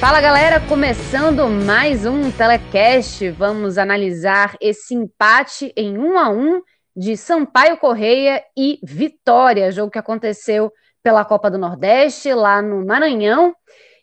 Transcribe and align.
Fala 0.00 0.20
galera, 0.20 0.60
começando 0.60 1.48
mais 1.48 2.06
um 2.06 2.30
telecast. 2.30 3.28
Vamos 3.30 3.76
analisar 3.76 4.56
esse 4.60 4.94
empate 4.94 5.72
em 5.76 5.98
um 5.98 6.16
a 6.16 6.30
um 6.30 6.62
de 6.96 7.16
Sampaio 7.16 7.76
Correia 7.78 8.40
e 8.56 8.78
Vitória, 8.80 9.72
jogo 9.72 9.90
que 9.90 9.98
aconteceu 9.98 10.72
pela 11.02 11.24
Copa 11.24 11.50
do 11.50 11.58
Nordeste 11.58 12.32
lá 12.32 12.62
no 12.62 12.86
Maranhão. 12.86 13.52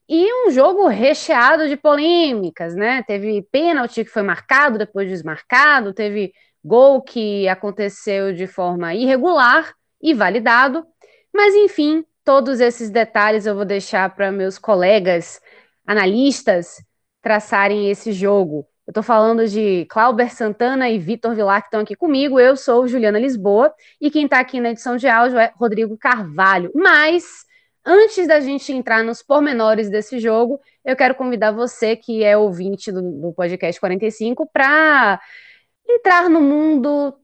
E 0.08 0.46
um 0.46 0.52
jogo 0.52 0.86
recheado 0.88 1.70
de 1.70 1.78
polêmicas, 1.78 2.76
né? 2.76 3.02
Teve 3.08 3.42
pênalti 3.50 4.04
que 4.04 4.12
foi 4.12 4.22
marcado, 4.22 4.78
depois 4.78 5.08
desmarcado, 5.08 5.94
teve 5.94 6.34
gol 6.62 7.02
que 7.02 7.48
aconteceu 7.48 8.34
de 8.34 8.48
forma 8.48 8.94
irregular 8.94 9.74
e 10.02 10.14
validado. 10.14 10.86
Mas 11.34 11.56
enfim, 11.56 12.04
todos 12.26 12.60
esses 12.60 12.90
detalhes 12.90 13.46
eu 13.46 13.56
vou 13.56 13.64
deixar 13.64 14.14
para 14.14 14.30
meus 14.30 14.60
colegas 14.60 15.40
analistas 15.86 16.84
traçarem 17.22 17.90
esse 17.90 18.12
jogo. 18.12 18.68
Eu 18.86 18.92
estou 18.92 19.02
falando 19.02 19.48
de 19.48 19.86
Clauber 19.86 20.32
Santana 20.32 20.90
e 20.90 21.00
Vitor 21.00 21.34
Vilar, 21.34 21.62
que 21.62 21.68
estão 21.68 21.80
aqui 21.80 21.96
comigo. 21.96 22.40
Eu 22.40 22.56
sou 22.56 22.88
Juliana 22.88 23.18
Lisboa 23.18 23.74
e 24.00 24.12
quem 24.12 24.26
está 24.26 24.40
aqui 24.40 24.60
na 24.60 24.70
edição 24.70 24.96
de 24.96 25.08
áudio 25.08 25.40
é 25.40 25.52
Rodrigo 25.56 25.98
Carvalho. 25.98 26.72
Mas, 26.76 27.46
antes 27.84 28.28
da 28.28 28.40
gente 28.40 28.72
entrar 28.72 29.04
nos 29.04 29.24
pormenores 29.24 29.90
desse 29.90 30.20
jogo, 30.20 30.60
eu 30.84 30.96
quero 30.96 31.16
convidar 31.16 31.52
você, 31.52 31.96
que 31.96 32.24
é 32.24 32.38
ouvinte 32.38 32.92
do, 32.92 33.02
do 33.02 33.34
podcast 33.34 33.80
45, 33.80 34.48
para 34.54 35.20
entrar 35.88 36.30
no 36.30 36.42
mundo 36.42 37.18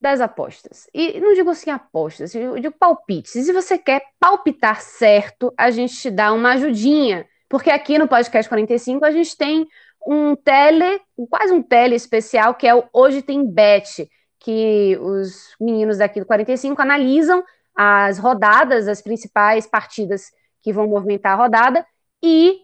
das 0.00 0.20
apostas. 0.20 0.88
E 0.94 1.20
não 1.20 1.34
digo 1.34 1.50
assim 1.50 1.70
apostas, 1.70 2.34
eu 2.34 2.58
digo 2.58 2.74
palpites. 2.78 3.34
E 3.34 3.42
se 3.42 3.52
você 3.52 3.76
quer 3.76 4.02
palpitar 4.18 4.80
certo, 4.80 5.52
a 5.58 5.70
gente 5.70 5.94
te 5.94 6.10
dá 6.10 6.32
uma 6.32 6.52
ajudinha 6.54 7.26
porque 7.52 7.70
aqui 7.70 7.98
no 7.98 8.08
Podcast 8.08 8.48
45 8.48 9.04
a 9.04 9.10
gente 9.10 9.36
tem 9.36 9.68
um 10.06 10.34
tele, 10.34 11.02
quase 11.28 11.52
um 11.52 11.62
tele 11.62 11.94
especial, 11.94 12.54
que 12.54 12.66
é 12.66 12.74
o 12.74 12.82
Hoje 12.90 13.20
Tem 13.20 13.46
Bet, 13.46 14.08
que 14.40 14.96
os 14.98 15.54
meninos 15.60 15.98
daqui 15.98 16.18
do 16.18 16.24
45 16.24 16.80
analisam 16.80 17.44
as 17.76 18.18
rodadas, 18.18 18.88
as 18.88 19.02
principais 19.02 19.66
partidas 19.66 20.30
que 20.62 20.72
vão 20.72 20.88
movimentar 20.88 21.32
a 21.34 21.42
rodada 21.42 21.86
e 22.22 22.58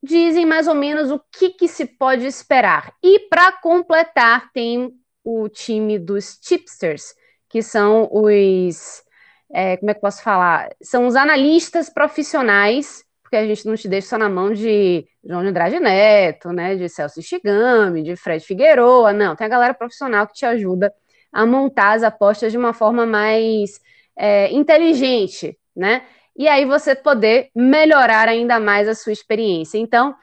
dizem 0.00 0.46
mais 0.46 0.68
ou 0.68 0.74
menos 0.76 1.10
o 1.10 1.20
que, 1.32 1.50
que 1.50 1.66
se 1.66 1.84
pode 1.84 2.24
esperar. 2.24 2.94
E 3.02 3.28
para 3.28 3.50
completar, 3.50 4.52
tem 4.52 4.94
o 5.24 5.48
time 5.48 5.98
dos 5.98 6.38
tipsters, 6.38 7.12
que 7.48 7.60
são 7.60 8.08
os. 8.12 9.02
É, 9.52 9.76
como 9.78 9.90
é 9.90 9.94
que 9.94 10.00
posso 10.00 10.22
falar? 10.22 10.68
São 10.80 11.08
os 11.08 11.16
analistas 11.16 11.90
profissionais 11.90 13.04
porque 13.28 13.36
a 13.36 13.46
gente 13.46 13.66
não 13.66 13.76
te 13.76 13.86
deixa 13.86 14.08
só 14.08 14.18
na 14.18 14.30
mão 14.30 14.54
de 14.54 15.06
João 15.22 15.42
de 15.42 15.48
Andrade 15.48 15.78
Neto, 15.78 16.50
né, 16.50 16.74
de 16.76 16.88
Celso 16.88 17.20
Shigami, 17.20 18.02
de 18.02 18.16
Fred 18.16 18.42
Figueroa, 18.42 19.12
não, 19.12 19.36
tem 19.36 19.46
a 19.46 19.50
galera 19.50 19.74
profissional 19.74 20.26
que 20.26 20.32
te 20.32 20.46
ajuda 20.46 20.90
a 21.30 21.44
montar 21.44 21.92
as 21.92 22.02
apostas 22.02 22.50
de 22.50 22.56
uma 22.56 22.72
forma 22.72 23.04
mais 23.04 23.80
é, 24.16 24.50
inteligente, 24.50 25.58
né, 25.76 26.06
e 26.34 26.48
aí 26.48 26.64
você 26.64 26.94
poder 26.94 27.50
melhorar 27.54 28.28
ainda 28.28 28.58
mais 28.58 28.88
a 28.88 28.94
sua 28.94 29.12
experiência. 29.12 29.76
Então, 29.76 30.14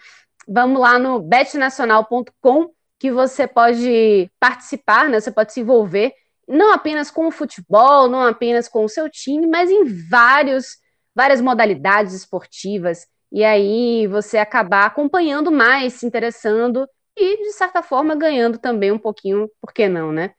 vamos 0.48 0.82
lá 0.82 0.98
no 0.98 1.20
betnacional.com 1.20 2.72
que 2.98 3.12
você 3.12 3.46
pode 3.46 4.32
participar, 4.40 5.10
né, 5.10 5.20
você 5.20 5.30
pode 5.30 5.54
se 5.54 5.60
envolver 5.60 6.12
não 6.48 6.74
apenas 6.74 7.12
com 7.12 7.28
o 7.28 7.32
futebol, 7.32 8.10
não 8.10 8.22
apenas 8.22 8.68
com 8.68 8.84
o 8.84 8.90
seu 8.90 9.08
time, 9.12 9.46
mas 9.46 9.70
em 9.70 9.84
vários 10.10 10.78
várias 11.16 11.42
modalidades 11.42 12.14
esportivas, 12.14 13.08
e 13.32 13.44
aí 13.44 14.08
você 14.08 14.38
acabar 14.38 14.86
acompanhando 14.86 15.52
mais, 15.52 15.94
se 15.94 16.06
interessando 16.06 16.88
e, 17.18 17.38
de 17.44 17.54
certa 17.54 17.82
forma, 17.82 18.16
ganhando 18.16 18.58
também 18.58 18.92
um 18.92 19.00
pouquinho, 19.00 19.50
por 19.62 19.74
que 19.74 19.88
não, 19.88 20.12
né? 20.12 20.34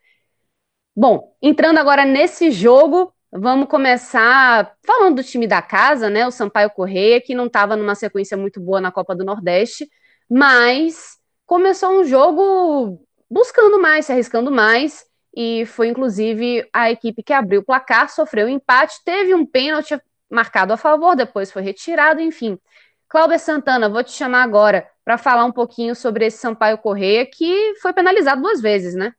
Bom, 0.94 1.34
entrando 1.42 1.78
agora 1.78 2.04
nesse 2.04 2.50
jogo, 2.50 3.12
vamos 3.30 3.68
começar 3.68 4.74
falando 4.84 5.16
do 5.16 5.24
time 5.24 5.46
da 5.46 5.60
casa, 5.60 6.08
né? 6.08 6.26
O 6.26 6.30
Sampaio 6.30 6.70
Correia, 6.70 7.20
que 7.20 7.34
não 7.34 7.46
estava 7.46 7.76
numa 7.76 7.94
sequência 7.94 8.36
muito 8.36 8.60
boa 8.60 8.80
na 8.80 8.92
Copa 8.92 9.14
do 9.14 9.24
Nordeste, 9.24 9.88
mas 10.28 11.18
começou 11.44 12.00
um 12.00 12.04
jogo 12.04 13.00
buscando 13.30 13.80
mais, 13.80 14.06
se 14.06 14.12
arriscando 14.12 14.50
mais, 14.50 15.04
e 15.34 15.66
foi 15.66 15.88
inclusive 15.88 16.66
a 16.72 16.90
equipe 16.90 17.22
que 17.22 17.32
abriu 17.32 17.60
o 17.60 17.64
placar, 17.64 18.08
sofreu 18.08 18.46
um 18.46 18.50
empate, 18.50 18.96
teve 19.04 19.34
um 19.34 19.44
pênalti 19.44 20.00
marcado 20.30 20.72
a 20.72 20.76
favor, 20.76 21.14
depois 21.14 21.52
foi 21.52 21.62
retirado, 21.62 22.20
enfim. 22.20 22.58
Cláudia 23.08 23.38
Santana, 23.38 23.88
vou 23.88 24.02
te 24.02 24.12
chamar 24.12 24.42
agora 24.42 24.86
para 25.04 25.16
falar 25.16 25.44
um 25.44 25.52
pouquinho 25.52 25.94
sobre 25.94 26.26
esse 26.26 26.38
Sampaio 26.38 26.78
Correia 26.78 27.24
que 27.24 27.74
foi 27.80 27.92
penalizado 27.92 28.42
duas 28.42 28.60
vezes, 28.60 28.94
né? 28.94 29.12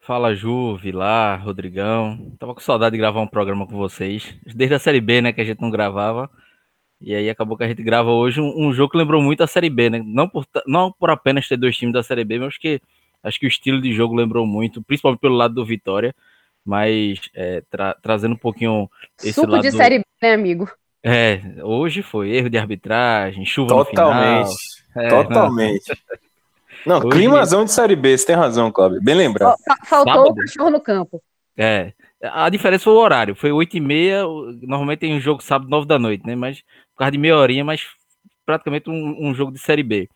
Fala 0.00 0.34
Ju, 0.34 0.76
Vilar, 0.76 1.44
Rodrigão. 1.44 2.32
Tava 2.38 2.54
com 2.54 2.60
saudade 2.60 2.92
de 2.92 2.98
gravar 2.98 3.20
um 3.20 3.26
programa 3.26 3.66
com 3.66 3.76
vocês. 3.76 4.34
Desde 4.54 4.74
a 4.74 4.78
Série 4.78 5.00
B, 5.00 5.20
né, 5.20 5.32
que 5.32 5.40
a 5.40 5.44
gente 5.44 5.60
não 5.60 5.70
gravava. 5.70 6.30
E 7.00 7.14
aí 7.14 7.28
acabou 7.28 7.58
que 7.58 7.64
a 7.64 7.68
gente 7.68 7.82
grava 7.82 8.10
hoje 8.10 8.40
um, 8.40 8.68
um 8.68 8.72
jogo 8.72 8.92
que 8.92 8.98
lembrou 8.98 9.20
muito 9.20 9.42
a 9.42 9.46
Série 9.46 9.68
B, 9.68 9.90
né? 9.90 10.02
Não 10.04 10.28
por, 10.28 10.46
não 10.66 10.92
por 10.92 11.10
apenas 11.10 11.46
ter 11.48 11.56
dois 11.56 11.76
times 11.76 11.92
da 11.92 12.02
Série 12.02 12.24
B, 12.24 12.38
mas 12.38 12.56
que 12.56 12.80
acho 13.22 13.38
que 13.38 13.46
o 13.46 13.48
estilo 13.48 13.82
de 13.82 13.92
jogo 13.92 14.14
lembrou 14.14 14.46
muito, 14.46 14.82
principalmente 14.82 15.20
pelo 15.20 15.34
lado 15.34 15.54
do 15.54 15.66
Vitória 15.66 16.14
mas 16.66 17.20
é, 17.34 17.62
tra 17.70 17.94
trazendo 18.02 18.34
um 18.34 18.38
pouquinho 18.38 18.90
esse 19.20 19.34
Suco 19.34 19.52
lado... 19.52 19.62
de 19.62 19.70
Série 19.70 19.98
B, 19.98 20.04
né, 20.20 20.34
amigo? 20.34 20.68
É, 21.02 21.40
hoje 21.62 22.02
foi 22.02 22.30
erro 22.30 22.50
de 22.50 22.58
arbitragem, 22.58 23.46
chuva 23.46 23.68
Totalmente. 23.68 24.48
no 24.48 24.54
final. 24.92 25.06
É, 25.06 25.08
Totalmente. 25.08 26.02
Não, 26.84 26.98
hoje... 26.98 27.10
climazão 27.10 27.64
de 27.64 27.72
Série 27.72 27.96
B, 27.96 28.18
você 28.18 28.26
tem 28.26 28.36
razão, 28.36 28.70
Cláudio. 28.72 29.00
Bem 29.02 29.14
lembrado. 29.14 29.56
Faltou 29.84 30.12
Sábado. 30.12 30.30
o 30.30 30.34
cachorro 30.34 30.70
no 30.70 30.80
campo. 30.80 31.22
É, 31.56 31.92
a 32.22 32.48
diferença 32.48 32.84
foi 32.84 32.92
o 32.92 32.98
horário, 32.98 33.34
foi 33.34 33.50
8 33.50 33.76
e 33.76 33.80
meia, 33.80 34.22
normalmente 34.62 35.00
tem 35.00 35.14
um 35.14 35.20
jogo 35.20 35.42
sábado 35.42 35.70
9 35.70 35.86
da 35.86 35.98
noite, 35.98 36.26
né, 36.26 36.34
mas 36.34 36.60
por 36.92 36.98
causa 36.98 37.12
de 37.12 37.18
meia 37.18 37.36
horinha, 37.36 37.64
mas 37.64 37.86
praticamente 38.44 38.90
um, 38.90 39.28
um 39.28 39.34
jogo 39.34 39.52
de 39.52 39.58
Série 39.58 39.82
B. 39.82 40.08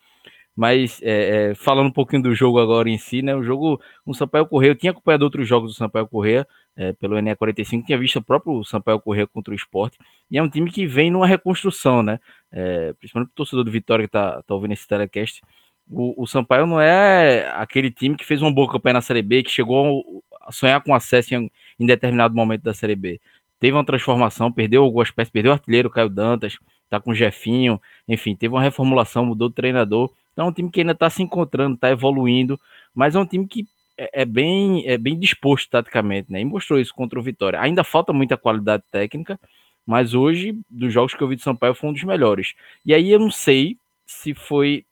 Mas 0.55 0.99
é, 1.01 1.51
é, 1.51 1.55
falando 1.55 1.87
um 1.87 1.91
pouquinho 1.91 2.23
do 2.23 2.35
jogo 2.35 2.59
agora 2.59 2.89
em 2.89 2.97
si, 2.97 3.21
né? 3.21 3.35
O 3.35 3.43
jogo, 3.43 3.81
o 4.05 4.13
Sampaio 4.13 4.45
Correia, 4.45 4.71
eu 4.71 4.75
tinha 4.75 4.91
acompanhado 4.91 5.23
outros 5.23 5.47
jogos 5.47 5.71
do 5.71 5.77
Sampaio 5.77 6.07
Correia 6.07 6.45
é, 6.75 6.93
pelo 6.93 7.15
NE45, 7.15 7.85
tinha 7.85 7.97
visto 7.97 8.17
o 8.17 8.23
próprio 8.23 8.63
Sampaio 8.63 8.99
Correia 8.99 9.27
contra 9.27 9.53
o 9.53 9.55
esporte, 9.55 9.97
e 10.29 10.37
é 10.37 10.43
um 10.43 10.49
time 10.49 10.71
que 10.71 10.85
vem 10.87 11.11
numa 11.11 11.27
reconstrução, 11.27 12.01
né? 12.03 12.19
É, 12.51 12.93
principalmente 12.93 13.31
o 13.31 13.35
torcedor 13.35 13.63
do 13.63 13.71
Vitória 13.71 14.05
que 14.05 14.11
tá, 14.11 14.41
tá 14.43 14.53
ouvindo 14.53 14.73
esse 14.73 14.87
telecast. 14.87 15.41
O, 15.89 16.23
o, 16.23 16.27
Sampaio 16.27 16.65
não 16.65 16.79
é 16.79 17.49
aquele 17.55 17.91
time 17.91 18.15
que 18.15 18.25
fez 18.25 18.41
uma 18.41 18.53
boa 18.53 18.71
campanha 18.71 18.93
na 18.95 19.01
Série 19.01 19.21
B, 19.21 19.43
que 19.43 19.51
chegou 19.51 20.23
a 20.41 20.51
sonhar 20.51 20.81
com 20.81 20.93
acesso 20.95 21.35
em, 21.35 21.51
em 21.79 21.85
determinado 21.85 22.33
momento 22.33 22.63
da 22.63 22.73
Série 22.73 22.95
B. 22.95 23.19
Teve 23.59 23.73
uma 23.73 23.85
transformação, 23.85 24.51
perdeu 24.51 24.83
algumas 24.83 25.11
peças, 25.11 25.31
perdeu 25.31 25.51
o 25.51 25.53
artilheiro 25.53 25.89
Caio 25.89 26.09
Dantas, 26.09 26.57
tá 26.89 26.99
com 26.99 27.11
o 27.11 27.15
Jefinho, 27.15 27.79
enfim, 28.07 28.35
teve 28.35 28.53
uma 28.53 28.61
reformulação, 28.61 29.25
mudou 29.25 29.49
o 29.49 29.51
treinador 29.51 30.11
então 30.31 30.45
é 30.45 30.49
um 30.49 30.53
time 30.53 30.69
que 30.69 30.81
ainda 30.81 30.93
está 30.93 31.09
se 31.09 31.21
encontrando, 31.21 31.75
está 31.75 31.89
evoluindo, 31.89 32.59
mas 32.93 33.15
é 33.15 33.19
um 33.19 33.25
time 33.25 33.47
que 33.47 33.65
é, 33.97 34.21
é, 34.21 34.25
bem, 34.25 34.87
é 34.87 34.97
bem 34.97 35.17
disposto 35.17 35.69
taticamente, 35.69 36.31
né? 36.31 36.41
E 36.41 36.45
mostrou 36.45 36.79
isso 36.79 36.93
contra 36.93 37.19
o 37.19 37.23
Vitória. 37.23 37.59
Ainda 37.59 37.83
falta 37.83 38.11
muita 38.11 38.37
qualidade 38.37 38.83
técnica, 38.91 39.39
mas 39.85 40.13
hoje, 40.13 40.57
dos 40.69 40.93
jogos 40.93 41.13
que 41.13 41.21
eu 41.21 41.27
vi 41.27 41.35
de 41.35 41.43
Sampaio, 41.43 41.75
foi 41.75 41.89
um 41.89 41.93
dos 41.93 42.03
melhores. 42.03 42.53
E 42.85 42.93
aí 42.93 43.11
eu 43.11 43.19
não 43.19 43.31
sei 43.31 43.77
se 44.05 44.33
foi. 44.33 44.85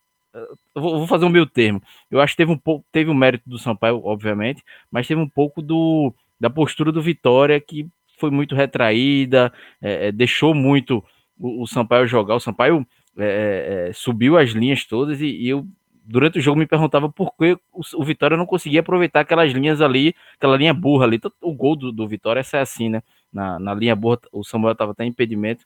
Eu 0.76 0.82
vou 0.82 1.08
fazer 1.08 1.26
um 1.26 1.30
meu 1.30 1.46
termo. 1.46 1.82
Eu 2.12 2.22
acho 2.22 2.34
que 2.34 2.38
teve 2.38 2.52
um 2.52 2.58
pouco, 2.58 2.86
teve 2.92 3.10
o 3.10 3.14
um 3.14 3.18
mérito 3.18 3.50
do 3.50 3.58
Sampaio, 3.58 4.02
obviamente, 4.06 4.64
mas 4.92 5.08
teve 5.08 5.20
um 5.20 5.28
pouco 5.28 5.62
do, 5.62 6.14
da 6.40 6.50
postura 6.50 6.92
do 6.92 7.02
Vitória 7.02 7.60
que 7.60 7.88
foi 8.20 8.30
muito 8.30 8.54
retraída, 8.54 9.52
é, 9.82 10.08
é, 10.08 10.12
deixou 10.12 10.54
muito 10.54 11.04
o, 11.38 11.64
o, 11.64 11.68
Sampaio 11.68 12.06
jogar. 12.06 12.36
O 12.36 12.40
Sampaio 12.40 12.86
é, 13.18 13.88
é, 13.90 13.94
subiu 13.94 14.38
as 14.38 14.52
linhas 14.52 14.86
todas 14.86 15.22
e, 15.22 15.28
e, 15.28 15.50
eu, 15.50 15.66
durante 16.06 16.40
o 16.40 16.42
jogo, 16.42 16.60
me 16.60 16.68
perguntava 16.68 17.10
por 17.10 17.36
que 17.36 17.54
o, 17.72 17.82
o, 17.96 18.04
Vitória 18.04 18.38
não 18.38 18.46
conseguia 18.46 18.80
aproveitar 18.80 19.22
aquelas 19.22 19.52
linhas 19.52 19.82
ali, 19.82 20.16
aquela 20.36 20.58
linha 20.58 20.74
burra 20.74 21.06
ali. 21.06 21.20
O 21.42 21.54
gol 21.54 21.76
do, 21.76 21.92
do 21.92 22.08
Vitória 22.08 22.44
é 22.54 22.58
assim, 22.58 22.90
né? 22.90 23.04
Na, 23.32 23.60
na 23.60 23.74
linha 23.74 23.96
burra, 23.96 24.20
o 24.32 24.44
Samuel 24.44 24.74
estava 24.74 24.92
até 24.92 25.06
em 25.06 25.10
impedimento. 25.10 25.66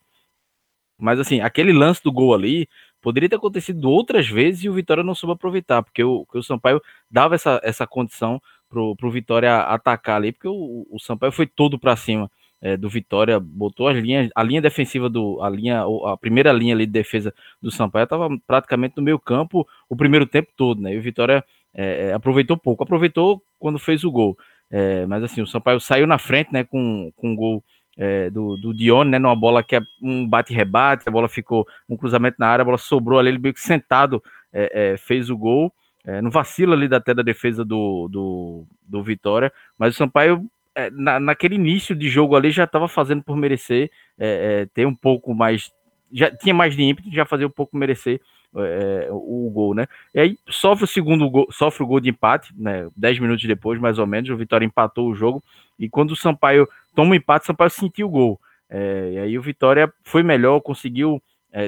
Mas 0.97 1.19
assim, 1.19 1.41
aquele 1.41 1.73
lance 1.73 2.01
do 2.03 2.11
gol 2.11 2.33
ali 2.33 2.67
poderia 3.01 3.29
ter 3.29 3.35
acontecido 3.35 3.89
outras 3.89 4.27
vezes 4.27 4.63
e 4.63 4.69
o 4.69 4.73
Vitória 4.73 5.03
não 5.03 5.15
soube 5.15 5.33
aproveitar, 5.33 5.83
porque 5.83 6.03
o, 6.03 6.25
o 6.33 6.43
Sampaio 6.43 6.81
dava 7.09 7.35
essa, 7.35 7.59
essa 7.63 7.85
condição 7.85 8.41
pro, 8.69 8.95
pro 8.95 9.11
Vitória 9.11 9.61
atacar 9.61 10.17
ali, 10.17 10.31
porque 10.31 10.47
o, 10.47 10.87
o 10.89 10.99
Sampaio 10.99 11.31
foi 11.31 11.45
todo 11.47 11.77
para 11.79 11.95
cima 11.95 12.29
é, 12.63 12.77
do 12.77 12.87
Vitória, 12.87 13.41
botou 13.41 13.89
as 13.89 13.97
linhas, 13.97 14.29
a 14.33 14.41
linha 14.41 14.61
defensiva 14.61 15.09
do, 15.09 15.41
a 15.43 15.49
linha, 15.49 15.83
a 16.05 16.15
primeira 16.15 16.53
linha 16.53 16.73
ali 16.73 16.85
de 16.85 16.93
defesa 16.93 17.33
do 17.61 17.69
Sampaio 17.69 18.05
estava 18.05 18.29
praticamente 18.47 18.95
no 18.95 19.03
meio 19.03 19.19
campo 19.19 19.67
o 19.89 19.97
primeiro 19.97 20.25
tempo 20.25 20.49
todo, 20.55 20.81
né? 20.81 20.93
E 20.93 20.97
o 20.97 21.01
Vitória 21.01 21.43
é, 21.73 22.07
é, 22.07 22.13
aproveitou 22.13 22.55
pouco, 22.55 22.81
aproveitou 22.81 23.43
quando 23.59 23.77
fez 23.77 24.05
o 24.05 24.11
gol, 24.11 24.37
é, 24.71 25.05
mas 25.05 25.21
assim 25.23 25.41
o 25.41 25.47
Sampaio 25.47 25.81
saiu 25.81 26.07
na 26.07 26.17
frente, 26.17 26.53
né? 26.53 26.63
Com, 26.63 27.11
com 27.17 27.33
o 27.33 27.35
gol 27.35 27.63
é, 27.97 28.29
do, 28.29 28.55
do 28.55 28.73
Dione, 28.73 29.11
né? 29.11 29.19
Numa 29.19 29.35
bola 29.35 29.61
que 29.61 29.75
é 29.75 29.81
um 30.01 30.25
bate-rebate, 30.25 31.03
a 31.05 31.11
bola 31.11 31.27
ficou 31.27 31.67
um 31.89 31.97
cruzamento 31.97 32.37
na 32.39 32.47
área, 32.47 32.61
a 32.61 32.65
bola 32.65 32.77
sobrou 32.77 33.19
ali, 33.19 33.27
ele 33.27 33.39
meio 33.39 33.53
que 33.53 33.59
sentado 33.59 34.23
é, 34.53 34.95
fez 34.97 35.29
o 35.29 35.37
gol 35.37 35.73
é, 36.05 36.21
no 36.21 36.29
vacilo 36.29 36.73
ali 36.73 36.93
até 36.93 37.13
da 37.13 37.23
defesa 37.23 37.63
do, 37.63 38.07
do, 38.09 38.65
do 38.85 39.03
Vitória, 39.03 39.51
mas 39.77 39.95
o 39.95 39.97
Sampaio, 39.97 40.35
é, 40.35 40.62
na, 40.91 41.19
naquele 41.19 41.55
início 41.55 41.95
de 41.95 42.09
jogo 42.09 42.35
ali, 42.35 42.51
já 42.51 42.63
estava 42.63 42.87
fazendo 42.87 43.23
por 43.23 43.37
merecer 43.37 43.91
é, 44.17 44.61
é, 44.61 44.65
ter 44.65 44.85
um 44.87 44.95
pouco 44.95 45.33
mais, 45.33 45.71
já 46.11 46.35
tinha 46.35 46.53
mais 46.53 46.75
de 46.75 46.83
ímpeto, 46.83 47.11
já 47.11 47.25
fazia 47.25 47.47
um 47.47 47.51
pouco 47.51 47.77
merecer 47.77 48.19
é, 48.55 49.07
o, 49.11 49.47
o 49.47 49.49
gol, 49.51 49.73
né? 49.73 49.87
E 50.13 50.19
aí 50.19 50.37
sofre 50.49 50.85
o 50.85 50.87
segundo 50.87 51.29
gol, 51.29 51.47
sofre 51.51 51.83
o 51.83 51.87
gol 51.87 51.99
de 51.99 52.09
empate, 52.09 52.53
né? 52.57 52.87
Dez 52.95 53.19
minutos 53.19 53.45
depois, 53.45 53.79
mais 53.79 53.99
ou 53.99 54.07
menos, 54.07 54.29
o 54.29 54.37
Vitória 54.37 54.65
empatou 54.65 55.09
o 55.09 55.15
jogo, 55.15 55.43
e 55.77 55.89
quando 55.89 56.11
o 56.11 56.15
Sampaio 56.15 56.67
toma 56.95 57.11
o 57.11 57.15
empate, 57.15 57.43
o 57.43 57.47
Sampaio 57.47 57.69
sentiu 57.69 58.07
o 58.07 58.11
gol. 58.11 58.41
É, 58.69 59.11
e 59.13 59.17
aí 59.19 59.37
o 59.37 59.41
Vitória 59.41 59.91
foi 60.03 60.23
melhor, 60.23 60.59
conseguiu 60.61 61.21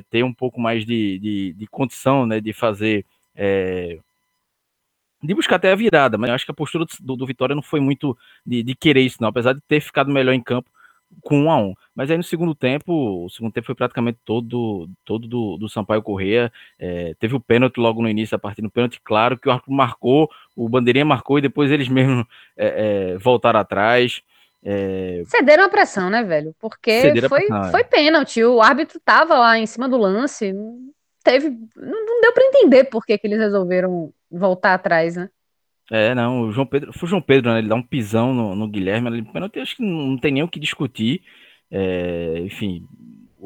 ter 0.09 0.23
um 0.23 0.33
pouco 0.33 0.59
mais 0.59 0.83
de, 0.83 1.19
de, 1.19 1.53
de 1.53 1.67
condição, 1.67 2.25
né? 2.25 2.41
De 2.41 2.53
fazer 2.53 3.05
de 5.25 5.33
buscar 5.33 5.55
até 5.55 5.71
a 5.71 5.75
virada, 5.75 6.17
mas 6.17 6.29
eu 6.29 6.35
acho 6.35 6.45
que 6.45 6.51
a 6.51 6.55
postura 6.55 6.85
do, 6.99 7.15
do 7.15 7.25
Vitória 7.25 7.55
não 7.55 7.61
foi 7.61 7.79
muito 7.79 8.17
de, 8.45 8.63
de, 8.63 8.75
querer 8.75 9.01
isso, 9.01 9.17
não, 9.19 9.29
apesar 9.29 9.53
de 9.53 9.61
ter 9.67 9.81
ficado 9.81 10.11
melhor 10.11 10.33
em 10.33 10.41
campo 10.41 10.69
com 11.21 11.43
um 11.43 11.51
a 11.51 11.57
um. 11.57 11.73
Mas 11.93 12.11
aí 12.11 12.17
no 12.17 12.23
segundo 12.23 12.53
tempo, 12.53 13.25
o 13.25 13.29
segundo 13.29 13.51
tempo 13.51 13.67
foi 13.67 13.75
praticamente 13.75 14.19
todo, 14.25 14.89
todo 15.03 15.27
do, 15.27 15.57
do 15.57 15.69
Sampaio 15.69 16.01
Correia. 16.01 16.51
É, 16.77 17.15
teve 17.19 17.35
o 17.35 17.39
pênalti 17.39 17.77
logo 17.77 18.01
no 18.01 18.09
início 18.09 18.31
da 18.35 18.39
partida, 18.39 18.67
um 18.67 18.71
pênalti 18.71 18.99
claro 19.03 19.37
que 19.37 19.47
o 19.47 19.51
árbitro 19.51 19.71
marcou, 19.71 20.29
o 20.55 20.67
Bandeirinha 20.67 21.05
marcou 21.05 21.37
e 21.37 21.41
depois 21.41 21.71
eles 21.71 21.87
mesmos 21.87 22.25
é, 22.57 23.13
é, 23.13 23.17
voltaram 23.17 23.59
atrás. 23.59 24.21
É... 24.63 25.23
Cederam 25.27 25.65
a 25.65 25.69
pressão, 25.69 26.09
né, 26.09 26.23
velho? 26.23 26.55
Porque 26.59 27.13
foi, 27.29 27.45
pressão, 27.45 27.63
é. 27.65 27.71
foi 27.71 27.83
pênalti. 27.83 28.43
O 28.43 28.61
árbitro 28.61 28.99
tava 29.03 29.37
lá 29.37 29.57
em 29.57 29.65
cima 29.65 29.87
do 29.87 29.97
lance. 29.97 30.53
Teve. 31.23 31.49
Não, 31.75 32.05
não 32.05 32.21
deu 32.21 32.33
para 32.33 32.45
entender 32.45 32.85
por 32.85 33.05
que, 33.05 33.17
que 33.17 33.27
eles 33.27 33.39
resolveram 33.39 34.11
voltar 34.37 34.73
atrás, 34.73 35.15
né? 35.15 35.29
É, 35.91 36.15
não, 36.15 36.41
o 36.41 36.51
João 36.51 36.65
Pedro, 36.65 36.91
foi 36.93 37.07
o 37.07 37.09
João 37.09 37.21
Pedro, 37.21 37.51
né? 37.51 37.59
Ele 37.59 37.67
dá 37.67 37.75
um 37.75 37.83
pisão 37.83 38.33
no, 38.33 38.55
no 38.55 38.67
Guilherme, 38.67 39.07
ele, 39.07 39.61
acho 39.61 39.75
que 39.75 39.83
não, 39.83 40.07
não 40.07 40.17
tem 40.17 40.31
nem 40.31 40.43
o 40.43 40.47
que 40.47 40.59
discutir. 40.59 41.21
É, 41.69 42.39
enfim, 42.39 42.87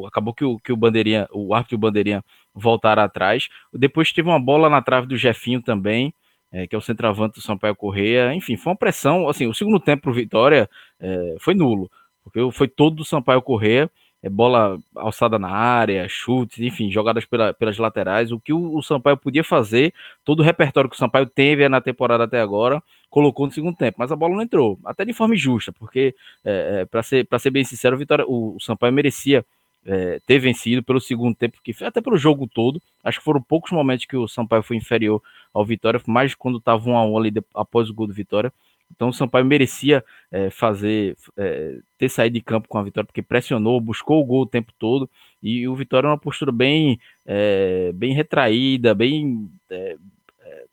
acabou 0.06 0.34
que 0.34 0.46
o, 0.46 0.58
que 0.60 0.72
o 0.72 0.78
Bandeirinha, 0.78 1.28
o 1.32 1.54
árbitro 1.54 1.76
e 1.76 1.78
o 1.78 1.80
Bandeirinha 1.80 2.24
voltaram 2.54 3.04
atrás. 3.04 3.50
Depois 3.74 4.12
teve 4.12 4.30
uma 4.30 4.40
bola 4.40 4.70
na 4.70 4.82
trave 4.82 5.08
do 5.08 5.18
Jefinho 5.18 5.62
também, 5.62 6.14
é, 6.52 6.68
que 6.68 6.76
é 6.76 6.78
o 6.78 6.82
centroavante 6.82 7.36
do 7.36 7.42
Sampaio 7.42 7.76
Correia. 7.76 8.34
Enfim, 8.34 8.56
foi 8.56 8.72
uma 8.72 8.78
pressão, 8.78 9.28
assim, 9.28 9.48
o 9.48 9.54
segundo 9.54 9.80
tempo 9.80 10.04
pro 10.04 10.14
Vitória 10.14 10.70
é, 11.00 11.36
foi 11.40 11.54
nulo, 11.54 11.92
porque 12.24 12.40
foi 12.52 12.68
todo 12.68 12.98
do 12.98 13.06
Sampaio 13.06 13.42
Correia 13.42 13.90
é, 14.22 14.30
bola 14.30 14.78
alçada 14.96 15.40
na 15.40 15.50
área, 15.50 16.08
chutes, 16.10 16.60
enfim, 16.60 16.92
jogadas 16.92 17.26
pela, 17.26 17.54
pelas 17.54 17.78
laterais. 17.78 18.32
O 18.32 18.40
que 18.40 18.54
o, 18.54 18.76
o, 18.76 18.82
Sampaio 18.84 19.18
podia 19.18 19.44
fazer, 19.44 19.94
todo 20.24 20.42
o 20.42 20.44
repertório 20.44 20.90
que 20.90 20.96
o 20.96 21.00
Sampaio 21.00 21.26
teve 21.26 21.68
na 21.70 21.82
temporada 21.82 22.26
até 22.26 22.42
agora, 22.42 22.82
colocou 23.10 23.46
no 23.46 23.52
segundo 23.52 23.76
tempo, 23.76 23.98
mas 24.00 24.12
a 24.12 24.16
bola 24.16 24.36
não 24.36 24.42
entrou, 24.42 24.80
até 24.86 25.04
de 25.04 25.14
forma 25.14 25.36
justa, 25.36 25.72
porque, 25.72 26.16
é, 26.46 26.82
é 26.82 26.86
para 26.86 27.02
ser, 27.02 27.28
ser 27.40 27.50
bem 27.50 27.64
sincero, 27.64 27.96
o, 27.96 28.00
Vitória, 28.00 28.26
o, 28.28 28.56
o 28.56 28.60
Sampaio 28.60 28.94
merecia 28.94 29.46
é, 29.86 30.20
ter 30.26 30.40
vencido 30.40 30.84
pelo 30.84 31.00
segundo 31.00 31.36
tempo, 31.36 31.58
que 31.64 31.74
até 31.84 32.02
pelo 32.02 32.18
jogo 32.18 32.48
todo. 32.48 32.82
Acho 33.04 33.20
que 33.20 33.24
foram 33.24 33.42
poucos 33.42 33.72
momentos 33.72 34.06
que 34.06 34.18
o 34.18 34.28
Sampaio 34.28 34.64
foi 34.64 34.78
inferior 34.78 35.22
ao 35.54 35.66
Vitória, 35.66 36.02
mais 36.08 36.36
quando 36.36 36.58
estava 36.58 36.88
um 36.90 36.98
a 36.98 37.06
um 37.06 37.18
ali 37.18 37.32
de, 37.32 37.42
após 37.54 37.90
o 37.90 37.94
gol 37.94 38.08
do 38.08 38.14
Vitória. 38.14 38.52
Então 38.92 39.10
o 39.10 39.14
Sampaio 39.14 39.46
merecia 39.46 40.04
é, 40.32 40.50
fazer, 40.50 41.16
é, 41.38 41.78
ter 41.98 42.10
saído 42.10 42.34
de 42.34 42.42
campo 42.42 42.68
com 42.68 42.78
a 42.78 42.84
vitória, 42.84 43.06
porque 43.06 43.22
pressionou, 43.22 43.80
buscou 43.80 44.22
o 44.22 44.26
gol 44.26 44.42
o 44.42 44.46
tempo 44.46 44.74
todo, 44.78 45.10
e 45.42 45.68
o 45.68 45.76
Vitória 45.76 46.08
é 46.08 46.12
uma 46.12 46.18
postura 46.18 46.52
bem, 46.52 47.00
é, 47.26 47.92
bem 47.94 48.14
retraída, 48.14 48.94
bem. 48.94 49.50
É, 49.70 49.96
é, 50.42 50.66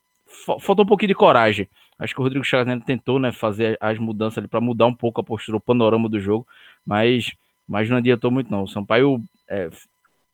faltou 0.61 0.85
um 0.85 0.89
pouquinho 0.89 1.09
de 1.09 1.15
coragem. 1.15 1.69
Acho 1.99 2.15
que 2.15 2.21
o 2.21 2.25
Rodrigo 2.25 2.45
Chagas 2.45 2.83
tentou 2.85 3.19
né, 3.19 3.33
fazer 3.33 3.79
as 3.81 3.99
mudanças 3.99 4.39
ali 4.39 4.49
para 4.49 4.61
mudar 4.61 4.87
um 4.87 4.95
pouco 4.95 5.21
a 5.21 5.25
postura, 5.25 5.57
o 5.57 5.61
panorama 5.61 6.09
do 6.09 6.21
jogo, 6.21 6.47
mas, 6.85 7.33
mas 7.67 7.89
não 7.89 7.97
adiantou 7.97 8.31
muito, 8.31 8.51
não. 8.51 8.65
O 8.65 8.69
Sampaio 8.69 9.23
é, 9.49 9.71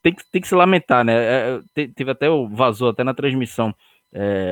tem, 0.03 0.13
que, 0.15 0.25
tem 0.33 0.41
que 0.41 0.49
se 0.49 0.55
lamentar, 0.55 1.05
né? 1.05 1.61
teve 1.75 2.11
até, 2.11 2.27
vazou 2.51 2.89
até 2.89 3.05
na 3.05 3.15
transmissão. 3.15 3.73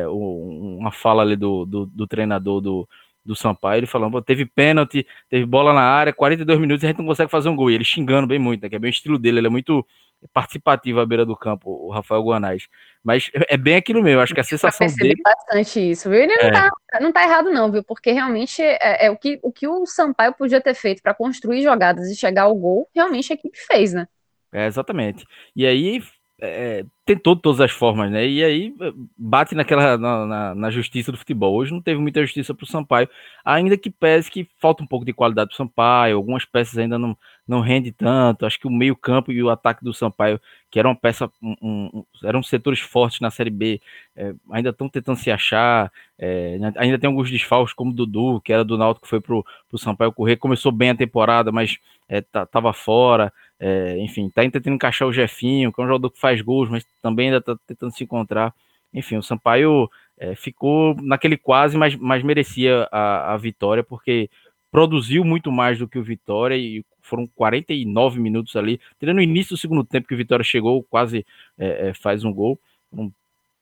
uma 0.09 0.93
fala 0.93 1.23
ali 1.23 1.35
do, 1.35 1.65
do, 1.65 1.87
do 1.87 2.07
treinador 2.07 2.61
do, 2.61 2.89
do 3.25 3.37
Sampaio, 3.37 3.81
ele 3.81 3.87
falando, 3.87 4.21
teve 4.23 4.47
pênalti, 4.47 5.07
teve 5.29 5.45
bola 5.45 5.73
na 5.73 5.83
área, 5.83 6.13
42 6.13 6.59
minutos 6.59 6.83
e 6.83 6.87
a 6.87 6.89
gente 6.89 6.99
não 6.99 7.07
consegue 7.07 7.31
fazer 7.31 7.49
um 7.49 7.57
gol. 7.57 7.71
E 7.71 7.75
ele 7.75 7.85
xingando 7.85 8.27
bem 8.27 8.39
muito, 8.39 8.63
né, 8.63 8.69
que 8.69 8.77
é 8.77 8.79
bem 8.79 8.91
o 8.91 8.93
estilo 8.93 9.19
dele, 9.19 9.39
ele 9.39 9.47
é 9.47 9.51
muito 9.51 9.87
participativo 10.33 11.01
à 11.01 11.07
beira 11.07 11.25
do 11.25 11.37
campo, 11.37 11.71
o 11.71 11.91
Rafael 11.91 12.23
Guanais. 12.23 12.69
Mas 13.03 13.31
é 13.33 13.57
bem 13.57 13.77
aquilo 13.77 14.03
mesmo, 14.03 14.21
acho 14.21 14.35
que 14.35 14.41
a 14.41 14.45
sensação 14.45 14.87
dele... 14.87 15.21
bastante 15.23 15.91
isso, 15.91 16.11
viu? 16.11 16.21
Ele 16.21 16.33
é. 16.33 16.51
não, 16.51 16.51
tá, 16.51 17.01
não 17.01 17.13
tá 17.13 17.23
errado 17.23 17.51
não, 17.51 17.71
viu? 17.73 17.83
Porque 17.83 18.13
realmente 18.13 18.63
é, 18.63 19.07
é 19.07 19.11
o, 19.11 19.17
que, 19.17 19.39
o 19.43 19.51
que 19.51 19.67
o 19.67 19.87
Sampaio 19.87 20.35
podia 20.35 20.61
ter 20.61 20.75
feito 20.75 21.03
para 21.03 21.15
construir 21.15 21.63
jogadas 21.63 22.11
e 22.11 22.17
chegar 22.17 22.43
ao 22.43 22.55
gol, 22.55 22.89
realmente 22.95 23.33
a 23.33 23.35
equipe 23.35 23.59
fez, 23.59 23.95
né? 23.95 24.07
É, 24.53 24.67
exatamente. 24.67 25.25
E 25.55 25.65
aí 25.67 26.03
é, 26.41 26.85
tentou 27.05 27.35
de 27.35 27.43
todas 27.43 27.61
as 27.61 27.71
formas, 27.71 28.11
né? 28.11 28.27
E 28.27 28.43
aí 28.43 28.75
bate 29.17 29.55
naquela 29.55 29.99
na, 29.99 30.27
na, 30.27 30.55
na 30.55 30.71
justiça 30.71 31.13
do 31.13 31.19
futebol. 31.19 31.55
Hoje 31.55 31.73
não 31.73 31.83
teve 31.83 32.01
muita 32.01 32.23
justiça 32.23 32.55
para 32.55 32.65
o 32.65 32.67
Sampaio, 32.67 33.09
ainda 33.45 33.77
que 33.77 33.91
pese 33.91 34.31
que 34.31 34.49
falta 34.59 34.83
um 34.83 34.87
pouco 34.87 35.05
de 35.05 35.13
qualidade 35.13 35.49
para 35.49 35.55
o 35.55 35.57
Sampaio, 35.57 36.17
algumas 36.17 36.45
peças 36.45 36.79
ainda 36.79 36.99
não, 36.99 37.17
não 37.47 37.61
rende 37.61 37.93
tanto. 37.93 38.47
Acho 38.47 38.59
que 38.59 38.67
o 38.67 38.71
meio-campo 38.71 39.31
e 39.31 39.43
o 39.43 39.51
ataque 39.51 39.85
do 39.85 39.93
Sampaio, 39.93 40.41
que 40.71 40.79
era 40.79 40.89
uma 40.89 40.97
peça, 40.97 41.31
um, 41.43 41.57
um, 41.61 42.05
eram 42.25 42.43
setores 42.43 42.81
fortes 42.81 43.21
na 43.21 43.31
Série 43.31 43.51
B, 43.51 43.81
é, 44.17 44.33
ainda 44.51 44.71
estão 44.71 44.89
tentando 44.89 45.19
se 45.19 45.31
achar. 45.31 45.93
É, 46.19 46.59
ainda 46.77 46.99
tem 46.99 47.09
alguns 47.09 47.31
desfalques, 47.31 47.75
como 47.75 47.91
o 47.91 47.95
Dudu, 47.95 48.41
que 48.41 48.53
era 48.53 48.65
do 48.65 48.79
Náutico, 48.79 49.05
que 49.05 49.11
foi 49.11 49.21
para 49.21 49.35
o 49.35 49.79
Sampaio 49.79 50.13
correr. 50.13 50.37
Começou 50.37 50.73
bem 50.73 50.91
a 50.91 50.97
temporada, 50.97 51.53
mas 51.53 51.79
estava 52.09 52.73
fora. 52.73 53.33
É, 53.63 53.99
enfim, 53.99 54.27
está 54.27 54.41
tentando 54.43 54.75
encaixar 54.75 55.07
o 55.07 55.13
Jefinho, 55.13 55.71
que 55.71 55.79
é 55.79 55.85
um 55.85 55.87
jogador 55.87 56.11
que 56.11 56.19
faz 56.19 56.41
gols, 56.41 56.71
mas 56.71 56.83
também 57.03 57.27
ainda 57.27 57.39
está 57.39 57.55
tentando 57.67 57.93
se 57.93 58.03
encontrar. 58.03 58.55
Enfim, 58.93 59.19
o 59.19 59.23
Sampaio 59.23 59.89
é, 60.19 60.35
ficou 60.35 60.97
naquele 61.03 61.37
quase, 61.37 61.77
mas, 61.77 61.95
mas 61.95 62.23
merecia 62.23 62.89
a, 62.91 63.35
a 63.35 63.37
vitória, 63.37 63.85
porque 63.85 64.31
produziu 64.71 65.25
muito 65.25 65.53
mais 65.53 65.79
do 65.79 65.87
que 65.87 65.99
o 65.99 66.03
Vitória 66.03 66.57
e 66.57 66.85
foram 67.03 67.27
49 67.27 68.21
minutos 68.21 68.57
ali, 68.57 68.81
tirando 68.99 69.19
o 69.19 69.23
início 69.23 69.55
do 69.55 69.61
segundo 69.61 69.85
tempo 69.85 70.09
que 70.09 70.15
o 70.15 70.17
Vitória 70.17 70.45
chegou, 70.45 70.83
quase 70.85 71.27
é, 71.59 71.89
é, 71.89 71.95
faz 71.95 72.25
um 72.25 72.33
gol, 72.33 72.59
um 72.93 73.11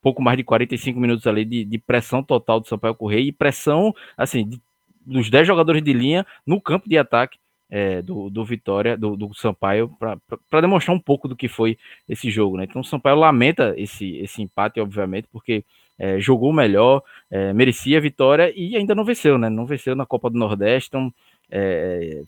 pouco 0.02 0.22
mais 0.22 0.36
de 0.36 0.44
45 0.44 1.00
minutos 1.00 1.26
ali 1.26 1.44
de, 1.44 1.64
de 1.64 1.78
pressão 1.78 2.22
total 2.22 2.60
do 2.60 2.68
Sampaio 2.68 2.94
Correia 2.94 3.22
e 3.28 3.32
pressão, 3.32 3.94
assim, 4.16 4.46
de, 4.48 4.60
dos 5.04 5.30
10 5.30 5.46
jogadores 5.46 5.82
de 5.82 5.92
linha 5.92 6.26
no 6.46 6.60
campo 6.60 6.88
de 6.88 6.98
ataque 6.98 7.38
é, 7.70 8.00
do, 8.00 8.30
do 8.30 8.44
Vitória, 8.44 8.96
do, 8.96 9.16
do 9.16 9.34
Sampaio, 9.34 9.90
para 9.98 10.60
demonstrar 10.60 10.96
um 10.96 11.00
pouco 11.00 11.28
do 11.28 11.36
que 11.36 11.48
foi 11.48 11.78
esse 12.08 12.30
jogo. 12.30 12.56
Né? 12.56 12.64
Então 12.64 12.80
o 12.80 12.84
Sampaio 12.84 13.16
lamenta 13.16 13.74
esse, 13.76 14.16
esse 14.16 14.42
empate, 14.42 14.80
obviamente, 14.80 15.28
porque 15.30 15.64
é, 15.98 16.20
jogou 16.20 16.52
melhor, 16.52 17.02
é, 17.30 17.52
merecia 17.52 17.98
a 17.98 18.00
vitória 18.00 18.52
e 18.56 18.76
ainda 18.76 18.94
não 18.94 19.04
venceu, 19.04 19.36
né? 19.36 19.48
Não 19.50 19.66
venceu 19.66 19.96
na 19.96 20.06
Copa 20.06 20.30
do 20.30 20.38
Nordeste, 20.38 20.88
então 20.88 21.12
é, 21.50 22.22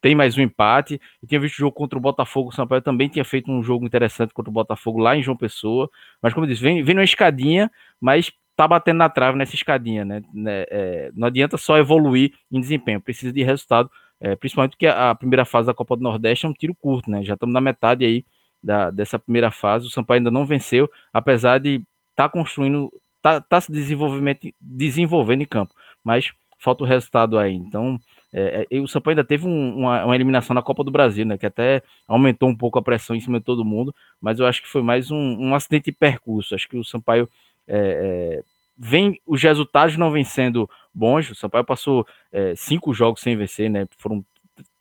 tem 0.00 0.14
mais 0.14 0.38
um 0.38 0.42
empate. 0.42 1.00
Eu 1.20 1.28
tinha 1.28 1.40
visto 1.40 1.56
o 1.56 1.58
jogo 1.58 1.72
contra 1.72 1.98
o 1.98 2.02
Botafogo, 2.02 2.50
o 2.50 2.52
Sampaio 2.52 2.80
também 2.80 3.08
tinha 3.08 3.24
feito 3.24 3.50
um 3.50 3.62
jogo 3.62 3.84
interessante 3.84 4.32
contra 4.32 4.48
o 4.48 4.52
Botafogo 4.52 4.98
lá 4.98 5.16
em 5.16 5.22
João 5.22 5.36
Pessoa, 5.36 5.90
mas 6.22 6.32
como 6.32 6.46
eu 6.46 6.50
disse, 6.50 6.62
vem, 6.62 6.82
vem 6.82 6.94
numa 6.94 7.04
escadinha, 7.04 7.70
mas 8.00 8.32
tá 8.56 8.68
batendo 8.68 8.98
na 8.98 9.08
trave 9.08 9.36
nessa 9.36 9.54
escadinha, 9.54 10.04
né? 10.04 10.22
né 10.32 10.64
é, 10.70 11.10
não 11.14 11.26
adianta 11.26 11.56
só 11.56 11.78
evoluir 11.78 12.32
em 12.52 12.60
desempenho, 12.60 13.00
precisa 13.00 13.32
de 13.32 13.42
resultado 13.42 13.90
é, 14.20 14.36
principalmente 14.36 14.72
porque 14.72 14.86
a, 14.86 15.14
primeira 15.14 15.44
fase 15.44 15.66
da 15.66 15.74
Copa 15.74 15.96
do 15.96 16.02
Nordeste 16.02 16.44
é 16.44 16.48
um 16.48 16.52
tiro 16.52 16.74
curto, 16.74 17.10
né? 17.10 17.24
Já 17.24 17.34
estamos 17.34 17.54
na 17.54 17.60
metade 17.60 18.04
aí 18.04 18.24
da, 18.62 18.90
dessa 18.90 19.18
primeira 19.18 19.50
fase. 19.50 19.86
O 19.86 19.90
Sampaio 19.90 20.18
ainda 20.18 20.30
não 20.30 20.44
venceu, 20.44 20.90
apesar 21.12 21.58
de 21.58 21.76
estar 22.10 22.28
tá 22.28 22.28
construindo, 22.28 22.92
tá, 23.22 23.40
tá 23.40 23.60
se 23.60 23.72
desenvolvimento, 23.72 24.48
desenvolvendo 24.60 25.42
em 25.42 25.46
campo, 25.46 25.74
mas 26.04 26.32
falta 26.58 26.84
o 26.84 26.86
resultado 26.86 27.38
aí. 27.38 27.54
Então, 27.54 27.98
é, 28.32 28.66
é 28.70 28.78
o 28.78 28.86
Sampaio 28.86 29.14
ainda 29.14 29.24
teve 29.24 29.46
um, 29.46 29.78
uma, 29.78 30.04
uma, 30.04 30.14
eliminação 30.14 30.54
na 30.54 30.62
Copa 30.62 30.84
do 30.84 30.90
Brasil, 30.90 31.24
né? 31.24 31.38
Que 31.38 31.46
até 31.46 31.82
aumentou 32.06 32.48
um 32.48 32.56
pouco 32.56 32.78
a 32.78 32.82
pressão 32.82 33.16
em 33.16 33.20
cima 33.20 33.38
de 33.38 33.44
todo 33.46 33.64
mundo, 33.64 33.94
mas 34.20 34.38
eu 34.38 34.46
acho 34.46 34.60
que 34.62 34.68
foi 34.68 34.82
mais 34.82 35.10
um, 35.10 35.16
um 35.16 35.54
acidente 35.54 35.86
de 35.86 35.92
percurso. 35.92 36.54
Acho 36.54 36.68
que 36.68 36.76
o 36.76 36.84
Sampaio 36.84 37.26
é, 37.66 38.42
é 38.42 38.44
vem 38.82 39.20
os 39.26 39.42
resultados 39.42 39.98
não 39.98 40.10
vêm 40.10 40.24
sendo 40.24 40.68
bons. 40.94 41.30
O 41.30 41.34
Sampaio 41.34 41.64
passou 41.64 42.06
é, 42.32 42.54
cinco 42.56 42.94
jogos 42.94 43.20
sem 43.20 43.36
vencer, 43.36 43.68
né? 43.68 43.86
Foram 43.98 44.24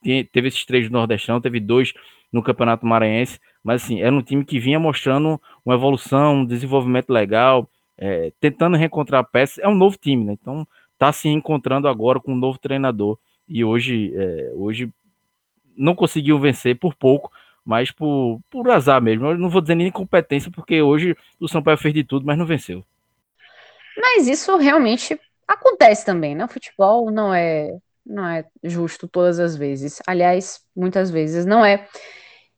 teve 0.01 0.48
esses 0.48 0.65
três 0.65 0.88
do 0.88 0.94
Nordestão, 0.94 1.41
teve 1.41 1.60
dois 1.60 1.94
no 2.32 2.41
Campeonato 2.41 2.86
Maranhense, 2.86 3.39
mas 3.62 3.84
assim, 3.84 4.01
era 4.01 4.15
um 4.15 4.22
time 4.22 4.46
que 4.46 4.60
vinha 4.60 4.79
mostrando 4.79 5.41
uma 5.65 5.75
evolução, 5.75 6.38
um 6.38 6.46
desenvolvimento 6.46 7.10
legal, 7.10 7.70
é, 7.98 8.32
tentando 8.39 8.77
reencontrar 8.77 9.25
peças. 9.25 9.58
É 9.60 9.68
um 9.68 9.75
novo 9.75 9.98
time, 9.98 10.24
né? 10.24 10.34
Então 10.34 10.65
tá 10.98 11.12
se 11.12 11.27
encontrando 11.27 11.88
agora 11.88 12.20
com 12.22 12.32
um 12.32 12.38
novo 12.38 12.58
treinador 12.58 13.18
e 13.48 13.65
hoje, 13.65 14.13
é, 14.15 14.51
hoje 14.56 14.89
não 15.75 15.94
conseguiu 15.96 16.39
vencer 16.39 16.77
por 16.77 16.96
pouco, 16.96 17.32
mas 17.65 17.91
por, 17.91 18.39
por 18.50 18.70
azar 18.70 19.01
mesmo. 19.01 19.25
Eu 19.25 19.38
não 19.38 19.50
vou 19.50 19.60
dizer 19.60 19.75
nem 19.75 19.88
incompetência, 19.88 20.50
porque 20.51 20.82
hoje 20.82 21.18
o 21.39 21.48
Sampaio 21.50 21.77
fez 21.77 21.94
de 21.94 22.03
tudo, 22.03 22.25
mas 22.25 22.38
não 22.38 22.46
venceu. 22.46 22.86
Mas 24.00 24.27
isso 24.27 24.56
realmente 24.58 25.20
acontece 25.48 26.06
também, 26.06 26.36
né? 26.36 26.46
O 26.46 26.48
futebol 26.48 27.12
não 27.12 27.34
é 27.34 27.77
não 28.06 28.27
é 28.27 28.46
justo 28.63 29.08
todas 29.08 29.39
as 29.39 29.56
vezes. 29.56 30.01
Aliás, 30.08 30.62
muitas 30.75 31.12
vezes 31.12 31.46
não 31.46 31.63
é. 31.63 31.88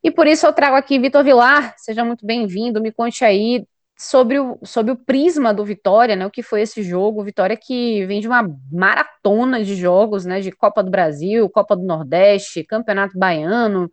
E 0.04 0.10
por 0.10 0.26
isso 0.28 0.46
eu 0.46 0.54
trago 0.54 0.76
aqui 0.76 0.98
Vitor 1.00 1.24
Vilar, 1.24 1.76
seja 1.78 2.06
muito 2.06 2.26
bem-vindo, 2.26 2.82
me 2.82 2.92
conte 2.92 3.26
aí 3.26 3.68
sobre 3.98 4.40
o, 4.40 4.58
sobre 4.64 4.92
o 4.92 4.98
prisma 4.98 5.54
do 5.54 5.64
Vitória, 5.66 6.16
né? 6.16 6.26
O 6.26 6.32
que 6.32 6.42
foi 6.42 6.62
esse 6.62 6.82
jogo? 6.82 7.24
Vitória 7.24 7.56
que 7.58 8.06
vem 8.08 8.20
de 8.22 8.28
uma 8.28 8.44
maratona 8.72 9.64
de 9.64 9.76
jogos, 9.76 10.26
né? 10.26 10.40
De 10.42 10.52
Copa 10.52 10.84
do 10.84 10.90
Brasil, 10.90 11.50
Copa 11.50 11.76
do 11.76 11.84
Nordeste, 11.84 12.64
Campeonato 12.64 13.18
Baiano. 13.18 13.92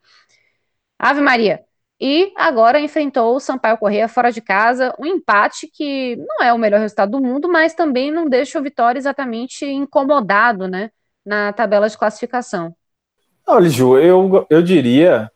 Ave 0.98 1.20
Maria. 1.20 1.64
E 2.00 2.32
agora 2.36 2.78
enfrentou 2.78 3.34
o 3.34 3.40
Sampaio 3.40 3.76
Correia 3.76 4.06
fora 4.06 4.30
de 4.30 4.40
casa, 4.40 4.94
um 4.98 5.06
empate 5.06 5.66
que 5.66 6.14
não 6.16 6.46
é 6.46 6.52
o 6.52 6.58
melhor 6.58 6.78
resultado 6.78 7.10
do 7.10 7.20
mundo, 7.20 7.48
mas 7.48 7.74
também 7.74 8.12
não 8.12 8.28
deixa 8.28 8.58
o 8.58 8.62
Vitória 8.62 8.98
exatamente 8.98 9.64
incomodado, 9.66 10.68
né, 10.68 10.90
na 11.26 11.52
tabela 11.52 11.88
de 11.88 11.98
classificação. 11.98 12.72
Olha, 13.44 13.68
Ju, 13.68 13.98
eu, 13.98 14.46
eu 14.48 14.62
diria, 14.62 15.28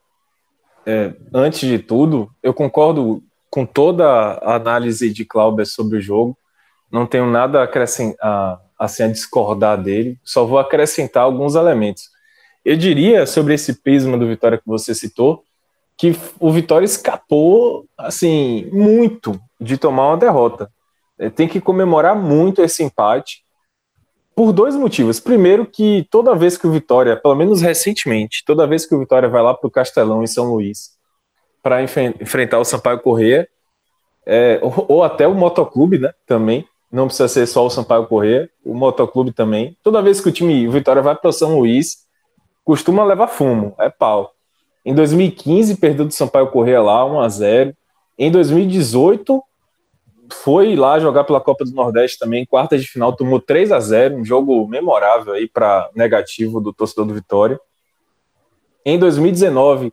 é, 0.86 1.12
antes 1.34 1.68
de 1.68 1.80
tudo, 1.80 2.30
eu 2.42 2.54
concordo 2.54 3.22
com 3.50 3.66
toda 3.66 4.06
a 4.06 4.54
análise 4.54 5.12
de 5.12 5.24
Cláudio 5.24 5.66
sobre 5.66 5.98
o 5.98 6.00
jogo, 6.00 6.38
não 6.90 7.06
tenho 7.06 7.26
nada 7.26 7.60
a, 7.60 7.64
acrescentar, 7.64 8.60
assim, 8.78 9.02
a 9.02 9.08
discordar 9.08 9.82
dele, 9.82 10.16
só 10.22 10.44
vou 10.44 10.58
acrescentar 10.58 11.24
alguns 11.24 11.56
elementos. 11.56 12.10
Eu 12.64 12.76
diria 12.76 13.26
sobre 13.26 13.54
esse 13.54 13.82
prisma 13.82 14.16
do 14.16 14.28
Vitória 14.28 14.58
que 14.58 14.66
você 14.66 14.94
citou, 14.94 15.42
que 15.96 16.16
o 16.40 16.50
Vitória 16.50 16.84
escapou, 16.84 17.86
assim, 17.96 18.68
muito 18.72 19.40
de 19.60 19.76
tomar 19.76 20.08
uma 20.08 20.16
derrota. 20.16 20.70
É, 21.18 21.30
tem 21.30 21.46
que 21.46 21.60
comemorar 21.60 22.16
muito 22.16 22.62
esse 22.62 22.82
empate 22.82 23.44
por 24.34 24.52
dois 24.52 24.74
motivos. 24.74 25.20
Primeiro, 25.20 25.66
que 25.66 26.06
toda 26.10 26.34
vez 26.34 26.56
que 26.56 26.66
o 26.66 26.72
Vitória, 26.72 27.16
pelo 27.16 27.34
menos 27.34 27.60
recentemente, 27.60 28.42
toda 28.44 28.66
vez 28.66 28.86
que 28.86 28.94
o 28.94 28.98
Vitória 28.98 29.28
vai 29.28 29.42
lá 29.42 29.54
para 29.54 29.68
o 29.68 29.70
Castelão 29.70 30.22
em 30.22 30.26
São 30.26 30.52
Luís 30.52 30.92
para 31.62 31.80
enfrentar 31.80 32.58
o 32.58 32.64
Sampaio 32.64 32.98
Corrêa, 32.98 33.48
é, 34.26 34.58
ou, 34.62 34.84
ou, 34.88 35.04
até 35.04 35.26
o 35.28 35.34
Motoclube, 35.34 35.98
né? 35.98 36.12
Também. 36.26 36.66
Não 36.90 37.06
precisa 37.06 37.28
ser 37.28 37.46
só 37.46 37.64
o 37.64 37.70
Sampaio 37.70 38.06
Corrêa, 38.06 38.50
o 38.64 38.74
Motoclube 38.74 39.32
também. 39.32 39.76
Toda 39.82 40.02
vez 40.02 40.20
que 40.20 40.28
o 40.28 40.32
time 40.32 40.66
o 40.66 40.72
Vitória 40.72 41.00
vai 41.00 41.14
para 41.14 41.32
São 41.32 41.58
Luís, 41.58 42.06
costuma 42.64 43.04
levar 43.04 43.28
fumo, 43.28 43.74
é 43.78 43.88
pau. 43.88 44.32
Em 44.84 44.94
2015, 44.94 45.76
perdeu 45.76 46.06
do 46.06 46.12
Sampaio 46.12 46.50
Correia 46.50 46.82
lá, 46.82 47.04
1 47.04 47.20
a 47.20 47.28
0 47.28 47.76
Em 48.18 48.30
2018, 48.30 49.42
foi 50.32 50.74
lá 50.74 50.98
jogar 50.98 51.24
pela 51.24 51.40
Copa 51.40 51.64
do 51.64 51.72
Nordeste 51.72 52.18
também, 52.18 52.46
quarta 52.46 52.78
de 52.78 52.86
final, 52.86 53.14
tomou 53.14 53.40
3 53.40 53.70
a 53.70 53.80
0 53.80 54.16
um 54.16 54.24
jogo 54.24 54.66
memorável 54.66 55.34
aí 55.34 55.48
para 55.48 55.90
negativo 55.94 56.60
do 56.60 56.72
torcedor 56.72 57.06
do 57.06 57.14
Vitória. 57.14 57.60
Em 58.84 58.98
2019, 58.98 59.92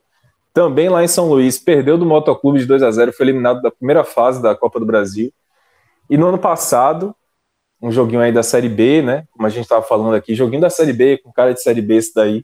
também 0.53 0.89
lá 0.89 1.03
em 1.03 1.07
São 1.07 1.29
Luís, 1.29 1.59
perdeu 1.59 1.97
do 1.97 2.05
Motoclube 2.05 2.59
de 2.59 2.65
2 2.65 2.81
a 2.81 2.91
0 2.91 3.13
foi 3.13 3.25
eliminado 3.25 3.61
da 3.61 3.69
primeira 3.69 4.03
fase 4.03 4.41
da 4.41 4.55
Copa 4.55 4.79
do 4.79 4.85
Brasil. 4.85 5.31
E 6.09 6.17
no 6.17 6.27
ano 6.27 6.39
passado, 6.39 7.15
um 7.81 7.91
joguinho 7.91 8.21
aí 8.21 8.31
da 8.31 8.43
Série 8.43 8.67
B, 8.67 9.01
né? 9.01 9.25
Como 9.31 9.45
a 9.45 9.49
gente 9.49 9.63
estava 9.63 9.83
falando 9.83 10.15
aqui, 10.15 10.33
joguinho 10.33 10.61
da 10.61 10.69
Série 10.69 10.91
B, 10.91 11.17
com 11.19 11.31
cara 11.31 11.53
de 11.53 11.61
Série 11.61 11.81
B 11.81 11.95
esse 11.95 12.13
daí. 12.13 12.43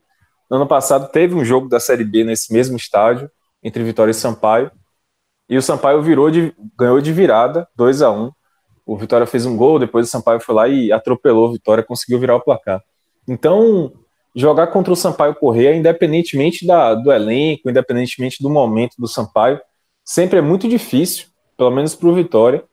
No 0.50 0.58
ano 0.58 0.68
passado 0.68 1.12
teve 1.12 1.34
um 1.34 1.44
jogo 1.44 1.68
da 1.68 1.80
Série 1.80 2.04
B 2.04 2.24
nesse 2.24 2.54
mesmo 2.54 2.78
estádio, 2.78 3.30
entre 3.64 3.84
Vitória 3.84 4.12
e 4.12 4.14
Sampaio, 4.14 4.72
e 5.50 5.58
o 5.58 5.62
Sampaio 5.62 6.02
virou 6.02 6.30
de, 6.30 6.54
ganhou 6.78 7.00
de 7.02 7.12
virada, 7.12 7.68
2 7.76 8.02
a 8.02 8.12
1 8.12 8.32
O 8.86 8.98
Vitória 8.98 9.26
fez 9.26 9.46
um 9.46 9.56
gol, 9.56 9.80
depois 9.80 10.08
o 10.08 10.10
Sampaio 10.10 10.40
foi 10.40 10.56
lá 10.56 10.68
e 10.68 10.92
atropelou 10.92 11.50
o 11.50 11.52
Vitória, 11.54 11.84
conseguiu 11.84 12.20
virar 12.20 12.36
o 12.36 12.42
placar. 12.42 12.82
Então, 13.28 13.92
jogar 14.36 14.68
contra 14.68 14.94
o 14.94 14.96
Sampaio 14.96 15.36
Correia, 15.36 15.76
independentemente 15.76 16.66
da, 16.66 16.94
do 16.94 17.12
elenco, 17.12 17.70
independentemente 17.70 18.42
do 18.42 18.50
momento 18.50 18.96
do 18.98 19.08
Sampaio, 19.08 19.60
sempre 20.04 20.40
é 20.40 20.42
muito 20.42 20.68
difícil, 20.68 21.28
pelo 21.58 21.72
menos 21.72 21.96
para 21.96 22.10
o 22.10 22.14
Vitória. 22.14 22.64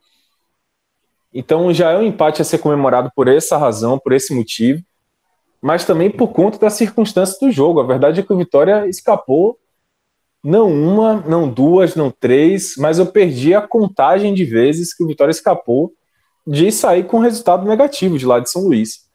Então 1.33 1.73
já 1.73 1.93
é 1.93 1.97
um 1.97 2.03
empate 2.03 2.43
a 2.43 2.45
ser 2.45 2.59
comemorado 2.59 3.11
por 3.17 3.29
essa 3.29 3.57
razão, 3.57 3.99
por 3.99 4.13
esse 4.13 4.35
motivo 4.35 4.83
mas 5.63 5.85
também 5.85 6.11
por 6.11 6.29
conta 6.33 6.59
das 6.59 6.73
circunstâncias 6.73 7.39
do 7.39 7.51
jogo. 7.51 7.81
A 7.81 7.87
verdade 7.87 8.19
é 8.19 8.23
que 8.25 8.33
o 8.33 8.37
Vitória 8.37 8.89
escapou 8.89 9.57
não 10.43 10.69
uma, 10.73 11.15
não 11.21 11.49
duas, 11.49 11.95
não 11.95 12.11
três, 12.11 12.75
mas 12.77 12.99
eu 12.99 13.07
perdi 13.07 13.55
a 13.55 13.63
contagem 13.63 14.35
de 14.35 14.45
vezes 14.45 14.93
que 14.93 15.05
o 15.05 15.07
Vitória 15.07 15.31
escapou 15.31 15.93
de 16.45 16.73
sair 16.73 17.05
com 17.05 17.21
resultado 17.21 17.65
negativo 17.65 18.19
de 18.19 18.27
lá 18.27 18.41
de 18.41 18.51
São 18.51 18.63
Luís. 18.63 19.09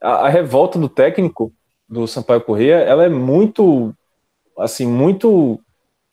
A, 0.00 0.26
a 0.26 0.28
revolta 0.30 0.78
do 0.78 0.88
técnico 0.88 1.52
do 1.86 2.06
Sampaio 2.06 2.40
Corrêa, 2.40 2.76
ela 2.76 3.04
é 3.04 3.10
muito, 3.10 3.94
assim, 4.58 4.86
muito 4.86 5.60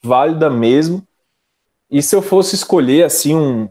válida 0.02 0.50
mesmo. 0.50 1.02
E 1.90 2.02
se 2.02 2.14
eu 2.14 2.20
fosse 2.20 2.54
escolher 2.54 3.04
assim 3.04 3.34
um, 3.34 3.66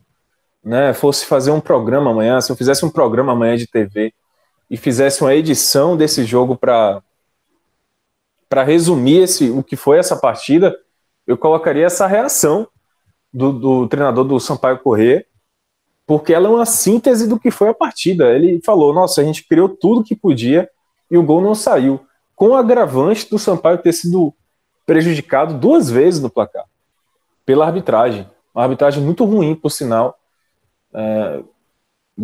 né, 0.64 0.92
fosse 0.92 1.28
fazer 1.28 1.52
um 1.52 1.62
programa 1.62 2.10
amanhã, 2.10 2.42
se 2.42 2.52
eu 2.52 2.56
fizesse 2.56 2.84
um 2.84 2.90
programa 2.90 3.34
amanhã 3.34 3.56
de 3.56 3.68
TV 3.68 4.12
e 4.70 4.78
fizesse 4.78 5.22
uma 5.22 5.34
edição 5.34 5.98
desse 5.98 6.24
jogo 6.26 6.56
para 6.56 7.02
para 8.48 8.64
resumir 8.64 9.20
esse, 9.20 9.52
o 9.52 9.62
que 9.62 9.76
foi 9.76 10.00
essa 10.00 10.16
partida, 10.16 10.76
eu 11.28 11.38
colocaria 11.38 11.86
essa 11.86 12.08
reação 12.08 12.68
do, 13.32 13.54
do 13.54 13.88
treinador 13.88 14.26
do 14.26 14.40
Sampaio 14.40 14.80
Corrêa, 14.80 15.24
porque 16.08 16.34
ela 16.34 16.48
é 16.48 16.50
uma 16.50 16.66
síntese 16.66 17.28
do 17.28 17.40
que 17.40 17.52
foi 17.52 17.70
a 17.70 17.74
partida. 17.76 18.32
Ele 18.36 18.60
falou: 18.66 18.92
nossa, 18.92 19.22
a 19.22 19.24
gente 19.24 19.48
criou 19.48 19.70
tudo 19.70 20.04
que 20.04 20.16
podia 20.16 20.68
e 21.12 21.16
o 21.16 21.22
gol 21.22 21.42
não 21.42 21.54
saiu. 21.54 22.04
Com 22.36 22.50
o 22.50 22.56
agravante 22.56 23.30
do 23.30 23.38
Sampaio 23.38 23.78
ter 23.78 23.94
sido 23.94 24.34
prejudicado 24.84 25.54
duas 25.54 25.88
vezes 25.88 26.20
no 26.20 26.32
placar 26.32 26.66
pela 27.46 27.68
arbitragem. 27.68 28.28
Uma 28.56 28.64
arbitragem 28.64 29.04
muito 29.04 29.24
ruim, 29.26 29.54
por 29.54 29.70
sinal. 29.70 30.18
É, 30.92 31.44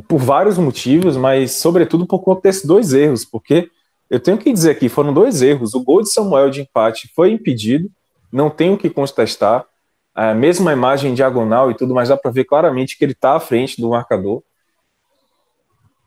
por 0.07 0.19
vários 0.19 0.57
motivos, 0.57 1.17
mas 1.17 1.53
sobretudo 1.53 2.05
por 2.05 2.19
conta 2.19 2.41
desses 2.43 2.65
dois 2.65 2.93
erros, 2.93 3.25
porque 3.25 3.69
eu 4.09 4.19
tenho 4.19 4.37
que 4.37 4.51
dizer 4.51 4.71
aqui, 4.71 4.89
foram 4.89 5.13
dois 5.13 5.41
erros. 5.41 5.73
O 5.73 5.83
gol 5.83 6.01
de 6.01 6.11
Samuel 6.11 6.49
de 6.49 6.61
empate 6.61 7.11
foi 7.15 7.31
impedido, 7.31 7.89
não 8.31 8.49
tenho 8.49 8.77
que 8.77 8.89
contestar. 8.89 9.65
A 10.13 10.33
mesma 10.33 10.71
imagem 10.71 11.13
diagonal 11.13 11.69
e 11.71 11.75
tudo, 11.75 11.93
mas 11.93 12.09
dá 12.09 12.15
para 12.15 12.31
ver 12.31 12.45
claramente 12.45 12.97
que 12.97 13.03
ele 13.03 13.11
está 13.11 13.35
à 13.35 13.39
frente 13.39 13.81
do 13.81 13.89
marcador. 13.89 14.41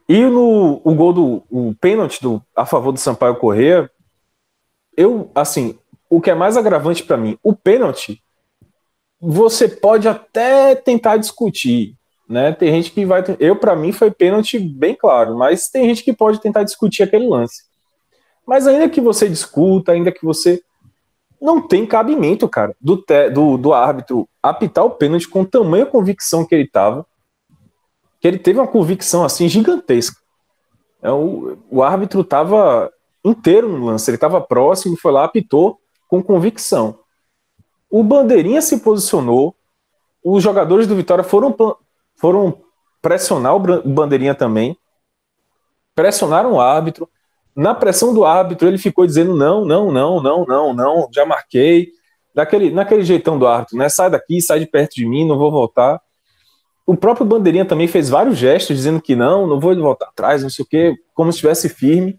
E 0.08 0.24
no 0.24 0.80
o 0.82 0.94
gol 0.94 1.12
do 1.12 1.42
o 1.50 1.74
pênalti 1.78 2.22
do, 2.22 2.42
a 2.56 2.64
favor 2.64 2.92
do 2.92 2.98
Sampaio 2.98 3.36
Corrêa, 3.36 3.90
eu 4.96 5.30
assim, 5.34 5.78
o 6.08 6.20
que 6.20 6.30
é 6.30 6.34
mais 6.34 6.56
agravante 6.56 7.02
para 7.02 7.18
mim, 7.18 7.38
o 7.42 7.54
pênalti 7.54 8.22
você 9.20 9.68
pode 9.68 10.08
até 10.08 10.74
tentar 10.76 11.16
discutir, 11.16 11.97
né? 12.28 12.52
Tem 12.52 12.70
gente 12.72 12.92
que 12.92 13.06
vai. 13.06 13.24
Eu, 13.40 13.56
para 13.56 13.74
mim, 13.74 13.90
foi 13.90 14.10
pênalti 14.10 14.58
bem 14.58 14.94
claro, 14.94 15.36
mas 15.36 15.68
tem 15.68 15.88
gente 15.88 16.04
que 16.04 16.12
pode 16.12 16.40
tentar 16.40 16.62
discutir 16.62 17.02
aquele 17.02 17.26
lance. 17.26 17.62
Mas 18.46 18.66
ainda 18.66 18.88
que 18.88 19.00
você 19.00 19.28
discuta, 19.28 19.92
ainda 19.92 20.12
que 20.12 20.24
você. 20.24 20.62
Não 21.40 21.66
tem 21.66 21.86
cabimento, 21.86 22.48
cara, 22.48 22.74
do, 22.80 22.96
te, 22.96 23.30
do, 23.30 23.56
do 23.56 23.72
árbitro 23.72 24.28
apitar 24.42 24.84
o 24.84 24.90
pênalti 24.90 25.28
com 25.28 25.44
tamanha 25.44 25.86
convicção 25.86 26.44
que 26.44 26.54
ele 26.54 26.68
tava. 26.68 27.06
Que 28.20 28.26
ele 28.26 28.38
teve 28.38 28.58
uma 28.58 28.66
convicção 28.66 29.24
assim 29.24 29.48
gigantesca. 29.48 30.20
É, 31.00 31.10
o, 31.12 31.56
o 31.70 31.82
árbitro 31.82 32.24
tava 32.24 32.92
inteiro 33.24 33.68
no 33.68 33.86
lance. 33.86 34.10
Ele 34.10 34.16
estava 34.16 34.40
próximo, 34.40 34.96
foi 34.96 35.12
lá, 35.12 35.24
apitou 35.24 35.78
com 36.08 36.20
convicção. 36.20 36.98
O 37.88 38.02
Bandeirinha 38.02 38.60
se 38.60 38.78
posicionou, 38.80 39.54
os 40.24 40.42
jogadores 40.42 40.86
do 40.86 40.96
Vitória 40.96 41.22
foram, 41.22 41.54
foram 42.18 42.62
pressionar 43.00 43.54
o 43.56 43.60
Bandeirinha 43.88 44.34
também, 44.34 44.76
pressionaram 45.94 46.52
o 46.52 46.60
árbitro. 46.60 47.08
Na 47.54 47.74
pressão 47.74 48.14
do 48.14 48.24
árbitro, 48.24 48.68
ele 48.68 48.78
ficou 48.78 49.06
dizendo: 49.06 49.34
não, 49.34 49.64
não, 49.64 49.90
não, 49.90 50.22
não, 50.22 50.44
não, 50.44 50.74
não, 50.74 51.08
já 51.12 51.24
marquei. 51.24 51.88
Daquele, 52.34 52.70
naquele 52.70 53.02
jeitão 53.02 53.36
do 53.36 53.48
árbitro, 53.48 53.76
né? 53.76 53.88
Sai 53.88 54.10
daqui, 54.10 54.40
sai 54.40 54.60
de 54.60 54.66
perto 54.66 54.94
de 54.94 55.04
mim, 55.04 55.26
não 55.26 55.36
vou 55.36 55.50
voltar. 55.50 56.00
O 56.86 56.96
próprio 56.96 57.26
Bandeirinha 57.26 57.64
também 57.64 57.88
fez 57.88 58.08
vários 58.08 58.38
gestos 58.38 58.76
dizendo 58.76 59.02
que 59.02 59.16
não, 59.16 59.46
não 59.46 59.58
vou 59.58 59.74
voltar 59.76 60.06
atrás, 60.06 60.42
não 60.42 60.48
sei 60.48 60.64
o 60.64 60.68
quê, 60.68 60.94
como 61.14 61.32
se 61.32 61.36
estivesse 61.36 61.68
firme. 61.68 62.18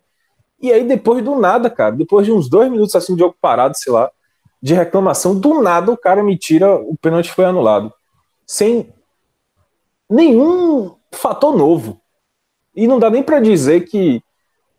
E 0.61 0.73
aí, 0.73 0.85
depois 0.85 1.23
do 1.23 1.35
nada, 1.35 1.69
cara, 1.69 1.95
depois 1.95 2.25
de 2.25 2.33
uns 2.33 2.49
dois 2.49 2.69
minutos 2.69 2.93
assim 2.95 3.13
de 3.13 3.19
jogo 3.19 3.35
parado, 3.39 3.77
sei 3.77 3.93
lá, 3.93 4.11
de 4.61 4.73
reclamação, 4.73 5.39
do 5.39 5.61
nada 5.61 5.91
o 5.91 5.97
cara 5.97 6.21
me 6.21 6.37
tira, 6.37 6.75
o 6.75 6.97
pênalti 7.01 7.31
foi 7.31 7.45
anulado. 7.45 7.93
Sem 8.45 8.93
nenhum 10.09 10.95
fator 11.13 11.55
novo. 11.55 12.01
E 12.75 12.87
não 12.87 12.99
dá 12.99 13.09
nem 13.09 13.23
para 13.23 13.39
dizer 13.39 13.81
que. 13.81 14.21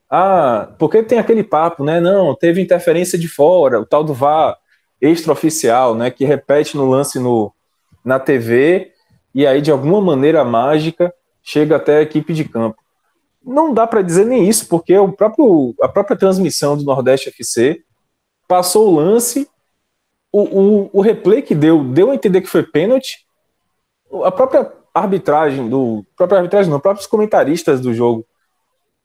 Ah, 0.08 0.72
porque 0.78 1.02
tem 1.02 1.18
aquele 1.18 1.44
papo, 1.44 1.84
né? 1.84 2.00
Não, 2.00 2.34
teve 2.34 2.60
interferência 2.60 3.18
de 3.18 3.28
fora, 3.28 3.80
o 3.80 3.86
tal 3.86 4.02
do 4.02 4.12
VAR 4.12 4.58
extraoficial, 5.00 5.94
né? 5.94 6.10
Que 6.10 6.24
repete 6.24 6.76
no 6.76 6.88
lance 6.88 7.18
no, 7.18 7.52
na 8.04 8.18
TV 8.18 8.92
e 9.34 9.46
aí, 9.46 9.60
de 9.60 9.70
alguma 9.70 10.00
maneira 10.00 10.44
mágica, 10.44 11.14
chega 11.42 11.76
até 11.76 11.98
a 11.98 12.02
equipe 12.02 12.32
de 12.34 12.44
campo. 12.44 12.78
Não 13.42 13.72
dá 13.72 13.86
para 13.86 14.02
dizer 14.02 14.26
nem 14.26 14.48
isso, 14.48 14.68
porque 14.68 14.96
o 14.98 15.12
próprio, 15.12 15.74
a 15.80 15.88
própria 15.88 16.16
transmissão 16.16 16.76
do 16.76 16.84
Nordeste 16.84 17.28
FC 17.28 17.82
passou 18.46 18.88
o 18.88 18.96
lance, 18.96 19.48
o, 20.32 20.42
o, 20.42 20.90
o 20.92 21.00
replay 21.00 21.40
que 21.40 21.54
deu, 21.54 21.82
deu 21.84 22.10
a 22.10 22.14
entender 22.14 22.40
que 22.40 22.48
foi 22.48 22.62
pênalti, 22.62 23.24
a 24.24 24.30
própria 24.30 24.70
arbitragem 24.94 25.68
do. 25.68 26.04
Própria 26.16 26.38
arbitragem, 26.38 26.70
não, 26.70 26.80
próprios 26.80 27.06
comentaristas 27.06 27.80
do 27.80 27.94
jogo 27.94 28.26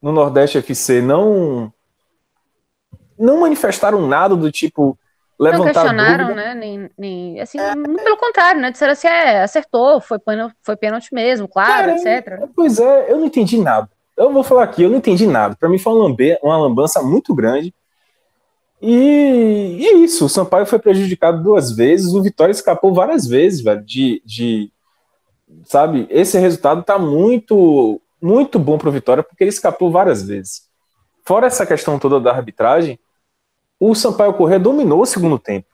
no 0.00 0.12
Nordeste 0.12 0.58
FC 0.58 1.00
não. 1.00 1.72
Não 3.18 3.40
manifestaram 3.40 4.06
nada 4.06 4.36
do 4.36 4.50
tipo. 4.50 4.98
Levantar 5.38 5.58
não 5.58 5.72
questionaram, 5.72 6.26
dúvida. 6.28 6.44
né? 6.46 6.54
Nem, 6.54 6.90
nem, 6.96 7.40
assim, 7.40 7.58
é. 7.60 7.74
pelo 7.74 8.16
contrário, 8.16 8.60
né? 8.60 8.70
Disseram 8.70 8.92
assim, 8.92 9.06
é, 9.06 9.42
acertou, 9.42 10.00
foi 10.00 10.18
pênalti, 10.18 10.54
foi 10.62 10.76
pênalti 10.76 11.12
mesmo, 11.12 11.46
claro, 11.46 11.94
Cara, 11.94 12.18
etc. 12.18 12.48
Pois 12.54 12.78
é, 12.78 13.12
eu 13.12 13.18
não 13.18 13.26
entendi 13.26 13.58
nada. 13.58 13.88
Eu 14.16 14.32
vou 14.32 14.42
falar 14.42 14.64
aqui, 14.64 14.82
eu 14.82 14.88
não 14.88 14.96
entendi 14.96 15.26
nada. 15.26 15.54
Para 15.54 15.68
mim 15.68 15.78
foi 15.78 15.92
uma, 15.92 16.04
lambe, 16.04 16.38
uma 16.42 16.56
lambança 16.56 17.02
muito 17.02 17.34
grande. 17.34 17.74
E, 18.80 19.76
e, 19.78 19.86
é 19.86 19.94
isso, 19.96 20.24
o 20.24 20.28
Sampaio 20.28 20.64
foi 20.64 20.78
prejudicado 20.78 21.42
duas 21.42 21.72
vezes, 21.72 22.14
o 22.14 22.22
Vitória 22.22 22.52
escapou 22.52 22.94
várias 22.94 23.26
vezes, 23.26 23.60
velho, 23.60 23.82
de, 23.82 24.22
de, 24.24 24.70
sabe? 25.64 26.06
Esse 26.10 26.38
resultado 26.38 26.82
tá 26.82 26.98
muito, 26.98 28.00
muito 28.20 28.58
bom 28.58 28.78
para 28.78 28.88
o 28.88 28.92
Vitória 28.92 29.22
porque 29.22 29.44
ele 29.44 29.50
escapou 29.50 29.90
várias 29.90 30.22
vezes. 30.22 30.62
Fora 31.24 31.46
essa 31.46 31.66
questão 31.66 31.98
toda 31.98 32.20
da 32.20 32.32
arbitragem, 32.32 32.98
o 33.78 33.94
Sampaio 33.94 34.34
Corrêa 34.34 34.58
dominou 34.58 35.02
o 35.02 35.06
segundo 35.06 35.38
tempo. 35.38 35.66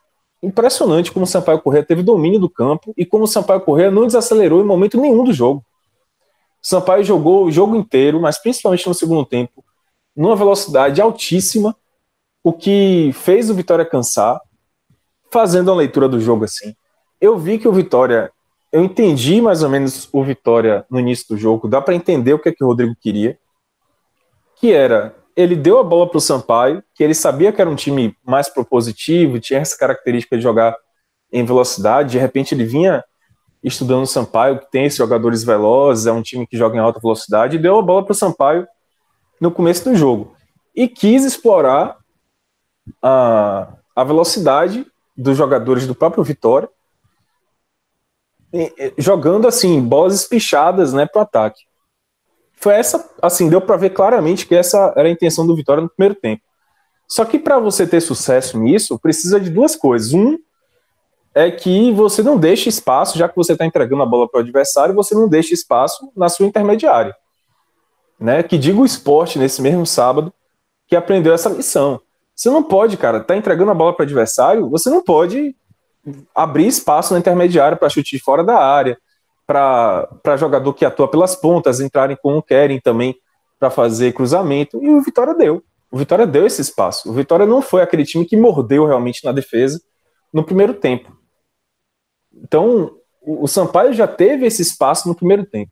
Impressionante 0.42 1.12
como 1.12 1.24
o 1.24 1.28
Sampaio 1.28 1.60
Corrêa 1.60 1.84
teve 1.84 2.02
domínio 2.02 2.40
do 2.40 2.50
campo 2.50 2.92
e 2.96 3.06
como 3.06 3.24
o 3.24 3.28
Sampaio 3.28 3.60
Corrêa 3.60 3.90
não 3.90 4.06
desacelerou 4.06 4.60
em 4.60 4.66
momento 4.66 5.00
nenhum 5.00 5.22
do 5.22 5.32
jogo. 5.32 5.64
O 6.62 6.66
Sampaio 6.66 7.04
jogou 7.04 7.44
o 7.44 7.52
jogo 7.52 7.76
inteiro, 7.76 8.20
mas 8.20 8.38
principalmente 8.38 8.86
no 8.88 8.94
segundo 8.94 9.24
tempo, 9.24 9.64
numa 10.16 10.36
velocidade 10.36 11.00
altíssima, 11.00 11.76
o 12.42 12.52
que 12.52 13.10
fez 13.14 13.50
o 13.50 13.54
Vitória 13.54 13.84
cansar, 13.84 14.40
fazendo 15.30 15.70
a 15.70 15.74
leitura 15.74 16.08
do 16.08 16.20
jogo 16.20 16.44
assim. 16.44 16.74
Eu 17.20 17.38
vi 17.38 17.58
que 17.58 17.68
o 17.68 17.72
Vitória 17.72 18.32
eu 18.72 18.82
entendi 18.82 19.40
mais 19.40 19.62
ou 19.62 19.68
menos 19.68 20.08
o 20.12 20.24
Vitória 20.24 20.86
no 20.90 20.98
início 20.98 21.26
do 21.28 21.36
jogo, 21.36 21.68
dá 21.68 21.80
para 21.80 21.94
entender 21.94 22.32
o 22.32 22.38
que, 22.38 22.48
é 22.48 22.52
que 22.52 22.64
o 22.64 22.66
Rodrigo 22.66 22.96
queria, 22.98 23.38
que 24.56 24.72
era, 24.72 25.14
ele 25.36 25.54
deu 25.54 25.78
a 25.78 25.84
bola 25.84 26.08
para 26.08 26.16
o 26.16 26.20
Sampaio, 26.20 26.82
que 26.94 27.04
ele 27.04 27.14
sabia 27.14 27.52
que 27.52 27.60
era 27.60 27.68
um 27.68 27.76
time 27.76 28.16
mais 28.24 28.48
propositivo, 28.48 29.38
tinha 29.38 29.60
essa 29.60 29.76
característica 29.76 30.36
de 30.36 30.42
jogar 30.42 30.74
em 31.30 31.44
velocidade, 31.44 32.12
de 32.12 32.18
repente 32.18 32.54
ele 32.54 32.64
vinha 32.64 33.04
estudando 33.62 34.02
o 34.02 34.06
Sampaio, 34.06 34.58
que 34.58 34.70
tem 34.70 34.86
esses 34.86 34.98
jogadores 34.98 35.44
velozes, 35.44 36.06
é 36.06 36.12
um 36.12 36.22
time 36.22 36.46
que 36.46 36.56
joga 36.56 36.76
em 36.76 36.80
alta 36.80 36.98
velocidade, 36.98 37.56
e 37.56 37.60
deu 37.60 37.78
a 37.78 37.82
bola 37.82 38.04
para 38.04 38.12
o 38.12 38.16
Sampaio 38.16 38.66
no 39.40 39.50
começo 39.50 39.84
do 39.84 39.94
jogo. 39.94 40.34
E 40.74 40.88
quis 40.88 41.24
explorar 41.24 41.98
a, 43.02 43.68
a 43.94 44.04
velocidade 44.04 44.86
dos 45.16 45.36
jogadores 45.36 45.86
do 45.86 45.94
próprio 45.94 46.24
Vitória, 46.24 46.68
jogando 48.98 49.48
assim, 49.48 49.80
bolas 49.80 50.14
espichadas, 50.14 50.92
né, 50.92 51.06
pro 51.06 51.22
ataque. 51.22 51.60
Foi 52.56 52.74
essa, 52.74 53.10
assim, 53.20 53.48
deu 53.48 53.60
para 53.60 53.76
ver 53.76 53.90
claramente 53.90 54.46
que 54.46 54.54
essa 54.54 54.92
era 54.96 55.08
a 55.08 55.10
intenção 55.10 55.46
do 55.46 55.56
Vitória 55.56 55.82
no 55.82 55.88
primeiro 55.88 56.14
tempo. 56.14 56.42
Só 57.08 57.24
que 57.24 57.38
para 57.38 57.58
você 57.58 57.86
ter 57.86 58.00
sucesso 58.00 58.58
nisso, 58.58 58.98
precisa 58.98 59.40
de 59.40 59.50
duas 59.50 59.74
coisas. 59.74 60.12
Um 60.12 60.38
é 61.34 61.50
que 61.50 61.90
você 61.92 62.22
não 62.22 62.38
deixe 62.38 62.68
espaço, 62.68 63.18
já 63.18 63.28
que 63.28 63.36
você 63.36 63.52
está 63.52 63.66
entregando 63.66 64.02
a 64.02 64.06
bola 64.06 64.28
para 64.28 64.38
o 64.38 64.42
adversário, 64.42 64.94
você 64.94 65.14
não 65.14 65.28
deixa 65.28 65.54
espaço 65.54 66.10
na 66.16 66.28
sua 66.28 66.46
intermediária. 66.46 67.14
Né? 68.20 68.42
Que 68.42 68.56
diga 68.56 68.80
o 68.80 68.84
esporte 68.84 69.38
nesse 69.38 69.60
mesmo 69.60 69.84
sábado 69.84 70.32
que 70.86 70.94
aprendeu 70.94 71.32
essa 71.32 71.48
lição. 71.48 72.00
Você 72.34 72.48
não 72.48 72.62
pode, 72.62 72.96
cara, 72.96 73.20
tá 73.20 73.36
entregando 73.36 73.70
a 73.70 73.74
bola 73.74 73.94
para 73.94 74.02
o 74.02 74.06
adversário, 74.06 74.68
você 74.70 74.88
não 74.88 75.02
pode 75.02 75.56
abrir 76.34 76.66
espaço 76.66 77.12
na 77.12 77.20
intermediária 77.20 77.76
para 77.76 77.88
chute 77.88 78.18
fora 78.18 78.42
da 78.42 78.58
área, 78.58 78.98
para 79.46 80.36
jogador 80.36 80.72
que 80.74 80.84
atua 80.84 81.08
pelas 81.08 81.36
pontas 81.36 81.80
entrarem 81.80 82.16
como 82.20 82.42
querem 82.42 82.80
também 82.80 83.16
para 83.58 83.70
fazer 83.70 84.12
cruzamento, 84.12 84.82
e 84.82 84.88
o 84.88 85.00
Vitória 85.00 85.34
deu. 85.34 85.62
O 85.90 85.96
Vitória 85.98 86.26
deu 86.26 86.46
esse 86.46 86.60
espaço. 86.60 87.10
O 87.10 87.12
Vitória 87.12 87.46
não 87.46 87.62
foi 87.62 87.82
aquele 87.82 88.04
time 88.04 88.24
que 88.24 88.36
mordeu 88.36 88.86
realmente 88.86 89.24
na 89.24 89.30
defesa 89.30 89.80
no 90.32 90.42
primeiro 90.42 90.74
tempo. 90.74 91.16
Então, 92.34 92.96
o 93.20 93.46
Sampaio 93.46 93.92
já 93.92 94.08
teve 94.08 94.46
esse 94.46 94.62
espaço 94.62 95.06
no 95.06 95.14
primeiro 95.14 95.44
tempo. 95.44 95.70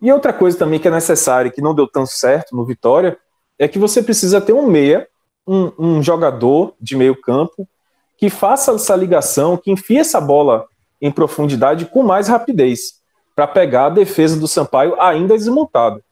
E 0.00 0.12
outra 0.12 0.32
coisa 0.32 0.56
também 0.56 0.78
que 0.78 0.88
é 0.88 0.90
necessária, 0.90 1.50
que 1.50 1.60
não 1.60 1.74
deu 1.74 1.86
tão 1.86 2.06
certo 2.06 2.56
no 2.56 2.64
Vitória, 2.64 3.18
é 3.58 3.66
que 3.66 3.78
você 3.78 4.02
precisa 4.02 4.40
ter 4.40 4.52
um 4.52 4.66
meia, 4.66 5.06
um, 5.46 5.72
um 5.78 6.02
jogador 6.02 6.74
de 6.80 6.96
meio 6.96 7.20
campo 7.20 7.68
que 8.16 8.30
faça 8.30 8.72
essa 8.72 8.94
ligação, 8.96 9.56
que 9.56 9.70
enfie 9.70 9.98
essa 9.98 10.20
bola 10.20 10.66
em 11.00 11.10
profundidade 11.10 11.86
com 11.86 12.02
mais 12.02 12.28
rapidez, 12.28 13.02
para 13.34 13.46
pegar 13.46 13.86
a 13.86 13.90
defesa 13.90 14.38
do 14.38 14.48
Sampaio 14.48 15.00
ainda 15.00 15.34
desmontada. 15.34 16.02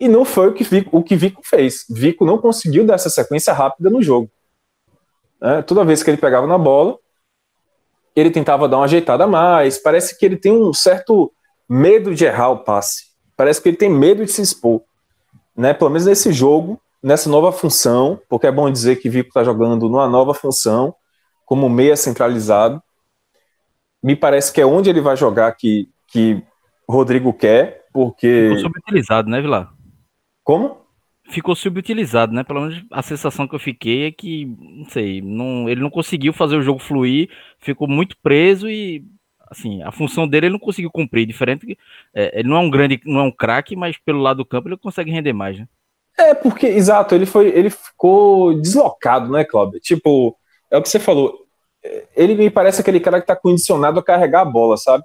E 0.00 0.08
não 0.08 0.24
foi 0.24 0.48
o 0.48 0.54
que, 0.54 0.62
Vico, 0.62 0.96
o 0.96 1.02
que 1.02 1.16
Vico 1.16 1.42
fez. 1.44 1.84
Vico 1.90 2.24
não 2.24 2.38
conseguiu 2.38 2.86
dar 2.86 2.94
essa 2.94 3.10
sequência 3.10 3.52
rápida 3.52 3.90
no 3.90 4.00
jogo. 4.00 4.30
É, 5.40 5.62
toda 5.62 5.84
vez 5.84 6.02
que 6.02 6.10
ele 6.10 6.16
pegava 6.16 6.46
na 6.46 6.56
bola, 6.56 6.96
ele 8.14 8.30
tentava 8.30 8.68
dar 8.68 8.78
uma 8.78 8.84
ajeitada 8.84 9.24
a 9.24 9.26
mais. 9.26 9.78
Parece 9.78 10.16
que 10.16 10.24
ele 10.24 10.36
tem 10.36 10.52
um 10.52 10.72
certo 10.72 11.32
medo 11.68 12.14
de 12.14 12.24
errar 12.24 12.50
o 12.50 12.58
passe. 12.58 13.08
Parece 13.36 13.60
que 13.60 13.68
ele 13.68 13.76
tem 13.76 13.90
medo 13.90 14.24
de 14.24 14.30
se 14.30 14.42
expor. 14.42 14.82
Né? 15.56 15.74
Pelo 15.74 15.90
menos 15.90 16.06
nesse 16.06 16.32
jogo, 16.32 16.80
nessa 17.02 17.28
nova 17.28 17.52
função, 17.52 18.20
porque 18.28 18.46
é 18.46 18.52
bom 18.52 18.70
dizer 18.70 18.96
que 18.96 19.08
Vico 19.08 19.28
está 19.28 19.42
jogando 19.42 19.88
numa 19.88 20.08
nova 20.08 20.32
função, 20.32 20.94
como 21.48 21.66
meia 21.66 21.96
centralizado. 21.96 22.82
Me 24.02 24.14
parece 24.14 24.52
que 24.52 24.60
é 24.60 24.66
onde 24.66 24.90
ele 24.90 25.00
vai 25.00 25.16
jogar 25.16 25.50
que, 25.52 25.88
que 26.06 26.42
Rodrigo 26.86 27.32
quer, 27.32 27.86
porque. 27.90 28.50
Ficou 28.54 28.70
subutilizado, 28.70 29.30
né, 29.30 29.40
Vilar? 29.40 29.72
Como? 30.44 30.76
Ficou 31.30 31.56
subutilizado, 31.56 32.34
né? 32.34 32.44
Pelo 32.44 32.60
menos 32.60 32.84
a 32.92 33.02
sensação 33.02 33.48
que 33.48 33.54
eu 33.54 33.58
fiquei 33.58 34.06
é 34.06 34.12
que, 34.12 34.44
não 34.44 34.84
sei, 34.90 35.22
não, 35.22 35.66
ele 35.70 35.80
não 35.80 35.88
conseguiu 35.88 36.34
fazer 36.34 36.56
o 36.56 36.62
jogo 36.62 36.80
fluir, 36.80 37.30
ficou 37.58 37.88
muito 37.88 38.14
preso 38.22 38.68
e, 38.68 39.02
assim, 39.50 39.82
a 39.82 39.90
função 39.90 40.28
dele 40.28 40.46
ele 40.46 40.52
não 40.52 40.60
conseguiu 40.60 40.90
cumprir. 40.90 41.26
Diferente, 41.26 41.78
é, 42.14 42.40
ele 42.40 42.48
não 42.48 42.56
é 42.56 42.60
um 42.60 42.70
grande, 42.70 43.00
não 43.06 43.20
é 43.20 43.22
um 43.22 43.32
craque, 43.32 43.74
mas 43.74 43.96
pelo 43.96 44.20
lado 44.20 44.36
do 44.38 44.46
campo 44.46 44.68
ele 44.68 44.76
consegue 44.76 45.10
render 45.10 45.32
mais, 45.32 45.58
né? 45.58 45.66
É, 46.18 46.34
porque, 46.34 46.66
exato, 46.66 47.14
ele 47.14 47.24
foi, 47.24 47.48
ele 47.48 47.70
ficou 47.70 48.60
deslocado, 48.60 49.32
né, 49.32 49.44
Cláudio? 49.44 49.80
Tipo, 49.80 50.36
é 50.70 50.76
o 50.76 50.82
que 50.82 50.88
você 50.88 50.98
falou. 50.98 51.46
Ele 52.16 52.34
me 52.34 52.50
parece 52.50 52.80
aquele 52.80 53.00
cara 53.00 53.18
que 53.18 53.24
está 53.24 53.36
condicionado 53.36 54.00
a 54.00 54.02
carregar 54.02 54.42
a 54.42 54.44
bola, 54.44 54.76
sabe? 54.76 55.04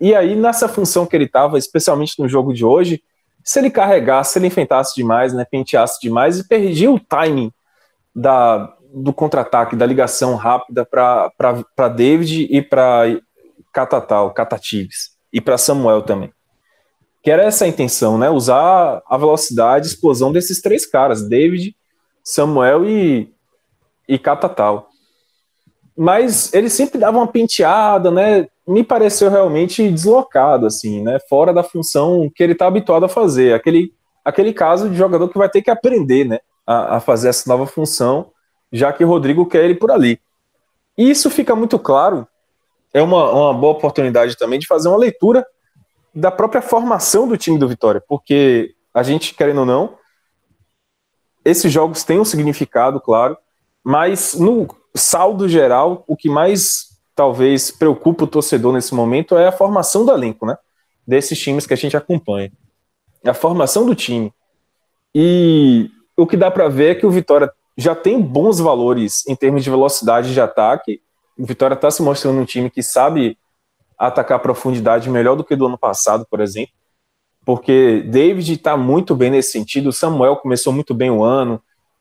E 0.00 0.14
aí, 0.14 0.34
nessa 0.34 0.68
função 0.68 1.04
que 1.04 1.14
ele 1.14 1.26
estava, 1.26 1.58
especialmente 1.58 2.18
no 2.18 2.28
jogo 2.28 2.54
de 2.54 2.64
hoje, 2.64 3.02
se 3.44 3.58
ele 3.58 3.70
carregasse, 3.70 4.32
se 4.32 4.38
ele 4.38 4.46
enfrentasse 4.46 4.94
demais, 4.94 5.32
né, 5.32 5.44
penteasse 5.44 6.00
demais 6.00 6.38
e 6.38 6.48
perdia 6.48 6.90
o 6.90 6.98
timing 6.98 7.52
da, 8.14 8.74
do 8.92 9.12
contra-ataque, 9.12 9.76
da 9.76 9.86
ligação 9.86 10.34
rápida 10.36 10.84
para 10.84 11.88
David 11.88 12.48
e 12.50 12.62
para 12.62 13.04
Catatal, 13.72 14.32
Catatives, 14.32 15.10
e 15.32 15.40
para 15.40 15.58
Samuel 15.58 16.02
também. 16.02 16.32
Que 17.22 17.30
era 17.30 17.42
essa 17.42 17.66
a 17.66 17.68
intenção, 17.68 18.16
né? 18.16 18.30
Usar 18.30 19.02
a 19.06 19.18
velocidade, 19.18 19.86
explosão 19.86 20.32
desses 20.32 20.60
três 20.62 20.86
caras, 20.86 21.28
David, 21.28 21.76
Samuel 22.24 22.88
e, 22.88 23.32
e 24.10 24.18
Catatal. 24.18 24.88
Mas 25.96 26.52
ele 26.52 26.68
sempre 26.68 26.98
dava 26.98 27.18
uma 27.18 27.28
penteada, 27.28 28.10
né? 28.10 28.48
Me 28.66 28.82
pareceu 28.82 29.30
realmente 29.30 29.88
deslocado, 29.88 30.66
assim, 30.66 31.00
né? 31.00 31.18
Fora 31.28 31.52
da 31.52 31.62
função 31.62 32.28
que 32.34 32.42
ele 32.42 32.52
está 32.52 32.66
habituado 32.66 33.04
a 33.04 33.08
fazer. 33.08 33.54
Aquele, 33.54 33.94
aquele 34.24 34.52
caso 34.52 34.90
de 34.90 34.96
jogador 34.96 35.28
que 35.28 35.38
vai 35.38 35.48
ter 35.48 35.62
que 35.62 35.70
aprender, 35.70 36.24
né? 36.24 36.40
A, 36.66 36.96
a 36.96 37.00
fazer 37.00 37.28
essa 37.28 37.48
nova 37.48 37.66
função, 37.66 38.32
já 38.72 38.92
que 38.92 39.04
o 39.04 39.08
Rodrigo 39.08 39.46
quer 39.46 39.64
ele 39.64 39.76
por 39.76 39.92
ali. 39.92 40.20
E 40.98 41.08
isso 41.08 41.30
fica 41.30 41.54
muito 41.54 41.78
claro. 41.78 42.26
É 42.92 43.00
uma, 43.00 43.30
uma 43.30 43.54
boa 43.54 43.74
oportunidade 43.74 44.36
também 44.36 44.58
de 44.58 44.66
fazer 44.66 44.88
uma 44.88 44.98
leitura 44.98 45.46
da 46.12 46.32
própria 46.32 46.60
formação 46.60 47.28
do 47.28 47.36
time 47.36 47.58
do 47.58 47.68
Vitória, 47.68 48.02
porque 48.08 48.74
a 48.92 49.04
gente, 49.04 49.34
querendo 49.34 49.60
ou 49.60 49.66
não, 49.66 49.96
esses 51.44 51.72
jogos 51.72 52.02
têm 52.02 52.18
um 52.18 52.24
significado, 52.24 53.00
claro, 53.00 53.38
mas 53.84 54.34
no 54.34 54.68
saldo 54.94 55.48
geral, 55.48 56.04
o 56.06 56.16
que 56.16 56.28
mais 56.28 56.98
talvez 57.14 57.70
preocupa 57.70 58.24
o 58.24 58.26
torcedor 58.26 58.72
nesse 58.72 58.94
momento 58.94 59.36
é 59.36 59.48
a 59.48 59.52
formação 59.52 60.04
do 60.04 60.12
elenco, 60.12 60.46
né? 60.46 60.56
Desses 61.06 61.38
times 61.38 61.66
que 61.66 61.74
a 61.74 61.76
gente 61.76 61.96
acompanha. 61.96 62.52
A 63.24 63.34
formação 63.34 63.84
do 63.84 63.94
time. 63.94 64.32
E 65.14 65.90
o 66.16 66.26
que 66.26 66.36
dá 66.36 66.50
para 66.50 66.68
ver 66.68 66.92
é 66.92 66.94
que 66.94 67.06
o 67.06 67.10
Vitória 67.10 67.50
já 67.76 67.94
tem 67.94 68.20
bons 68.20 68.58
valores 68.58 69.26
em 69.26 69.34
termos 69.34 69.64
de 69.64 69.70
velocidade 69.70 70.32
de 70.32 70.40
ataque. 70.40 71.00
O 71.38 71.44
Vitória 71.44 71.74
está 71.74 71.90
se 71.90 72.02
mostrando 72.02 72.40
um 72.40 72.44
time 72.44 72.70
que 72.70 72.82
sabe 72.82 73.36
atacar 73.98 74.36
a 74.36 74.40
profundidade 74.40 75.10
melhor 75.10 75.36
do 75.36 75.44
que 75.44 75.56
do 75.56 75.66
ano 75.66 75.78
passado, 75.78 76.26
por 76.30 76.40
exemplo 76.40 76.74
porque 77.44 78.04
David 78.06 78.52
está 78.52 78.76
muito 78.76 79.14
bem 79.14 79.30
nesse 79.30 79.52
sentido, 79.52 79.92
Samuel 79.92 80.36
começou 80.36 80.72
muito 80.72 80.94
bem 80.94 81.10
o 81.10 81.24
ano, 81.24 81.60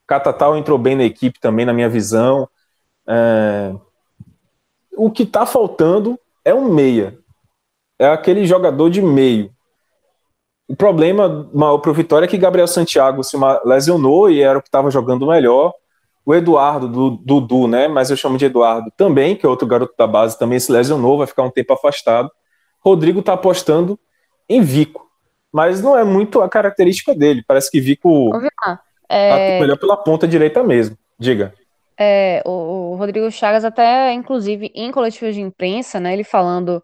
Catatal 0.10 0.58
entrou 0.58 0.80
bem 0.80 0.95
na 0.95 1.04
equipe 1.04 1.39
também, 1.39 1.67
na 1.67 1.74
minha 1.74 1.88
visão. 1.88 2.50
É... 3.08 3.72
O 4.98 5.12
que 5.12 5.22
está 5.22 5.45
faltando 5.45 6.19
é 6.43 6.52
um 6.52 6.74
meia, 6.74 7.19
é 8.00 8.08
aquele 8.08 8.43
jogador 8.48 8.89
de 8.89 9.04
meio. 9.04 9.52
O 10.67 10.76
problema 10.76 11.48
maior 11.54 11.78
para 11.78 11.91
o 11.91 11.93
Vitória 11.93 12.26
é 12.26 12.28
que 12.28 12.39
Gabriel 12.39 12.67
Santiago 12.67 13.24
se 13.24 13.38
lesionou 13.63 14.32
e 14.32 14.41
era 14.41 14.58
o 14.58 14.62
que 14.62 14.67
estava 14.67 14.89
jogando 14.89 15.28
melhor. 15.28 15.74
O 16.26 16.34
Eduardo, 16.34 16.88
do 16.88 17.10
Dudu, 17.12 17.67
né? 17.67 17.88
Mas 17.88 18.10
eu 18.10 18.17
chamo 18.17 18.38
de 18.38 18.45
Eduardo 18.45 18.91
também, 18.98 19.36
que 19.36 19.45
é 19.45 19.50
outro 19.50 19.67
garoto 19.67 19.93
da 19.95 20.08
base, 20.08 20.38
também 20.38 20.60
se 20.60 20.72
lesionou, 20.72 21.19
vai 21.19 21.28
ficar 21.28 21.43
um 21.43 21.52
tempo 21.52 21.74
afastado. 21.74 22.32
Rodrigo 22.80 23.19
está 23.19 23.34
apostando 23.34 23.98
em 24.48 24.62
Vico 24.62 25.10
mas 25.52 25.82
não 25.82 25.98
é 25.98 26.04
muito 26.04 26.41
a 26.41 26.50
característica 26.50 27.15
dele. 27.15 27.43
Parece 27.48 27.72
que 27.72 27.82
Vico 27.82 28.30
é... 29.10 29.60
melhor 29.60 29.78
pela 29.78 29.98
ponta 29.98 30.28
direita 30.28 30.63
mesmo. 30.63 30.98
Diga. 31.17 31.54
É, 32.00 32.41
o, 32.45 32.91
o, 32.91 32.95
Rodrigo 32.95 33.30
Chagas 33.30 33.65
até, 33.65 34.13
inclusive, 34.13 34.72
em 34.74 34.89
coletiva 34.89 35.32
de 35.34 35.41
imprensa, 35.41 36.00
né, 36.00 36.13
ele 36.13 36.24
falando 36.24 36.82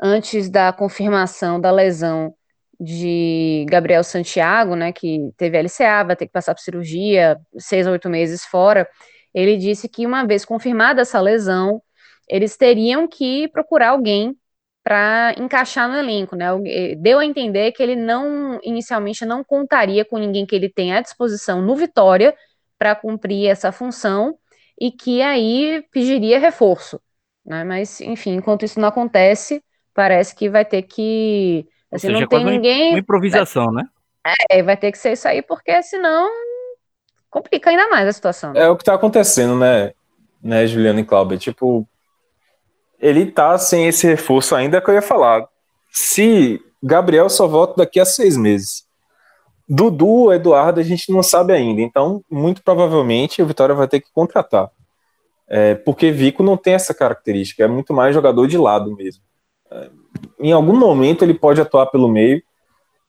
antes 0.00 0.48
da 0.48 0.72
confirmação 0.72 1.60
da 1.60 1.72
lesão 1.72 2.32
de 2.78 3.66
Gabriel 3.68 4.04
Santiago, 4.04 4.76
né, 4.76 4.92
que 4.92 5.32
teve 5.36 5.60
LCA, 5.60 6.04
vai 6.04 6.14
ter 6.14 6.26
que 6.26 6.32
passar 6.32 6.54
por 6.54 6.60
cirurgia, 6.60 7.36
seis 7.58 7.86
a 7.86 7.90
oito 7.90 8.08
meses 8.08 8.44
fora, 8.44 8.88
ele 9.34 9.56
disse 9.56 9.88
que 9.88 10.06
uma 10.06 10.24
vez 10.24 10.44
confirmada 10.44 11.02
essa 11.02 11.20
lesão, 11.20 11.82
eles 12.28 12.56
teriam 12.56 13.08
que 13.08 13.48
procurar 13.48 13.90
alguém 13.90 14.36
para 14.84 15.34
encaixar 15.38 15.88
no 15.88 15.96
elenco, 15.96 16.36
né? 16.36 16.46
Eh, 16.66 16.94
deu 16.96 17.18
a 17.18 17.24
entender 17.24 17.72
que 17.72 17.82
ele 17.82 17.96
não, 17.96 18.60
inicialmente, 18.62 19.24
não 19.24 19.42
contaria 19.42 20.04
com 20.04 20.18
ninguém 20.18 20.44
que 20.44 20.54
ele 20.54 20.68
tenha 20.68 20.98
à 20.98 21.00
disposição 21.00 21.62
no 21.62 21.74
Vitória 21.74 22.36
para 22.78 22.94
cumprir 22.94 23.48
essa 23.48 23.72
função 23.72 24.36
e 24.78 24.92
que 24.92 25.22
aí 25.22 25.82
pediria 25.90 26.38
reforço, 26.38 27.00
né? 27.46 27.64
Mas, 27.64 28.02
enfim, 28.02 28.34
enquanto 28.34 28.66
isso 28.66 28.78
não 28.78 28.88
acontece, 28.88 29.64
parece 29.94 30.34
que 30.34 30.50
vai 30.50 30.66
ter 30.66 30.82
que, 30.82 31.66
assim, 31.90 32.08
seja, 32.08 32.20
não 32.20 32.28
tem 32.28 32.44
ninguém... 32.44 32.90
Uma 32.90 32.98
improvisação, 32.98 33.72
vai, 33.72 33.84
né? 33.84 33.88
É, 34.50 34.62
vai 34.62 34.76
ter 34.76 34.92
que 34.92 34.98
ser 34.98 35.12
isso 35.12 35.26
aí, 35.26 35.40
porque 35.40 35.82
senão 35.82 36.30
complica 37.30 37.70
ainda 37.70 37.88
mais 37.88 38.06
a 38.06 38.12
situação. 38.12 38.52
É 38.54 38.68
o 38.68 38.76
que 38.76 38.82
está 38.82 38.92
acontecendo, 38.94 39.56
né, 39.56 39.94
né, 40.42 40.66
Juliano 40.66 41.00
e 41.00 41.04
Cláudio? 41.04 41.38
Tipo, 41.38 41.88
ele 43.04 43.26
tá 43.26 43.58
sem 43.58 43.86
esse 43.86 44.06
reforço 44.06 44.54
ainda 44.54 44.80
que 44.80 44.88
eu 44.88 44.94
ia 44.94 45.02
falar. 45.02 45.46
Se 45.92 46.58
Gabriel 46.82 47.28
só 47.28 47.46
volta 47.46 47.74
daqui 47.76 48.00
a 48.00 48.04
seis 48.06 48.34
meses. 48.34 48.84
Dudu, 49.68 50.32
Eduardo, 50.32 50.80
a 50.80 50.82
gente 50.82 51.12
não 51.12 51.22
sabe 51.22 51.52
ainda. 51.52 51.82
Então, 51.82 52.24
muito 52.30 52.62
provavelmente, 52.62 53.42
o 53.42 53.46
Vitória 53.46 53.74
vai 53.74 53.86
ter 53.86 54.00
que 54.00 54.10
contratar. 54.10 54.70
É, 55.46 55.74
porque 55.74 56.10
Vico 56.10 56.42
não 56.42 56.56
tem 56.56 56.72
essa 56.72 56.94
característica, 56.94 57.62
é 57.62 57.68
muito 57.68 57.92
mais 57.92 58.14
jogador 58.14 58.46
de 58.46 58.56
lado 58.56 58.96
mesmo. 58.96 59.22
É, 59.70 59.90
em 60.40 60.52
algum 60.52 60.74
momento 60.74 61.22
ele 61.22 61.34
pode 61.34 61.60
atuar 61.60 61.86
pelo 61.86 62.08
meio, 62.08 62.42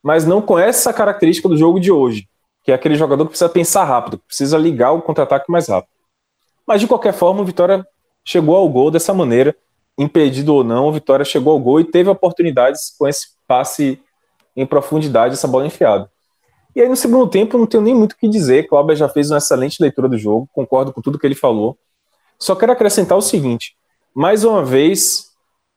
mas 0.02 0.26
não 0.26 0.42
com 0.42 0.58
essa 0.58 0.92
característica 0.92 1.48
do 1.48 1.56
jogo 1.56 1.80
de 1.80 1.90
hoje, 1.90 2.28
que 2.62 2.70
é 2.70 2.74
aquele 2.74 2.96
jogador 2.96 3.24
que 3.24 3.30
precisa 3.30 3.48
pensar 3.48 3.84
rápido, 3.84 4.18
precisa 4.18 4.58
ligar 4.58 4.92
o 4.92 5.00
contra-ataque 5.00 5.50
mais 5.50 5.68
rápido. 5.68 5.92
Mas 6.66 6.82
de 6.82 6.86
qualquer 6.86 7.14
forma, 7.14 7.40
o 7.40 7.46
Vitória 7.46 7.82
chegou 8.22 8.56
ao 8.56 8.68
gol 8.68 8.90
dessa 8.90 9.14
maneira 9.14 9.56
impedido 9.98 10.54
ou 10.54 10.64
não, 10.64 10.88
o 10.88 10.92
Vitória 10.92 11.24
chegou 11.24 11.52
ao 11.52 11.58
gol 11.58 11.80
e 11.80 11.84
teve 11.84 12.10
oportunidades 12.10 12.94
com 12.98 13.08
esse 13.08 13.28
passe 13.46 14.00
em 14.54 14.66
profundidade, 14.66 15.34
essa 15.34 15.48
bola 15.48 15.66
enfiada. 15.66 16.10
E 16.74 16.80
aí 16.80 16.88
no 16.88 16.96
segundo 16.96 17.26
tempo 17.28 17.56
não 17.56 17.66
tenho 17.66 17.82
nem 17.82 17.94
muito 17.94 18.12
o 18.12 18.16
que 18.16 18.28
dizer, 18.28 18.68
Cláudio 18.68 18.96
já 18.96 19.08
fez 19.08 19.30
uma 19.30 19.38
excelente 19.38 19.80
leitura 19.80 20.08
do 20.08 20.18
jogo, 20.18 20.48
concordo 20.52 20.92
com 20.92 21.00
tudo 21.00 21.18
que 21.18 21.26
ele 21.26 21.34
falou. 21.34 21.78
Só 22.38 22.54
quero 22.54 22.72
acrescentar 22.72 23.16
o 23.16 23.22
seguinte, 23.22 23.74
mais 24.14 24.44
uma 24.44 24.62
vez 24.62 25.30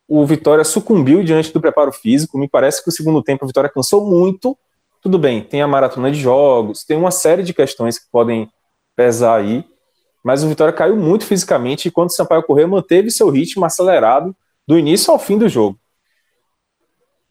o 0.07 0.25
Vitória 0.25 0.63
sucumbiu 0.63 1.23
diante 1.23 1.53
do 1.53 1.61
preparo 1.61 1.91
físico, 1.91 2.37
me 2.37 2.49
parece 2.49 2.83
que 2.83 2.89
o 2.89 2.91
segundo 2.91 3.21
tempo 3.23 3.45
o 3.45 3.47
Vitória 3.47 3.69
cansou 3.69 4.05
muito, 4.05 4.57
tudo 5.01 5.17
bem, 5.17 5.41
tem 5.41 5.61
a 5.61 5.67
maratona 5.67 6.11
de 6.11 6.19
jogos, 6.19 6.83
tem 6.83 6.97
uma 6.97 7.11
série 7.11 7.43
de 7.43 7.53
questões 7.53 7.97
que 7.97 8.09
podem 8.11 8.49
pesar 8.95 9.35
aí, 9.39 9.63
mas 10.23 10.43
o 10.43 10.47
Vitória 10.47 10.73
caiu 10.73 10.95
muito 10.95 11.25
fisicamente 11.25 11.87
enquanto 11.87 12.09
o 12.09 12.13
Sampaio 12.13 12.43
Corrêa 12.43 12.67
manteve 12.67 13.09
seu 13.11 13.29
ritmo 13.29 13.65
acelerado 13.65 14.35
do 14.67 14.77
início 14.77 15.11
ao 15.11 15.19
fim 15.19 15.37
do 15.37 15.47
jogo. 15.47 15.77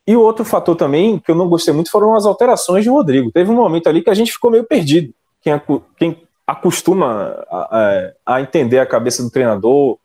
E 0.06 0.16
o 0.16 0.22
outro 0.22 0.44
fator 0.44 0.74
também 0.74 1.18
que 1.18 1.30
eu 1.30 1.34
não 1.34 1.48
gostei 1.48 1.72
muito 1.74 1.90
foram 1.90 2.14
as 2.14 2.24
alterações 2.24 2.82
de 2.82 2.90
Rodrigo. 2.90 3.30
Teve 3.30 3.50
um 3.50 3.54
momento 3.54 3.88
ali 3.88 4.02
que 4.02 4.08
a 4.08 4.14
gente 4.14 4.32
ficou 4.32 4.50
meio 4.50 4.64
perdido. 4.64 5.12
Quem, 5.42 5.60
quem 5.98 6.22
acostuma 6.46 7.44
a, 7.50 8.04
a, 8.24 8.40
entender 8.40 8.78
a 8.78 8.86
cabeça 8.86 9.22
do 9.22 9.30
treinador, 9.30 9.98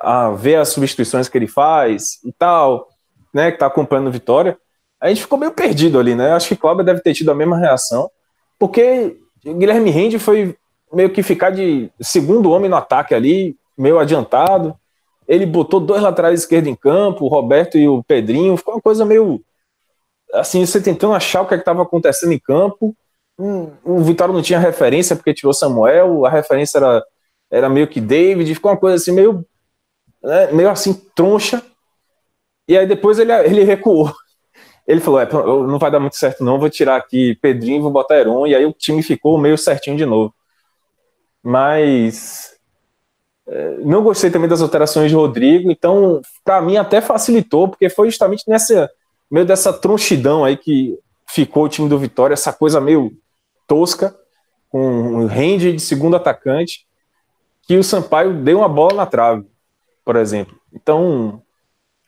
a 0.00 0.30
ver 0.30 0.56
as 0.56 0.68
substituições 0.68 1.28
que 1.28 1.36
ele 1.36 1.48
faz 1.48 2.24
e 2.24 2.30
tal, 2.32 2.88
né, 3.34 3.50
que 3.50 3.56
está 3.56 3.66
acompanhando 3.66 4.06
o 4.06 4.12
Vitória, 4.12 4.56
a 5.00 5.08
gente 5.08 5.22
ficou 5.22 5.36
meio 5.36 5.50
perdido 5.50 5.98
ali, 5.98 6.14
né? 6.14 6.32
Acho 6.32 6.48
que 6.48 6.56
Cláudio 6.56 6.84
deve 6.84 7.00
ter 7.00 7.12
tido 7.12 7.30
a 7.30 7.34
mesma 7.34 7.58
reação, 7.58 8.08
porque 8.58 9.16
Guilherme 9.44 9.90
Rende 9.90 10.18
foi 10.18 10.56
meio 10.92 11.10
que 11.10 11.22
ficar 11.22 11.50
de 11.50 11.90
segundo 12.00 12.50
homem 12.50 12.70
no 12.70 12.76
ataque 12.76 13.14
ali, 13.14 13.56
meio 13.76 13.98
adiantado. 13.98 14.76
Ele 15.26 15.44
botou 15.44 15.80
dois 15.80 16.02
laterais 16.02 16.40
esquerdos 16.40 16.70
em 16.70 16.74
campo, 16.74 17.24
o 17.24 17.28
Roberto 17.28 17.76
e 17.76 17.88
o 17.88 18.02
Pedrinho. 18.02 18.56
Ficou 18.56 18.74
uma 18.74 18.80
coisa 18.80 19.04
meio. 19.04 19.42
Assim, 20.32 20.64
você 20.64 20.80
tentando 20.80 21.14
achar 21.14 21.42
o 21.42 21.46
que 21.46 21.54
é 21.54 21.56
estava 21.56 21.82
acontecendo 21.82 22.32
em 22.32 22.38
campo. 22.38 22.96
Um, 23.38 23.70
o 23.84 24.02
Vitória 24.02 24.32
não 24.32 24.42
tinha 24.42 24.58
referência 24.58 25.14
porque 25.14 25.34
tirou 25.34 25.52
Samuel, 25.52 26.24
a 26.24 26.30
referência 26.30 26.78
era, 26.78 27.04
era 27.50 27.68
meio 27.68 27.88
que 27.88 28.00
David. 28.00 28.54
Ficou 28.54 28.70
uma 28.70 28.76
coisa 28.76 28.96
assim, 28.96 29.12
meio. 29.12 29.44
Né, 30.22 30.52
meio 30.52 30.70
assim, 30.70 30.94
troncha. 31.14 31.62
E 32.68 32.76
aí 32.76 32.86
depois 32.86 33.18
ele, 33.18 33.32
ele 33.32 33.64
recuou. 33.64 34.12
Ele 34.86 35.00
falou: 35.00 35.20
é, 35.20 35.28
não 35.32 35.78
vai 35.78 35.90
dar 35.90 35.98
muito 35.98 36.16
certo, 36.16 36.44
não. 36.44 36.58
Vou 36.58 36.70
tirar 36.70 36.96
aqui 36.96 37.34
Pedrinho, 37.42 37.82
vou 37.82 37.90
botar 37.90 38.18
Heron. 38.18 38.46
E 38.46 38.54
aí 38.54 38.64
o 38.64 38.72
time 38.72 39.02
ficou 39.02 39.36
meio 39.36 39.58
certinho 39.58 39.96
de 39.96 40.06
novo 40.06 40.32
mas 41.46 42.56
é, 43.46 43.76
não 43.84 44.02
gostei 44.02 44.32
também 44.32 44.48
das 44.48 44.60
alterações 44.60 45.08
de 45.08 45.14
Rodrigo, 45.16 45.70
então 45.70 46.20
para 46.44 46.60
mim 46.60 46.76
até 46.76 47.00
facilitou, 47.00 47.68
porque 47.68 47.88
foi 47.88 48.10
justamente 48.10 48.42
nessa 48.48 48.90
meio 49.30 49.46
dessa 49.46 49.72
tronchidão 49.72 50.44
aí 50.44 50.56
que 50.56 50.98
ficou 51.28 51.66
o 51.66 51.68
time 51.68 51.88
do 51.88 52.00
Vitória, 52.00 52.34
essa 52.34 52.52
coisa 52.52 52.80
meio 52.80 53.12
tosca, 53.64 54.12
com 54.68 54.80
um 54.80 55.26
range 55.26 55.72
de 55.72 55.80
segundo 55.80 56.16
atacante, 56.16 56.84
que 57.62 57.76
o 57.76 57.84
Sampaio 57.84 58.34
deu 58.34 58.58
uma 58.58 58.68
bola 58.68 58.94
na 58.94 59.06
trave, 59.06 59.46
por 60.04 60.16
exemplo. 60.16 60.58
Então, 60.72 61.40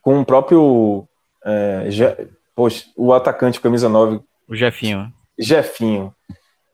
com 0.03 0.21
o 0.21 0.27
próprio 0.27 1.07
é, 1.45 2.27
poxa, 2.57 2.87
o 2.97 3.13
atacante 3.13 3.61
camisa 3.61 3.89
9, 3.89 4.21
o 4.49 4.57
Jefinho. 4.57 5.13
Jefinho. 5.39 6.13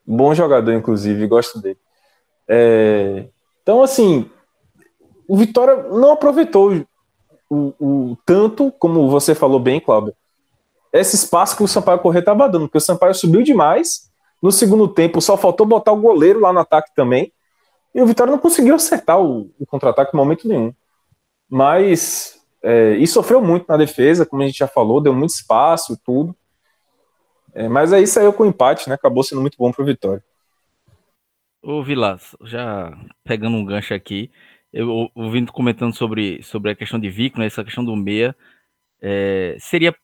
Bom 0.03 0.33
jogador, 0.33 0.73
inclusive, 0.73 1.27
gosto 1.27 1.61
dele. 1.61 1.77
É, 2.47 3.25
então, 3.61 3.81
assim, 3.81 4.29
o 5.27 5.35
Vitória 5.35 5.75
não 5.89 6.11
aproveitou 6.11 6.85
o, 7.49 7.73
o, 7.79 8.17
tanto, 8.25 8.71
como 8.71 9.09
você 9.09 9.33
falou 9.33 9.59
bem, 9.59 9.79
Cláudio, 9.79 10.13
esse 10.93 11.15
espaço 11.15 11.57
que 11.57 11.63
o 11.63 11.67
Sampaio 11.67 11.99
Corrêa 11.99 12.19
estava 12.19 12.47
dando, 12.47 12.67
porque 12.67 12.77
o 12.77 12.81
Sampaio 12.81 13.13
subiu 13.13 13.43
demais, 13.43 14.09
No 14.41 14.51
segundo 14.51 14.87
tempo, 14.87 15.21
só 15.21 15.35
faltou 15.35 15.65
botar 15.65 15.91
o 15.91 15.99
goleiro 15.99 16.39
lá 16.39 16.53
no 16.53 16.59
ataque 16.59 16.91
também. 16.95 17.33
E 17.93 18.01
o 18.01 18.05
Vitória 18.05 18.31
não 18.31 18.39
conseguiu 18.39 18.75
acertar 18.75 19.19
o, 19.19 19.49
o 19.59 19.65
contra-ataque 19.65 20.13
em 20.13 20.17
momento 20.17 20.47
nenhum. 20.47 20.73
Mas. 21.49 22.39
É, 22.61 22.95
e 22.97 23.05
sofreu 23.05 23.41
muito 23.41 23.65
na 23.67 23.77
defesa, 23.77 24.25
como 24.25 24.41
a 24.41 24.45
gente 24.47 24.57
já 24.57 24.67
falou, 24.67 24.99
deu 24.99 25.13
muito 25.13 25.31
espaço 25.31 25.93
e 25.93 25.97
tudo. 25.97 26.35
É, 27.53 27.69
mas 27.69 27.93
aí 27.93 28.05
saiu 28.07 28.33
com 28.33 28.45
empate, 28.45 28.89
né? 28.89 28.95
Acabou 28.95 29.23
sendo 29.23 29.41
muito 29.41 29.57
bom 29.57 29.71
para 29.71 29.83
o 29.83 29.85
Vitória. 29.85 30.23
Ô 31.67 31.81
Vilas, 31.81 32.35
já 32.43 32.95
pegando 33.23 33.57
um 33.57 33.65
gancho 33.65 33.95
aqui, 33.95 34.29
eu 34.71 35.09
ouvindo 35.15 35.51
comentando 35.51 35.95
sobre, 35.95 36.39
sobre 36.43 36.69
a 36.69 36.75
questão 36.75 36.99
de 36.99 37.09
Vico, 37.09 37.39
né, 37.39 37.47
essa 37.47 37.63
questão 37.63 37.83
do 37.83 37.95
meia, 37.95 38.35
é, 39.01 39.57
seria 39.59 39.95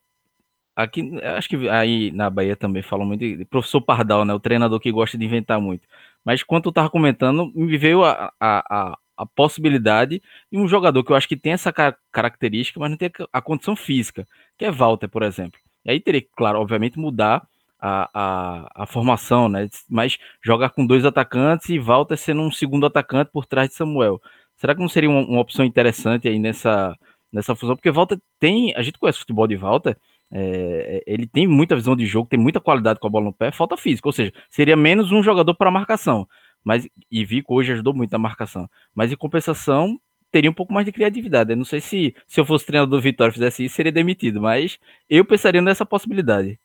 aqui, 0.76 1.04
acho 1.24 1.50
que 1.50 1.70
aí 1.70 2.12
na 2.14 2.32
Bahia 2.32 2.56
também 2.56 2.82
falam 2.82 3.06
muito 3.06 3.22
de 3.22 3.46
professor 3.46 3.82
Pardal, 3.82 4.26
né, 4.26 4.34
o 4.34 4.40
treinador 4.40 4.80
que 4.80 4.92
gosta 4.92 5.20
de 5.20 5.26
inventar 5.26 5.62
muito. 5.62 5.88
Mas 6.26 6.42
quando 6.44 6.66
eu 6.68 6.74
tava 6.74 6.90
comentando, 6.90 7.52
me 7.54 7.78
veio 7.78 8.04
a, 8.04 8.34
a, 8.40 8.92
a, 8.94 8.98
a, 9.18 9.26
possibilidade 9.28 10.20
de 10.52 10.58
um 10.58 10.68
jogador 10.68 11.04
que 11.04 11.12
eu 11.12 11.16
acho 11.16 11.28
que 11.28 11.38
tem 11.38 11.54
essa 11.54 11.72
característica, 12.12 12.80
mas 12.80 12.90
não 12.90 12.98
tem 12.98 13.12
a 13.32 13.42
condição 13.42 13.76
física, 13.76 14.28
que 14.58 14.66
é 14.66 14.72
Walter, 14.72 15.10
por 15.10 15.22
exemplo. 15.24 15.60
E 15.86 15.92
aí 15.92 16.00
teria 16.00 16.22
que, 16.22 16.30
claro, 16.36 16.60
obviamente, 16.60 16.98
mudar 16.98 17.48
a, 17.82 18.10
a, 18.14 18.84
a, 18.84 18.86
formação, 18.86 19.50
né? 19.50 19.68
Mas 19.90 20.18
jogar 20.44 20.70
com 20.70 20.86
dois 20.86 21.04
atacantes 21.04 21.70
e 21.70 21.80
Walter 21.80 22.16
sendo 22.16 22.42
um 22.42 22.52
segundo 22.52 22.86
atacante 22.86 23.32
por 23.32 23.46
trás 23.46 23.70
de 23.70 23.76
Samuel. 23.76 24.22
Será 24.58 24.76
que 24.76 24.82
não 24.82 24.90
seria 24.90 25.10
uma, 25.10 25.22
uma 25.22 25.42
opção 25.42 25.66
interessante 25.66 26.28
aí 26.28 26.38
nessa, 26.38 26.96
nessa 27.34 27.56
fusão? 27.56 27.76
Porque 27.76 27.90
Walter 27.92 28.20
tem. 28.40 28.74
A 28.76 28.84
gente 28.84 29.00
conhece 29.00 29.18
o 29.18 29.22
futebol 29.22 29.48
de 29.48 29.56
Walter. 29.56 29.98
É, 30.34 31.04
ele 31.08 31.28
tem 31.28 31.48
muita 31.48 31.76
visão 31.76 31.96
de 31.96 32.06
jogo, 32.06 32.30
tem 32.30 32.40
muita 32.40 32.62
qualidade 32.62 33.00
com 33.00 33.08
a 33.08 33.10
bola 33.10 33.26
no 33.26 33.34
pé, 33.34 33.52
falta 33.52 33.76
físico, 33.76 34.08
ou 34.08 34.14
seja, 34.14 34.32
seria 34.50 34.78
menos 34.78 35.12
um 35.12 35.22
jogador 35.22 35.54
para 35.56 35.70
marcação. 35.70 36.26
Mas 36.64 36.88
e 37.12 37.26
Vico 37.26 37.54
hoje 37.54 37.74
ajudou 37.74 37.94
muito 37.94 38.12
na 38.12 38.20
marcação. 38.20 38.70
Mas 38.96 39.12
em 39.12 39.18
compensação, 39.18 40.00
teria 40.32 40.50
um 40.50 40.54
pouco 40.54 40.74
mais 40.74 40.86
de 40.86 40.92
criatividade. 40.92 41.52
Eu 41.52 41.58
não 41.58 41.66
sei 41.66 41.82
se 41.82 42.16
se 42.28 42.40
eu 42.40 42.46
fosse 42.46 42.66
treinador 42.66 43.00
do 43.00 43.02
Vitória 43.04 43.34
fizesse 43.34 43.66
isso, 43.66 43.76
seria 43.76 43.92
demitido, 43.92 44.40
mas 44.42 44.80
eu 45.10 45.26
pensaria 45.26 45.62
nessa 45.62 45.86
possibilidade. 45.86 46.60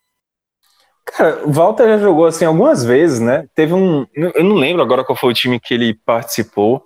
Cara, 1.15 1.47
o 1.47 1.51
Walter 1.51 1.87
já 1.87 1.97
jogou 1.97 2.25
assim 2.25 2.45
algumas 2.45 2.83
vezes, 2.83 3.19
né? 3.19 3.47
Teve 3.55 3.73
um. 3.73 4.05
Eu 4.13 4.43
não 4.43 4.55
lembro 4.55 4.81
agora 4.81 5.03
qual 5.03 5.15
foi 5.15 5.31
o 5.31 5.33
time 5.33 5.59
que 5.59 5.73
ele 5.73 5.93
participou. 5.93 6.83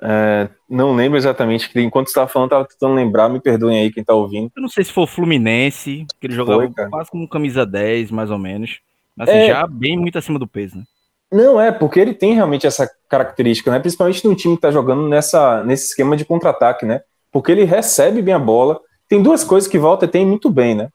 É, 0.00 0.48
não 0.70 0.94
lembro 0.94 1.18
exatamente. 1.18 1.68
Enquanto 1.76 2.06
você 2.06 2.12
estava 2.12 2.28
falando, 2.28 2.48
estava 2.48 2.64
tentando 2.66 2.94
lembrar. 2.94 3.28
Me 3.28 3.40
perdoem 3.40 3.80
aí 3.80 3.92
quem 3.92 4.02
está 4.02 4.14
ouvindo. 4.14 4.50
Eu 4.56 4.62
não 4.62 4.68
sei 4.68 4.84
se 4.84 4.92
foi 4.92 5.04
o 5.04 5.08
Fluminense, 5.08 6.06
que 6.20 6.26
ele 6.28 6.34
jogava 6.34 6.70
foi, 6.72 6.88
quase 6.88 7.10
como 7.10 7.28
camisa 7.28 7.66
10, 7.66 8.10
mais 8.12 8.30
ou 8.30 8.38
menos. 8.38 8.78
Mas 9.16 9.28
assim, 9.28 9.38
é... 9.38 9.46
já 9.48 9.66
bem 9.66 9.98
muito 9.98 10.16
acima 10.16 10.38
do 10.38 10.46
peso, 10.46 10.78
né? 10.78 10.84
Não, 11.30 11.60
é, 11.60 11.70
porque 11.70 12.00
ele 12.00 12.14
tem 12.14 12.32
realmente 12.32 12.66
essa 12.66 12.88
característica, 13.08 13.70
né? 13.70 13.78
Principalmente 13.78 14.24
num 14.26 14.34
time 14.34 14.54
que 14.54 14.58
está 14.58 14.70
jogando 14.70 15.06
nessa, 15.08 15.62
nesse 15.62 15.88
esquema 15.88 16.16
de 16.16 16.24
contra-ataque, 16.24 16.86
né? 16.86 17.02
Porque 17.30 17.52
ele 17.52 17.64
recebe 17.64 18.22
bem 18.22 18.32
a 18.32 18.38
bola. 18.38 18.80
Tem 19.08 19.22
duas 19.22 19.44
coisas 19.44 19.68
que 19.68 19.78
Walter 19.78 20.08
tem 20.08 20.24
muito 20.24 20.48
bem, 20.48 20.74
né? 20.74 20.88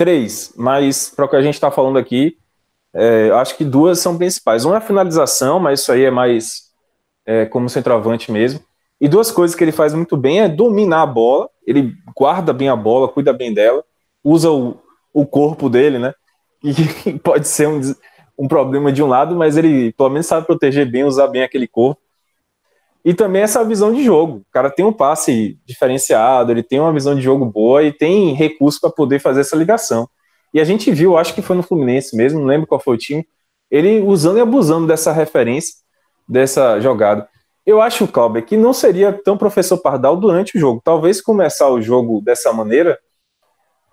Três, 0.00 0.54
mas 0.56 1.12
para 1.14 1.26
o 1.26 1.28
que 1.28 1.36
a 1.36 1.42
gente 1.42 1.56
está 1.56 1.70
falando 1.70 1.98
aqui, 1.98 2.38
é, 2.94 3.28
acho 3.32 3.54
que 3.54 3.66
duas 3.66 3.98
são 3.98 4.16
principais. 4.16 4.64
Uma 4.64 4.76
é 4.76 4.78
a 4.78 4.80
finalização, 4.80 5.60
mas 5.60 5.80
isso 5.80 5.92
aí 5.92 6.04
é 6.04 6.10
mais 6.10 6.70
é, 7.26 7.44
como 7.44 7.68
centroavante 7.68 8.32
mesmo. 8.32 8.60
E 8.98 9.06
duas 9.06 9.30
coisas 9.30 9.54
que 9.54 9.62
ele 9.62 9.72
faz 9.72 9.92
muito 9.92 10.16
bem 10.16 10.40
é 10.40 10.48
dominar 10.48 11.02
a 11.02 11.06
bola, 11.06 11.50
ele 11.66 11.92
guarda 12.16 12.50
bem 12.50 12.70
a 12.70 12.74
bola, 12.74 13.08
cuida 13.08 13.30
bem 13.30 13.52
dela, 13.52 13.84
usa 14.24 14.50
o, 14.50 14.78
o 15.12 15.26
corpo 15.26 15.68
dele, 15.68 15.98
né? 15.98 16.14
E 16.64 16.72
pode 17.22 17.46
ser 17.46 17.68
um, 17.68 17.82
um 18.38 18.48
problema 18.48 18.90
de 18.90 19.02
um 19.02 19.06
lado, 19.06 19.36
mas 19.36 19.58
ele 19.58 19.92
pelo 19.92 20.08
menos 20.08 20.24
sabe 20.24 20.46
proteger 20.46 20.90
bem, 20.90 21.04
usar 21.04 21.26
bem 21.26 21.42
aquele 21.42 21.68
corpo. 21.68 22.00
E 23.04 23.14
também 23.14 23.42
essa 23.42 23.64
visão 23.64 23.92
de 23.92 24.04
jogo. 24.04 24.38
O 24.38 24.52
cara 24.52 24.70
tem 24.70 24.84
um 24.84 24.92
passe 24.92 25.58
diferenciado, 25.64 26.52
ele 26.52 26.62
tem 26.62 26.78
uma 26.78 26.92
visão 26.92 27.14
de 27.14 27.20
jogo 27.20 27.44
boa 27.46 27.82
e 27.82 27.92
tem 27.92 28.34
recurso 28.34 28.80
para 28.80 28.90
poder 28.90 29.18
fazer 29.18 29.40
essa 29.40 29.56
ligação. 29.56 30.08
E 30.52 30.60
a 30.60 30.64
gente 30.64 30.90
viu, 30.90 31.16
acho 31.16 31.34
que 31.34 31.42
foi 31.42 31.56
no 31.56 31.62
Fluminense 31.62 32.16
mesmo, 32.16 32.40
não 32.40 32.46
lembro 32.46 32.66
qual 32.66 32.80
foi 32.80 32.94
o 32.94 32.98
time, 32.98 33.26
ele 33.70 34.00
usando 34.00 34.38
e 34.38 34.40
abusando 34.40 34.86
dessa 34.86 35.12
referência, 35.12 35.76
dessa 36.28 36.80
jogada. 36.80 37.28
Eu 37.64 37.80
acho, 37.80 38.06
Cláudio, 38.08 38.42
que 38.42 38.56
não 38.56 38.72
seria 38.72 39.12
tão 39.12 39.38
professor 39.38 39.78
Pardal 39.78 40.16
durante 40.16 40.56
o 40.56 40.60
jogo. 40.60 40.80
Talvez 40.84 41.20
começar 41.20 41.68
o 41.68 41.80
jogo 41.80 42.20
dessa 42.20 42.52
maneira, 42.52 42.98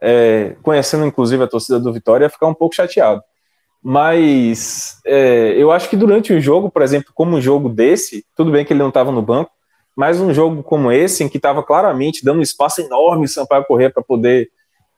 é, 0.02 0.56
conhecendo 0.64 1.06
inclusive 1.06 1.44
a 1.44 1.48
torcida 1.48 1.80
do 1.80 1.94
Vitória, 1.94 2.26
ia 2.26 2.30
ficar 2.30 2.48
um 2.48 2.54
pouco 2.54 2.76
chateado. 2.76 3.22
Mas 3.84 5.00
é, 5.06 5.54
eu 5.58 5.72
acho 5.72 5.90
que 5.90 5.96
durante 5.96 6.34
o 6.34 6.42
jogo, 6.42 6.70
por 6.70 6.82
exemplo, 6.82 7.12
como 7.14 7.38
um 7.38 7.42
jogo 7.42 7.70
desse, 7.70 8.26
tudo 8.36 8.52
bem 8.52 8.66
que 8.66 8.74
ele 8.74 8.80
não 8.80 8.90
estava 8.90 9.12
no 9.12 9.22
banco, 9.22 9.52
mas 9.96 10.20
um 10.20 10.34
jogo 10.34 10.62
como 10.62 10.92
esse, 10.92 11.24
em 11.24 11.30
que 11.30 11.38
estava 11.38 11.64
claramente 11.64 12.24
dando 12.24 12.40
um 12.40 12.44
espaço 12.44 12.82
enorme 12.82 13.26
o 13.26 13.30
Sampaio 13.30 13.66
correr 13.66 13.90
para 13.90 14.04
poder 14.04 14.50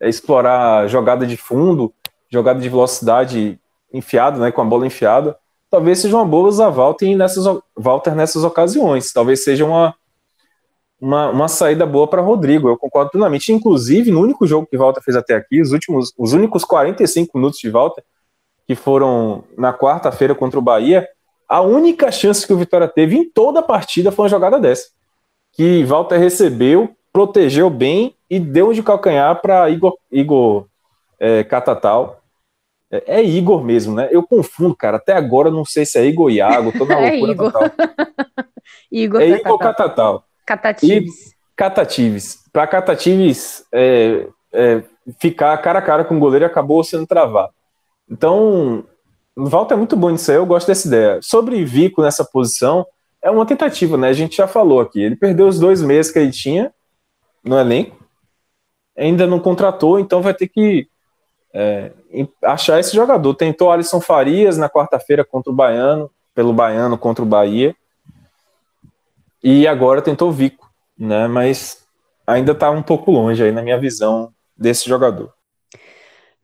é, 0.01 0.09
explorar 0.09 0.87
jogada 0.87 1.25
de 1.25 1.37
fundo, 1.37 1.93
jogada 2.29 2.59
de 2.59 2.69
velocidade 2.69 3.59
enfiada, 3.93 4.39
né, 4.39 4.51
com 4.51 4.61
a 4.61 4.65
bola 4.65 4.85
enfiada, 4.85 5.37
talvez 5.69 5.99
seja 5.99 6.15
uma 6.15 6.25
boa 6.25 6.47
usar 6.47 6.69
Walter 6.69 7.15
nessas, 7.15 7.45
Walter 7.77 8.15
nessas 8.15 8.43
ocasiões. 8.43 9.13
Talvez 9.13 9.43
seja 9.43 9.65
uma, 9.65 9.95
uma, 10.99 11.29
uma 11.29 11.47
saída 11.47 11.85
boa 11.85 12.07
para 12.07 12.21
Rodrigo. 12.21 12.67
Eu 12.67 12.77
concordo 12.77 13.11
plenamente. 13.11 13.53
Inclusive, 13.53 14.11
no 14.11 14.21
único 14.21 14.47
jogo 14.47 14.67
que 14.67 14.77
Walter 14.77 15.01
fez 15.01 15.15
até 15.15 15.35
aqui, 15.35 15.61
os 15.61 15.71
últimos, 15.71 16.13
os 16.17 16.33
únicos 16.33 16.63
45 16.63 17.37
minutos 17.37 17.59
de 17.59 17.69
Walter, 17.69 18.03
que 18.69 18.75
foram 18.75 19.45
na 19.57 19.73
quarta-feira 19.73 20.35
contra 20.35 20.59
o 20.59 20.61
Bahia, 20.61 21.09
a 21.47 21.59
única 21.59 22.11
chance 22.11 22.45
que 22.45 22.53
o 22.53 22.57
Vitória 22.57 22.87
teve 22.87 23.17
em 23.17 23.27
toda 23.27 23.61
a 23.61 23.63
partida 23.63 24.11
foi 24.11 24.25
uma 24.25 24.29
jogada 24.29 24.59
dessa. 24.59 24.89
Que 25.53 25.83
Walter 25.85 26.19
recebeu, 26.19 26.95
protegeu 27.11 27.67
bem 27.67 28.15
e 28.29 28.39
deu 28.39 28.71
de 28.71 28.83
calcanhar 28.83 29.41
para 29.41 29.71
Igor, 29.71 29.97
Igor 30.11 30.67
é, 31.19 31.43
Catatal. 31.43 32.21
É, 32.91 33.15
é, 33.17 33.23
Igor 33.23 33.63
mesmo, 33.63 33.95
né? 33.95 34.07
Eu 34.11 34.21
confundo, 34.21 34.75
cara. 34.75 34.97
Até 34.97 35.13
agora 35.13 35.49
não 35.49 35.65
sei 35.65 35.83
se 35.83 35.97
é 35.97 36.05
Igor 36.05 36.29
Iago, 36.29 36.71
tô 36.71 36.85
na 36.85 36.93
é 37.01 37.09
loucura 37.09 37.31
Igor. 37.31 37.51
total. 37.51 37.71
Igor 38.91 39.19
é 39.19 39.29
Igor 39.29 39.57
Catatal. 39.57 40.23
Catatives. 40.45 41.33
Catatives. 41.55 42.37
Para 42.53 42.67
Catatives 42.67 43.65
é, 43.73 44.27
é, 44.53 44.83
ficar 45.19 45.57
cara 45.57 45.79
a 45.79 45.81
cara 45.81 46.05
com 46.05 46.17
o 46.17 46.19
goleiro 46.19 46.45
acabou 46.45 46.83
sendo 46.83 47.07
travado. 47.07 47.51
Então, 48.09 48.83
Walter 49.35 49.75
é 49.75 49.77
muito 49.77 49.95
bom 49.95 50.09
nisso 50.09 50.31
aí, 50.31 50.37
eu 50.37 50.45
gosto 50.45 50.67
dessa 50.67 50.87
ideia. 50.87 51.19
Sobre 51.21 51.63
Vico 51.63 52.01
nessa 52.01 52.25
posição, 52.25 52.85
é 53.21 53.29
uma 53.29 53.45
tentativa, 53.45 53.97
né? 53.97 54.09
A 54.09 54.13
gente 54.13 54.37
já 54.37 54.47
falou 54.47 54.79
aqui. 54.79 54.99
Ele 54.99 55.15
perdeu 55.15 55.47
os 55.47 55.59
dois 55.59 55.81
meses 55.81 56.11
que 56.11 56.19
ele 56.19 56.31
tinha 56.31 56.73
no 57.43 57.57
elenco, 57.57 57.97
ainda 58.97 59.25
não 59.27 59.39
contratou, 59.39 59.99
então 59.99 60.21
vai 60.21 60.33
ter 60.33 60.47
que 60.47 60.87
é, 61.53 61.91
achar 62.43 62.79
esse 62.79 62.95
jogador. 62.95 63.33
Tentou 63.35 63.71
Alisson 63.71 64.01
Farias 64.01 64.57
na 64.57 64.69
quarta-feira 64.69 65.23
contra 65.23 65.51
o 65.51 65.55
Baiano, 65.55 66.09
pelo 66.33 66.53
Baiano 66.53 66.97
contra 66.97 67.23
o 67.23 67.27
Bahia, 67.27 67.75
e 69.43 69.67
agora 69.67 70.01
tentou 70.01 70.31
Vico, 70.31 70.69
né? 70.97 71.27
Mas 71.27 71.85
ainda 72.27 72.51
está 72.51 72.69
um 72.69 72.83
pouco 72.83 73.11
longe 73.11 73.41
aí 73.43 73.51
na 73.51 73.61
minha 73.61 73.79
visão 73.79 74.33
desse 74.57 74.87
jogador. 74.87 75.33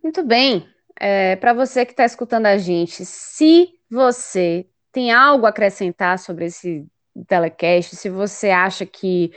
Muito 0.02 0.24
bem 0.24 0.75
é, 1.00 1.36
para 1.36 1.54
você 1.54 1.86
que 1.86 1.92
está 1.92 2.06
escutando 2.06 2.46
a 2.46 2.58
gente, 2.58 3.06
se 3.06 3.70
você 3.90 4.68
tem 4.92 5.12
algo 5.12 5.46
a 5.46 5.50
acrescentar 5.50 6.18
sobre 6.20 6.46
esse 6.46 6.86
telecast, 7.28 7.96
se 7.96 8.10
você 8.10 8.50
acha 8.50 8.86
que 8.86 9.32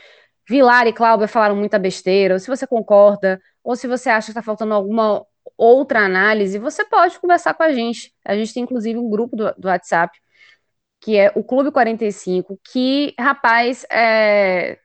Vilar 0.49 0.87
e 0.87 0.93
Cláudia 0.93 1.29
falaram 1.29 1.57
muita 1.57 1.79
besteira, 1.79 2.35
ou 2.35 2.41
se 2.41 2.49
você 2.49 2.67
concorda, 2.67 3.41
ou 3.63 3.77
se 3.77 3.87
você 3.87 4.09
acha 4.09 4.27
que 4.27 4.31
está 4.31 4.43
faltando 4.43 4.75
alguma 4.75 5.25
outra 5.57 6.01
análise, 6.01 6.59
você 6.59 6.85
pode 6.85 7.19
conversar 7.19 7.55
com 7.55 7.63
a 7.63 7.73
gente. 7.73 8.15
A 8.25 8.35
gente 8.37 8.55
tem 8.55 8.63
inclusive 8.63 8.99
um 8.99 9.11
grupo 9.11 9.37
do, 9.37 9.53
do 9.59 9.69
WhatsApp, 9.69 10.19
que 11.01 11.17
é 11.17 11.33
o 11.35 11.45
Clube 11.45 11.71
45, 11.71 12.59
que, 12.73 13.15
rapaz, 13.19 13.85
é, 13.91 14.79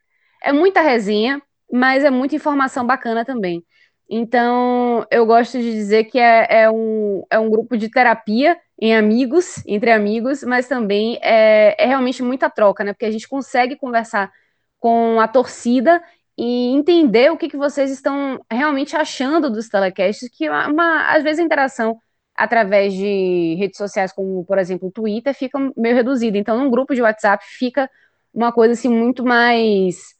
é 0.43 0.51
muita 0.51 0.81
resenha, 0.81 1.41
mas 1.71 2.03
é 2.03 2.09
muita 2.09 2.35
informação 2.35 2.85
bacana 2.85 3.25
também. 3.25 3.65
Então, 4.09 5.05
eu 5.09 5.25
gosto 5.25 5.57
de 5.57 5.71
dizer 5.71 6.05
que 6.05 6.19
é, 6.19 6.63
é, 6.63 6.69
um, 6.69 7.23
é 7.29 7.39
um 7.39 7.49
grupo 7.49 7.77
de 7.77 7.89
terapia 7.89 8.57
em 8.79 8.95
amigos, 8.95 9.63
entre 9.65 9.91
amigos, 9.91 10.43
mas 10.43 10.67
também 10.67 11.17
é, 11.21 11.75
é 11.81 11.87
realmente 11.87 12.21
muita 12.21 12.49
troca, 12.49 12.83
né? 12.83 12.93
Porque 12.93 13.05
a 13.05 13.11
gente 13.11 13.27
consegue 13.27 13.75
conversar 13.75 14.31
com 14.79 15.19
a 15.19 15.27
torcida 15.27 16.01
e 16.37 16.69
entender 16.75 17.31
o 17.31 17.37
que, 17.37 17.47
que 17.49 17.57
vocês 17.57 17.91
estão 17.91 18.39
realmente 18.51 18.95
achando 18.95 19.49
dos 19.49 19.69
telecasts, 19.69 20.29
que 20.29 20.45
é 20.45 20.51
uma, 20.67 21.13
às 21.13 21.23
vezes 21.23 21.39
a 21.39 21.43
interação 21.43 21.97
através 22.35 22.93
de 22.93 23.55
redes 23.59 23.77
sociais, 23.77 24.11
como 24.11 24.43
por 24.45 24.57
exemplo 24.57 24.89
o 24.89 24.91
Twitter, 24.91 25.33
fica 25.33 25.57
meio 25.77 25.95
reduzida. 25.95 26.37
Então, 26.37 26.57
num 26.57 26.69
grupo 26.69 26.93
de 26.95 27.01
WhatsApp 27.01 27.43
fica 27.47 27.89
uma 28.33 28.51
coisa 28.51 28.73
assim 28.73 28.89
muito 28.89 29.23
mais 29.25 30.13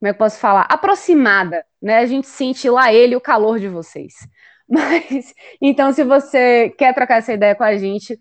como 0.00 0.08
é 0.08 0.12
que 0.12 0.16
eu 0.16 0.18
posso 0.18 0.38
falar? 0.38 0.62
Aproximada, 0.62 1.64
né? 1.80 1.98
A 1.98 2.06
gente 2.06 2.26
sente 2.26 2.68
lá 2.68 2.92
ele 2.92 3.16
o 3.16 3.20
calor 3.20 3.58
de 3.58 3.68
vocês. 3.68 4.14
Mas, 4.68 5.34
então, 5.60 5.92
se 5.92 6.04
você 6.04 6.70
quer 6.78 6.94
trocar 6.94 7.18
essa 7.18 7.32
ideia 7.32 7.54
com 7.54 7.64
a 7.64 7.76
gente, 7.76 8.18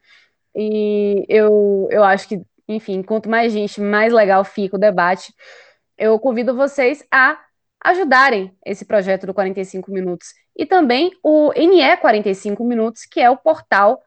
e 0.55 1.25
eu, 1.29 1.87
eu 1.91 2.03
acho 2.03 2.27
que, 2.27 2.41
enfim, 2.67 3.03
quanto 3.03 3.29
mais 3.29 3.53
gente, 3.53 3.79
mais 3.79 4.11
legal 4.11 4.43
fica 4.43 4.75
o 4.75 4.79
debate. 4.79 5.33
Eu 5.97 6.17
convido 6.19 6.55
vocês 6.55 7.05
a 7.11 7.39
ajudarem 7.83 8.51
esse 8.65 8.85
projeto 8.85 9.27
do 9.27 9.33
45 9.33 9.91
Minutos 9.91 10.29
e 10.55 10.65
também 10.65 11.11
o 11.23 11.51
NE 11.53 11.97
45 11.97 12.63
Minutos, 12.63 13.05
que 13.05 13.21
é 13.21 13.29
o 13.29 13.37
portal 13.37 14.01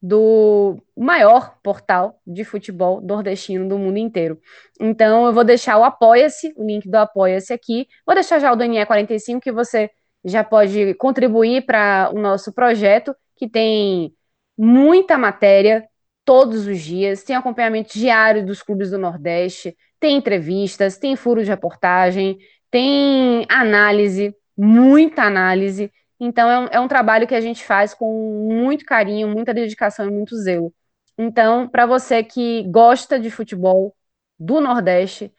do 0.00 0.82
maior 0.96 1.58
portal 1.62 2.20
de 2.26 2.44
futebol 2.44 3.00
nordestino 3.00 3.68
do 3.68 3.78
mundo 3.78 3.98
inteiro. 3.98 4.38
Então, 4.80 5.26
eu 5.26 5.32
vou 5.32 5.44
deixar 5.44 5.78
o 5.78 5.84
Apoia-se, 5.84 6.52
o 6.56 6.64
link 6.66 6.88
do 6.88 6.96
Apoia-se 6.96 7.52
aqui. 7.52 7.88
Vou 8.04 8.14
deixar 8.14 8.38
já 8.38 8.52
o 8.52 8.56
do 8.56 8.64
NE45, 8.64 9.40
que 9.40 9.52
você 9.52 9.90
já 10.24 10.44
pode 10.44 10.94
contribuir 10.94 11.64
para 11.64 12.10
o 12.12 12.18
nosso 12.18 12.52
projeto, 12.52 13.14
que 13.36 13.48
tem 13.48 14.12
muita 14.56 15.16
matéria 15.16 15.86
todos 16.24 16.66
os 16.66 16.80
dias, 16.80 17.22
tem 17.22 17.36
acompanhamento 17.36 17.96
diário 17.96 18.44
dos 18.44 18.62
clubes 18.62 18.90
do 18.90 18.98
Nordeste, 18.98 19.76
tem 20.00 20.16
entrevistas, 20.16 20.98
tem 20.98 21.14
furos 21.14 21.44
de 21.44 21.50
reportagem, 21.50 22.38
tem 22.70 23.46
análise, 23.48 24.34
muita 24.56 25.22
análise. 25.22 25.90
Então, 26.18 26.50
é 26.50 26.58
um, 26.58 26.66
é 26.72 26.80
um 26.80 26.88
trabalho 26.88 27.26
que 27.26 27.34
a 27.34 27.40
gente 27.40 27.64
faz 27.64 27.94
com 27.94 28.48
muito 28.50 28.84
carinho, 28.84 29.28
muita 29.28 29.52
dedicação 29.52 30.06
e 30.06 30.10
muito 30.10 30.36
zelo. 30.36 30.72
Então, 31.18 31.68
para 31.68 31.86
você 31.86 32.22
que 32.22 32.62
gosta 32.64 33.18
de 33.18 33.30
futebol 33.30 33.94
do 34.38 34.60
Nordeste, 34.60 35.32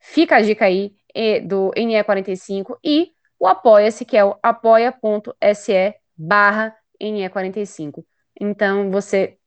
fica 0.00 0.36
a 0.36 0.40
dica 0.42 0.66
aí 0.66 0.94
do 1.46 1.72
NE45 1.76 2.78
e 2.84 3.12
o 3.38 3.46
Apoia-se, 3.46 4.04
que 4.04 4.16
é 4.16 4.24
o 4.24 4.36
apoia.se 4.42 5.94
barra 6.16 6.74
NE45. 7.00 8.06
Então, 8.40 8.90
você 8.90 9.38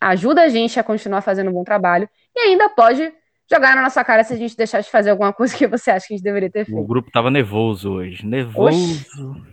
ajuda 0.00 0.42
a 0.42 0.48
gente 0.48 0.78
a 0.78 0.84
continuar 0.84 1.22
fazendo 1.22 1.50
um 1.50 1.52
bom 1.54 1.64
trabalho 1.64 2.08
e 2.34 2.40
ainda 2.40 2.68
pode 2.68 3.12
jogar 3.50 3.76
na 3.76 3.82
nossa 3.82 4.02
cara 4.04 4.24
se 4.24 4.32
a 4.32 4.36
gente 4.36 4.56
deixar 4.56 4.80
de 4.80 4.90
fazer 4.90 5.10
alguma 5.10 5.32
coisa 5.32 5.56
que 5.56 5.66
você 5.66 5.90
acha 5.90 6.06
que 6.06 6.14
a 6.14 6.16
gente 6.16 6.24
deveria 6.24 6.50
ter 6.50 6.64
feito. 6.64 6.78
O 6.78 6.86
grupo 6.86 7.10
tava 7.10 7.30
nervoso 7.30 7.92
hoje, 7.92 8.26
nervoso. 8.26 8.76
Oxi. 8.76 9.06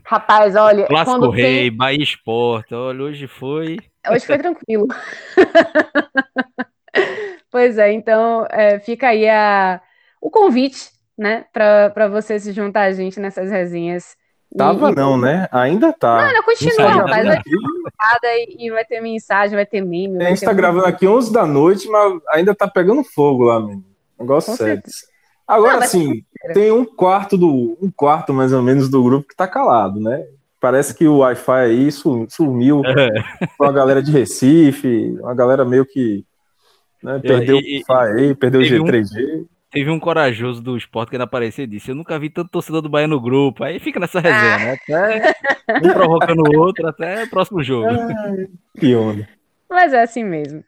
Rapaz, 0.05 0.55
olha. 0.55 0.87
Clássico 0.87 1.29
Rei, 1.29 1.69
tem... 1.69 1.77
Bahia 1.77 2.03
Esporte, 2.03 2.73
olha, 2.73 3.03
hoje 3.03 3.27
foi. 3.27 3.77
Hoje 4.09 4.25
foi 4.25 4.37
tranquilo. 4.37 4.87
pois 7.51 7.77
é, 7.77 7.91
então 7.91 8.47
é, 8.49 8.79
fica 8.79 9.09
aí 9.09 9.27
a, 9.27 9.81
o 10.21 10.29
convite, 10.29 10.89
né, 11.17 11.45
para 11.51 12.07
você 12.07 12.39
se 12.39 12.51
juntar 12.51 12.83
a 12.83 12.91
gente 12.91 13.19
nessas 13.19 13.51
resenhas 13.51 14.15
Tava 14.57 14.91
e, 14.91 14.95
não, 14.95 15.17
né? 15.17 15.47
Ainda 15.51 15.93
tá. 15.93 16.25
Não, 16.25 16.33
não 16.33 16.43
continua, 16.43 16.89
rapaz. 16.89 17.25
Vai 17.25 17.41
ter 17.41 18.45
e, 18.49 18.67
e 18.67 18.71
vai 18.71 18.83
ter 18.83 19.01
mensagem, 19.01 19.55
vai 19.55 19.65
ter 19.65 19.81
meme. 19.81 20.23
A 20.23 20.29
gente 20.29 20.43
tá 20.43 20.51
gravando 20.51 20.85
aqui 20.85 21.07
11 21.07 21.31
da 21.31 21.45
noite, 21.45 21.87
mas 21.87 22.19
ainda 22.29 22.53
tá 22.53 22.67
pegando 22.67 23.03
fogo 23.03 23.43
lá, 23.43 23.59
menino. 23.59 23.85
Negócio 24.19 24.55
sério. 24.55 24.83
Agora, 25.47 25.77
não, 25.77 25.83
assim, 25.83 26.23
tem 26.53 26.71
um 26.71 26.85
quarto 26.85 27.37
do. 27.37 27.77
Um 27.81 27.91
quarto, 27.95 28.33
mais 28.33 28.53
ou 28.53 28.61
menos, 28.61 28.89
do 28.89 29.03
grupo 29.03 29.27
que 29.27 29.35
tá 29.35 29.47
calado, 29.47 29.99
né? 29.99 30.23
Parece 30.59 30.93
que 30.93 31.07
o 31.07 31.17
Wi-Fi 31.19 31.51
aí 31.51 31.89
sumiu 31.91 32.83
é. 32.85 33.09
com 33.57 33.63
a 33.63 33.71
galera 33.71 34.01
de 34.01 34.11
Recife, 34.11 35.17
uma 35.19 35.33
galera 35.33 35.65
meio 35.65 35.85
que 35.85 36.23
né, 37.01 37.19
perdeu 37.19 37.57
e, 37.57 37.83
o 37.89 37.93
Wi-Fi 37.93 38.11
aí, 38.13 38.35
perdeu 38.35 38.61
o 38.61 38.63
G3G. 38.63 39.39
Um 39.39 39.45
Teve 39.71 39.89
um 39.89 39.99
corajoso 39.99 40.61
do 40.61 40.75
esporte 40.75 41.09
que 41.09 41.15
ainda 41.15 41.23
apareceu 41.23 41.63
e 41.63 41.67
disse: 41.67 41.91
Eu 41.91 41.95
nunca 41.95 42.19
vi 42.19 42.29
tanto 42.29 42.51
torcedor 42.51 42.81
do 42.81 42.89
Bahia 42.89 43.07
no 43.07 43.21
grupo. 43.21 43.63
Aí 43.63 43.79
fica 43.79 43.99
nessa 43.99 44.19
resenha, 44.19 44.57
né? 44.57 44.73
Até 44.73 45.33
um 45.81 45.93
provocando 45.93 46.43
o 46.43 46.59
outro, 46.59 46.87
até 46.87 47.23
o 47.23 47.29
próximo 47.29 47.63
jogo. 47.63 47.87
que 48.77 48.93
onda. 48.93 49.27
Mas 49.69 49.93
é 49.93 50.01
assim 50.01 50.25
mesmo. 50.25 50.61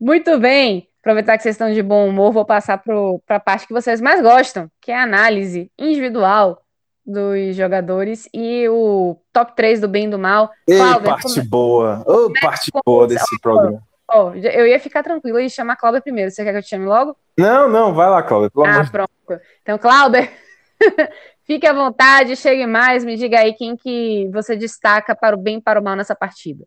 Muito 0.00 0.36
bem. 0.38 0.88
Aproveitar 1.00 1.36
que 1.36 1.42
vocês 1.42 1.54
estão 1.54 1.72
de 1.72 1.82
bom 1.82 2.08
humor, 2.08 2.32
vou 2.32 2.44
passar 2.44 2.78
para 2.78 3.36
a 3.36 3.40
parte 3.40 3.66
que 3.66 3.72
vocês 3.74 4.00
mais 4.00 4.20
gostam, 4.20 4.70
que 4.80 4.90
é 4.90 4.96
a 4.96 5.02
análise 5.02 5.70
individual 5.78 6.64
dos 7.06 7.54
jogadores 7.54 8.28
e 8.32 8.66
o 8.68 9.16
top 9.32 9.54
3 9.54 9.80
do 9.82 9.88
bem 9.88 10.06
e 10.06 10.10
do 10.10 10.18
mal. 10.18 10.50
Ei, 10.66 10.78
Cláudio, 10.78 11.02
parte 11.02 11.34
como... 11.34 11.48
boa. 11.48 12.04
Oh, 12.06 12.32
parte 12.40 12.70
boa 12.84 13.06
desse 13.06 13.38
programa. 13.40 13.82
Oh, 14.12 14.32
eu 14.34 14.66
ia 14.66 14.78
ficar 14.78 15.02
tranquila 15.02 15.42
e 15.42 15.48
chamar 15.48 15.74
a 15.74 15.76
Cláudia 15.76 16.00
primeiro. 16.00 16.30
Você 16.30 16.44
quer 16.44 16.52
que 16.52 16.58
eu 16.58 16.62
te 16.62 16.68
chame 16.68 16.84
logo? 16.84 17.16
Não, 17.38 17.68
não, 17.68 17.94
vai 17.94 18.08
lá, 18.08 18.22
Cláudia. 18.22 18.50
Ah, 18.66 18.84
pronto. 18.90 19.42
Então, 19.62 19.78
Cláudia, 19.78 20.30
fique 21.44 21.66
à 21.66 21.72
vontade, 21.72 22.36
chegue 22.36 22.66
mais, 22.66 23.04
me 23.04 23.16
diga 23.16 23.40
aí 23.40 23.54
quem 23.54 23.76
que 23.76 24.28
você 24.32 24.56
destaca 24.56 25.14
para 25.14 25.34
o 25.34 25.40
bem 25.40 25.58
e 25.58 25.62
para 25.62 25.80
o 25.80 25.84
mal 25.84 25.96
nessa 25.96 26.14
partida. 26.14 26.64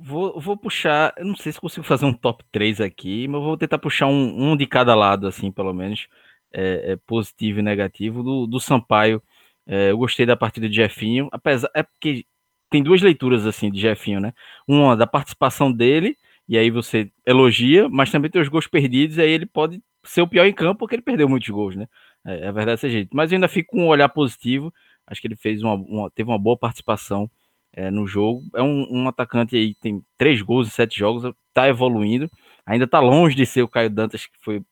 Vou, 0.00 0.40
vou 0.40 0.56
puxar, 0.56 1.12
eu 1.16 1.26
não 1.26 1.34
sei 1.34 1.50
se 1.50 1.60
consigo 1.60 1.84
fazer 1.84 2.06
um 2.06 2.14
top 2.14 2.44
3 2.52 2.80
aqui, 2.80 3.26
mas 3.26 3.42
vou 3.42 3.56
tentar 3.56 3.78
puxar 3.78 4.06
um, 4.06 4.52
um 4.52 4.56
de 4.56 4.64
cada 4.64 4.94
lado, 4.94 5.26
assim, 5.26 5.50
pelo 5.50 5.74
menos, 5.74 6.06
é, 6.52 6.92
é 6.92 6.96
positivo 7.04 7.58
e 7.58 7.62
negativo, 7.62 8.22
do, 8.22 8.46
do 8.46 8.60
Sampaio. 8.60 9.20
É, 9.66 9.90
eu 9.90 9.98
gostei 9.98 10.24
da 10.24 10.36
partida 10.36 10.68
de 10.68 10.76
Jefinho, 10.76 11.28
apesar, 11.32 11.68
é 11.74 11.82
porque 11.82 12.24
tem 12.70 12.82
duas 12.82 13.02
leituras, 13.02 13.44
assim, 13.44 13.70
de 13.72 13.80
Jefinho, 13.80 14.20
né? 14.20 14.32
Uma 14.68 14.96
da 14.96 15.06
participação 15.06 15.72
dele, 15.72 16.16
e 16.48 16.56
aí 16.56 16.70
você 16.70 17.10
elogia, 17.26 17.88
mas 17.88 18.10
também 18.10 18.30
tem 18.30 18.40
os 18.40 18.48
gols 18.48 18.66
perdidos, 18.66 19.18
e 19.18 19.20
aí 19.20 19.30
ele 19.30 19.46
pode 19.46 19.82
ser 20.04 20.22
o 20.22 20.28
pior 20.28 20.46
em 20.46 20.52
campo 20.52 20.78
porque 20.80 20.94
ele 20.94 21.02
perdeu 21.02 21.28
muitos 21.28 21.48
gols, 21.48 21.76
né? 21.76 21.86
É, 22.24 22.46
é 22.46 22.52
verdade 22.52 22.80
desse 22.80 22.90
jeito. 22.90 23.10
Mas 23.14 23.30
eu 23.30 23.36
ainda 23.36 23.48
fico 23.48 23.72
com 23.72 23.84
um 23.84 23.88
olhar 23.88 24.08
positivo, 24.08 24.72
acho 25.06 25.20
que 25.20 25.26
ele 25.26 25.36
fez 25.36 25.62
uma, 25.62 25.74
uma 25.74 26.10
teve 26.10 26.30
uma 26.30 26.38
boa 26.38 26.56
participação 26.56 27.30
é, 27.72 27.90
no 27.90 28.06
jogo. 28.06 28.42
É 28.54 28.62
um, 28.62 28.86
um, 28.90 29.08
atacante 29.08 29.56
aí 29.56 29.74
que 29.74 29.80
tem 29.80 30.02
três 30.16 30.40
gols 30.42 30.68
em 30.68 30.70
sete 30.70 30.98
jogos, 30.98 31.32
tá 31.52 31.68
evoluindo, 31.68 32.30
ainda 32.64 32.86
tá 32.86 33.00
longe 33.00 33.36
de 33.36 33.44
ser 33.46 33.62
o 33.62 33.68
Caio 33.68 33.90
Dantas, 33.90 34.26
que 34.26 34.38
foi 34.40 34.62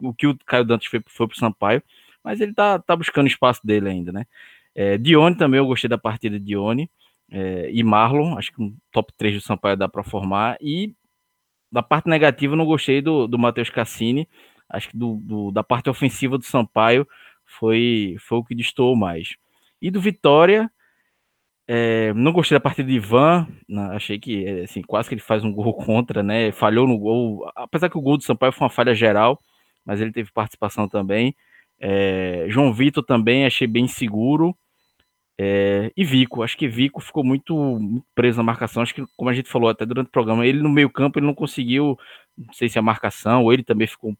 o 0.00 0.14
que 0.14 0.26
o 0.26 0.38
Caio 0.46 0.64
Dantas 0.64 0.86
foi, 0.86 1.02
foi 1.06 1.26
pro 1.26 1.38
Sampaio, 1.38 1.82
mas 2.22 2.40
ele 2.40 2.54
tá, 2.54 2.78
tá 2.78 2.94
buscando 2.94 3.26
espaço 3.26 3.60
dele 3.66 3.88
ainda, 3.88 4.12
né? 4.12 4.26
É, 4.74 4.96
Dione 4.98 5.36
também, 5.36 5.58
eu 5.58 5.66
gostei 5.66 5.88
da 5.88 5.98
partida 5.98 6.38
de 6.38 6.44
Dione. 6.44 6.88
É, 7.30 7.70
e 7.70 7.82
Marlon, 7.82 8.38
acho 8.38 8.52
que 8.52 8.62
um 8.62 8.74
top 8.90 9.12
3 9.16 9.34
do 9.34 9.40
Sampaio 9.40 9.76
dá 9.76 9.88
para 9.88 10.02
formar. 10.02 10.56
E 10.60 10.94
da 11.70 11.82
parte 11.82 12.08
negativa, 12.08 12.56
não 12.56 12.64
gostei 12.64 13.02
do, 13.02 13.26
do 13.26 13.38
Matheus 13.38 13.70
Cassini. 13.70 14.28
Acho 14.68 14.90
que 14.90 14.96
do, 14.96 15.16
do, 15.16 15.50
da 15.50 15.62
parte 15.62 15.88
ofensiva 15.90 16.38
do 16.38 16.44
Sampaio 16.44 17.06
foi, 17.44 18.16
foi 18.20 18.38
o 18.38 18.44
que 18.44 18.54
distou 18.54 18.96
mais. 18.96 19.36
E 19.80 19.90
do 19.90 20.00
Vitória, 20.00 20.70
é, 21.66 22.12
não 22.14 22.32
gostei 22.32 22.56
da 22.56 22.60
partida 22.60 22.88
de 22.88 22.96
Ivan. 22.96 23.46
Né, 23.68 23.82
achei 23.92 24.18
que 24.18 24.46
assim, 24.62 24.82
quase 24.82 25.08
que 25.08 25.14
ele 25.14 25.22
faz 25.22 25.44
um 25.44 25.52
gol 25.52 25.74
contra, 25.84 26.22
né? 26.22 26.52
Falhou 26.52 26.86
no 26.86 26.98
gol. 26.98 27.50
Apesar 27.54 27.90
que 27.90 27.98
o 27.98 28.02
gol 28.02 28.16
do 28.16 28.24
Sampaio 28.24 28.52
foi 28.52 28.64
uma 28.64 28.70
falha 28.70 28.94
geral, 28.94 29.40
mas 29.84 30.00
ele 30.00 30.12
teve 30.12 30.32
participação 30.32 30.88
também. 30.88 31.34
É, 31.80 32.46
João 32.48 32.72
Vitor 32.72 33.04
também 33.04 33.46
achei 33.46 33.66
bem 33.66 33.86
seguro. 33.86 34.56
É, 35.40 35.92
e 35.96 36.04
Vico, 36.04 36.42
acho 36.42 36.56
que 36.56 36.66
Vico 36.66 37.00
ficou 37.00 37.22
muito, 37.22 38.02
preso 38.14 38.38
na 38.38 38.42
marcação. 38.42 38.82
Acho 38.82 38.94
que, 38.94 39.04
como 39.16 39.30
a 39.30 39.32
gente 39.32 39.48
falou 39.48 39.70
até 39.70 39.86
durante 39.86 40.08
o 40.08 40.10
programa, 40.10 40.44
ele 40.44 40.60
no 40.60 40.68
meio-campo 40.68 41.18
ele 41.18 41.26
não 41.26 41.34
conseguiu, 41.34 41.96
não 42.36 42.52
sei 42.52 42.68
se 42.68 42.78
a 42.78 42.82
marcação, 42.82 43.44
ou 43.44 43.52
ele 43.52 43.62
também 43.62 43.86
ficou 43.86 44.16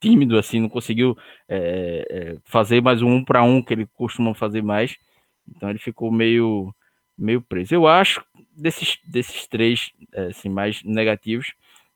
tímido, 0.00 0.38
assim, 0.38 0.60
não 0.60 0.68
conseguiu 0.68 1.16
é, 1.48 2.06
é, 2.10 2.36
fazer 2.44 2.80
mais 2.82 3.02
um 3.02 3.16
um 3.16 3.24
para 3.24 3.42
um 3.42 3.62
que 3.62 3.74
ele 3.74 3.86
costuma 3.94 4.34
fazer 4.34 4.62
mais. 4.62 4.96
Então 5.48 5.68
ele 5.68 5.78
ficou 5.78 6.10
meio, 6.10 6.74
meio 7.18 7.42
preso. 7.42 7.74
Eu 7.74 7.86
acho 7.86 8.24
desses, 8.56 8.98
desses 9.04 9.46
três 9.46 9.90
é, 10.12 10.26
assim, 10.26 10.48
mais 10.48 10.82
negativos, 10.84 11.52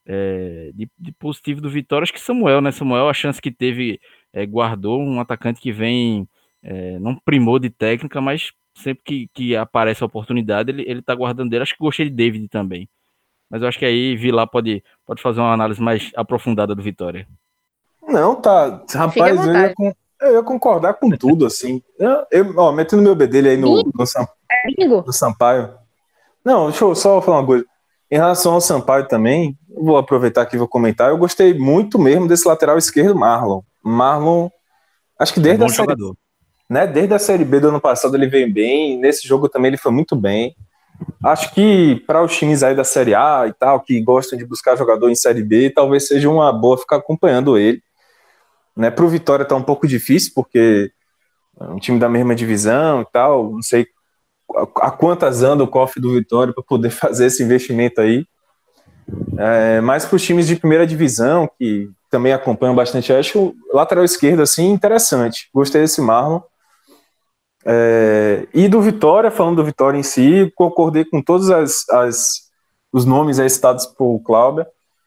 é, 0.07 0.71
de, 0.75 0.91
de, 0.99 1.13
positivo 1.13 1.63
do 1.63 1.71
Vitória, 1.71 2.03
acho 2.05 2.13
que 2.13 2.21
Samuel, 2.21 2.61
né? 2.61 2.71
Samuel, 2.73 3.09
a 3.09 3.15
chance 3.15 3.41
que 3.41 3.51
teve, 3.51 4.01
é, 4.35 4.45
guardou 4.45 5.01
um 5.01 5.19
atacante 5.21 5.61
que 5.61 5.73
vem 5.73 6.29
é, 6.65 6.99
não 6.99 7.15
primou 7.15 7.59
de 7.59 7.69
técnica, 7.69 8.21
mas 8.23 8.51
sempre 8.75 9.03
que, 9.05 9.31
que 9.35 9.57
aparece 9.57 10.03
a 10.03 10.07
oportunidade, 10.07 10.71
ele, 10.71 10.83
ele 10.89 11.03
tá 11.03 11.15
guardando 11.15 11.51
dele. 11.51 11.63
Acho 11.63 11.75
que 11.75 11.85
gostei 11.85 12.09
de 12.09 12.15
David 12.15 12.49
também. 12.49 12.89
Mas 13.51 13.61
eu 13.61 13.69
acho 13.69 13.79
que 13.79 13.85
aí 13.85 14.17
Vilar 14.17 14.49
pode, 14.49 14.83
pode 15.07 15.21
fazer 15.21 15.41
uma 15.41 15.53
análise 15.53 15.81
mais 15.81 16.11
aprofundada 16.17 16.75
do 16.75 16.83
Vitória. 16.83 17.29
Não, 18.03 18.35
tá. 18.35 18.83
Rapaz, 18.95 19.47
eu 19.47 19.53
ia, 19.53 19.75
eu 20.23 20.33
ia, 20.37 20.43
concordar 20.43 20.95
com 20.95 21.11
tudo, 21.11 21.45
assim. 21.45 21.83
Eu, 21.99 22.27
eu, 22.31 22.55
ó, 22.57 22.73
metendo 22.73 23.03
meu 23.03 23.15
bedelho 23.15 23.51
aí 23.51 23.57
no, 23.57 23.83
no, 23.95 24.07
Sam, 24.07 24.27
no 25.07 25.13
Sampaio. 25.13 25.75
Não, 26.43 26.71
deixa 26.71 26.85
eu 26.85 26.95
só 26.95 27.21
falar 27.21 27.41
uma 27.41 27.47
coisa. 27.47 27.65
Em 28.11 28.17
relação 28.17 28.55
ao 28.55 28.61
Sampaio 28.61 29.07
também, 29.07 29.59
vou 29.69 29.99
aproveitar 29.99 30.43
aqui 30.43 30.57
e 30.57 30.59
vou 30.59 30.69
comentar. 30.69 31.11
Eu 31.11 31.19
gostei 31.19 31.53
muito 31.55 31.99
mesmo 31.99 32.27
desse 32.27 32.49
lateral 32.49 32.79
esquerdo, 32.79 33.15
Marlon. 33.15 33.61
Marlon, 33.83 34.49
acho 35.19 35.35
que 35.35 35.41
desde 35.41 35.63
é 35.63 35.65
um 35.65 35.69
a 35.69 35.71
série, 35.71 35.83
jogador 35.83 36.17
né? 36.69 36.87
Desde 36.87 37.15
a 37.15 37.19
Série 37.19 37.45
B 37.45 37.61
do 37.61 37.69
ano 37.69 37.81
passado 37.81 38.17
ele 38.17 38.27
veio 38.27 38.53
bem, 38.53 38.99
nesse 38.99 39.27
jogo 39.27 39.49
também 39.49 39.69
ele 39.69 39.77
foi 39.77 39.93
muito 39.93 40.17
bem. 40.17 40.55
Acho 41.23 41.53
que 41.53 42.03
para 42.07 42.23
os 42.23 42.37
times 42.37 42.63
aí 42.63 42.75
da 42.75 42.85
Série 42.85 43.15
A 43.15 43.45
e 43.49 43.53
tal, 43.53 43.81
que 43.81 44.01
gostam 44.01 44.39
de 44.39 44.45
buscar 44.45 44.77
jogador 44.77 45.11
em 45.11 45.15
Série 45.15 45.43
B, 45.43 45.71
talvez 45.71 46.07
seja 46.07 46.29
uma 46.29 46.53
boa 46.53 46.79
ficar 46.79 46.97
acompanhando 46.97 47.59
ele. 47.59 47.83
Né? 48.77 48.91
Para 48.91 49.05
o 49.05 49.09
Vitória 49.09 49.45
tá 49.45 49.55
um 49.55 49.63
pouco 49.63 49.87
difícil, 49.87 50.33
porque 50.35 50.91
é 51.61 51.65
um 51.65 51.79
time 51.79 51.99
da 51.99 52.09
mesma 52.09 52.35
divisão 52.35 53.03
e 53.03 53.07
tal, 53.13 53.53
não 53.53 53.63
sei 53.63 53.87
a, 54.55 54.89
a 54.89 54.91
quantas 54.91 55.43
anda 55.43 55.65
o 55.65 55.69
cofre 55.69 56.01
do 56.01 56.13
Vitória 56.13 56.53
para 56.53 56.63
poder 56.63 56.91
fazer 56.91 57.27
esse 57.27 57.43
investimento 57.43 58.01
aí. 58.01 58.27
É, 59.37 59.81
mas 59.81 60.07
para 60.07 60.17
os 60.17 60.23
times 60.23 60.47
de 60.47 60.57
primeira 60.57 60.87
divisão, 60.87 61.49
que 61.59 61.91
também 62.11 62.33
acompanham 62.33 62.75
bastante, 62.75 63.13
acho 63.13 63.39
o 63.39 63.77
lateral 63.77 64.05
esquerdo 64.05 64.41
assim 64.41 64.71
interessante. 64.71 65.49
Gostei 65.53 65.81
desse 65.81 66.01
Marlon. 66.01 66.41
É, 67.65 68.47
e 68.53 68.69
do 68.69 68.81
Vitória, 68.81 69.31
falando 69.31 69.57
do 69.57 69.65
Vitória 69.65 69.99
em 69.99 70.03
si, 70.03 70.53
concordei 70.55 71.05
com 71.05 71.23
todos 71.23 71.51
as, 71.51 71.89
as, 71.89 72.51
os 72.93 73.05
nomes 73.05 73.41
aí 73.41 73.49
citados 73.49 73.87
por 73.87 74.21
Cláudia. 74.21 74.67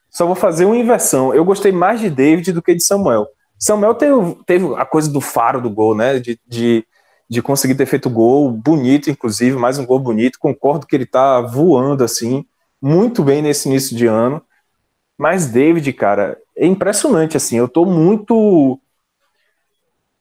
Só 0.09 0.25
vou 0.25 0.35
fazer 0.35 0.65
uma 0.65 0.77
inversão. 0.77 1.33
Eu 1.33 1.45
gostei 1.45 1.71
mais 1.71 1.99
de 1.99 2.09
David 2.09 2.51
do 2.51 2.61
que 2.61 2.73
de 2.73 2.83
Samuel. 2.83 3.27
Samuel 3.59 3.93
teve, 3.93 4.37
teve 4.45 4.75
a 4.75 4.85
coisa 4.85 5.11
do 5.11 5.21
faro 5.21 5.61
do 5.61 5.69
gol, 5.69 5.95
né? 5.95 6.19
De, 6.19 6.39
de, 6.47 6.85
de 7.29 7.41
conseguir 7.41 7.75
ter 7.75 7.85
feito 7.85 8.09
gol 8.09 8.51
bonito, 8.51 9.09
inclusive, 9.09 9.57
mais 9.57 9.77
um 9.77 9.85
gol 9.85 9.99
bonito. 9.99 10.39
Concordo 10.39 10.87
que 10.87 10.95
ele 10.95 11.05
tá 11.05 11.41
voando 11.41 12.03
assim, 12.03 12.45
muito 12.81 13.23
bem 13.23 13.41
nesse 13.41 13.69
início 13.69 13.95
de 13.95 14.07
ano. 14.07 14.41
Mas 15.17 15.47
David, 15.47 15.91
cara, 15.93 16.37
é 16.55 16.65
impressionante 16.65 17.37
assim. 17.37 17.57
Eu 17.57 17.67
tô 17.67 17.85
muito 17.85 18.79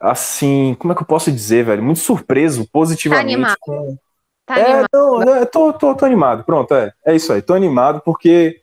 assim, 0.00 0.76
como 0.78 0.92
é 0.92 0.96
que 0.96 1.02
eu 1.02 1.06
posso 1.06 1.30
dizer, 1.30 1.64
velho? 1.64 1.82
Muito 1.82 2.00
surpreso 2.00 2.68
positivamente 2.70 3.26
tá 3.26 3.32
animado. 3.32 3.56
com. 3.60 3.96
Tá 4.44 4.58
é, 4.58 4.62
animado. 4.64 4.88
Não, 4.92 5.20
não, 5.20 5.34
é, 5.34 5.44
tô, 5.44 5.72
tô, 5.72 5.94
tô, 5.94 6.04
animado, 6.04 6.44
pronto, 6.44 6.74
é, 6.74 6.92
é 7.04 7.16
isso 7.16 7.32
aí, 7.32 7.42
tô 7.42 7.54
animado 7.54 8.00
porque 8.04 8.60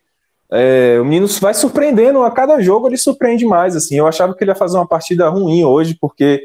é, 0.50 0.98
o 1.00 1.04
menino 1.04 1.26
vai 1.40 1.52
surpreendendo, 1.52 2.22
a 2.22 2.30
cada 2.30 2.60
jogo 2.60 2.88
ele 2.88 2.96
surpreende 2.96 3.44
mais, 3.44 3.76
assim, 3.76 3.96
eu 3.96 4.06
achava 4.06 4.34
que 4.34 4.42
ele 4.42 4.50
ia 4.50 4.56
fazer 4.56 4.76
uma 4.76 4.86
partida 4.86 5.28
ruim 5.28 5.64
hoje, 5.64 5.96
porque 6.00 6.42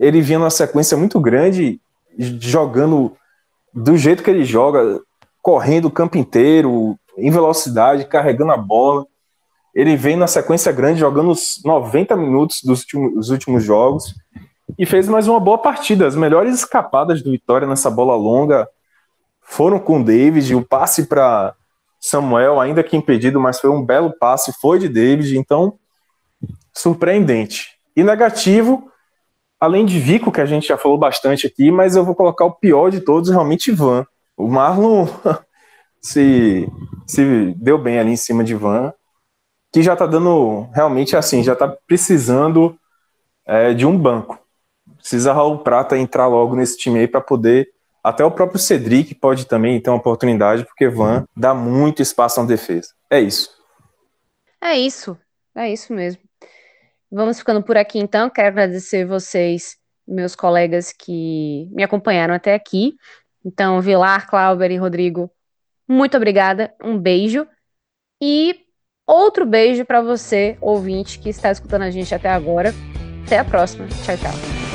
ele 0.00 0.20
vinha 0.20 0.38
numa 0.38 0.50
sequência 0.50 0.96
muito 0.96 1.20
grande, 1.20 1.80
jogando 2.18 3.16
do 3.72 3.96
jeito 3.96 4.22
que 4.22 4.30
ele 4.30 4.44
joga, 4.44 5.00
correndo 5.40 5.86
o 5.86 5.90
campo 5.90 6.18
inteiro, 6.18 6.98
em 7.16 7.30
velocidade, 7.30 8.06
carregando 8.06 8.52
a 8.52 8.56
bola, 8.56 9.06
ele 9.74 9.96
vem 9.96 10.16
na 10.16 10.26
sequência 10.26 10.70
grande, 10.70 11.00
jogando 11.00 11.30
os 11.30 11.62
90 11.64 12.14
minutos 12.16 12.62
dos 12.62 12.80
últimos, 12.80 13.14
dos 13.14 13.30
últimos 13.30 13.64
jogos, 13.64 14.14
e 14.78 14.84
fez 14.84 15.08
mais 15.08 15.26
uma 15.26 15.40
boa 15.40 15.58
partida. 15.58 16.06
As 16.06 16.14
melhores 16.14 16.54
escapadas 16.54 17.22
do 17.22 17.30
Vitória 17.30 17.66
nessa 17.66 17.90
bola 17.90 18.14
longa 18.14 18.68
foram 19.40 19.78
com 19.78 20.00
o 20.00 20.04
David. 20.04 20.54
O 20.54 20.62
passe 20.62 21.06
para 21.06 21.54
Samuel, 21.98 22.60
ainda 22.60 22.82
que 22.82 22.96
impedido, 22.96 23.40
mas 23.40 23.60
foi 23.60 23.70
um 23.70 23.84
belo 23.84 24.12
passe, 24.18 24.52
foi 24.60 24.78
de 24.78 24.88
David. 24.88 25.38
Então, 25.38 25.78
surpreendente. 26.72 27.78
E 27.96 28.02
negativo, 28.02 28.90
além 29.58 29.86
de 29.86 29.98
Vico, 29.98 30.32
que 30.32 30.40
a 30.40 30.46
gente 30.46 30.68
já 30.68 30.76
falou 30.76 30.98
bastante 30.98 31.46
aqui, 31.46 31.70
mas 31.70 31.96
eu 31.96 32.04
vou 32.04 32.14
colocar 32.14 32.44
o 32.44 32.52
pior 32.52 32.90
de 32.90 33.00
todos, 33.00 33.30
realmente 33.30 33.70
Ivan. 33.70 34.06
O 34.36 34.48
Marlon 34.48 35.06
se, 36.00 36.68
se 37.06 37.54
deu 37.56 37.78
bem 37.78 37.98
ali 37.98 38.12
em 38.12 38.16
cima 38.16 38.44
de 38.44 38.52
Ivan 38.52 38.92
que 39.72 39.82
já 39.82 39.94
está 39.94 40.06
dando 40.06 40.68
realmente 40.74 41.16
assim, 41.16 41.42
já 41.42 41.54
está 41.54 41.66
precisando 41.66 42.78
é, 43.46 43.72
de 43.72 43.86
um 43.86 43.98
banco. 43.98 44.38
Precisa 44.98 45.32
Raul 45.32 45.58
Prata 45.58 45.96
entrar 45.96 46.26
logo 46.26 46.54
nesse 46.54 46.76
time 46.76 47.00
aí 47.00 47.08
para 47.08 47.20
poder. 47.20 47.70
Até 48.04 48.24
o 48.24 48.30
próprio 48.30 48.58
Cedric 48.58 49.14
pode 49.14 49.46
também 49.46 49.80
ter 49.80 49.88
uma 49.88 49.96
oportunidade, 49.96 50.64
porque 50.64 50.88
Van 50.88 51.24
dá 51.36 51.54
muito 51.54 52.02
espaço 52.02 52.40
na 52.40 52.46
defesa. 52.46 52.88
É 53.08 53.20
isso. 53.20 53.50
É 54.60 54.76
isso. 54.76 55.16
É 55.54 55.72
isso 55.72 55.92
mesmo. 55.92 56.22
Vamos 57.10 57.38
ficando 57.38 57.62
por 57.62 57.76
aqui 57.76 57.98
então. 57.98 58.28
Quero 58.28 58.48
agradecer 58.48 59.04
vocês, 59.04 59.76
meus 60.06 60.34
colegas 60.34 60.92
que 60.92 61.68
me 61.72 61.82
acompanharam 61.82 62.34
até 62.34 62.54
aqui. 62.54 62.94
Então, 63.44 63.80
Vilar, 63.80 64.28
Clauber 64.28 64.70
e 64.70 64.76
Rodrigo, 64.76 65.30
muito 65.88 66.16
obrigada. 66.16 66.74
Um 66.82 66.98
beijo. 66.98 67.46
E 68.20 68.60
Outro 69.06 69.44
beijo 69.44 69.84
para 69.84 70.00
você, 70.00 70.56
ouvinte, 70.60 71.18
que 71.18 71.28
está 71.28 71.50
escutando 71.50 71.82
a 71.82 71.90
gente 71.90 72.14
até 72.14 72.30
agora. 72.30 72.72
Até 73.26 73.38
a 73.38 73.44
próxima. 73.44 73.86
Tchau, 74.04 74.16
tchau. 74.16 74.71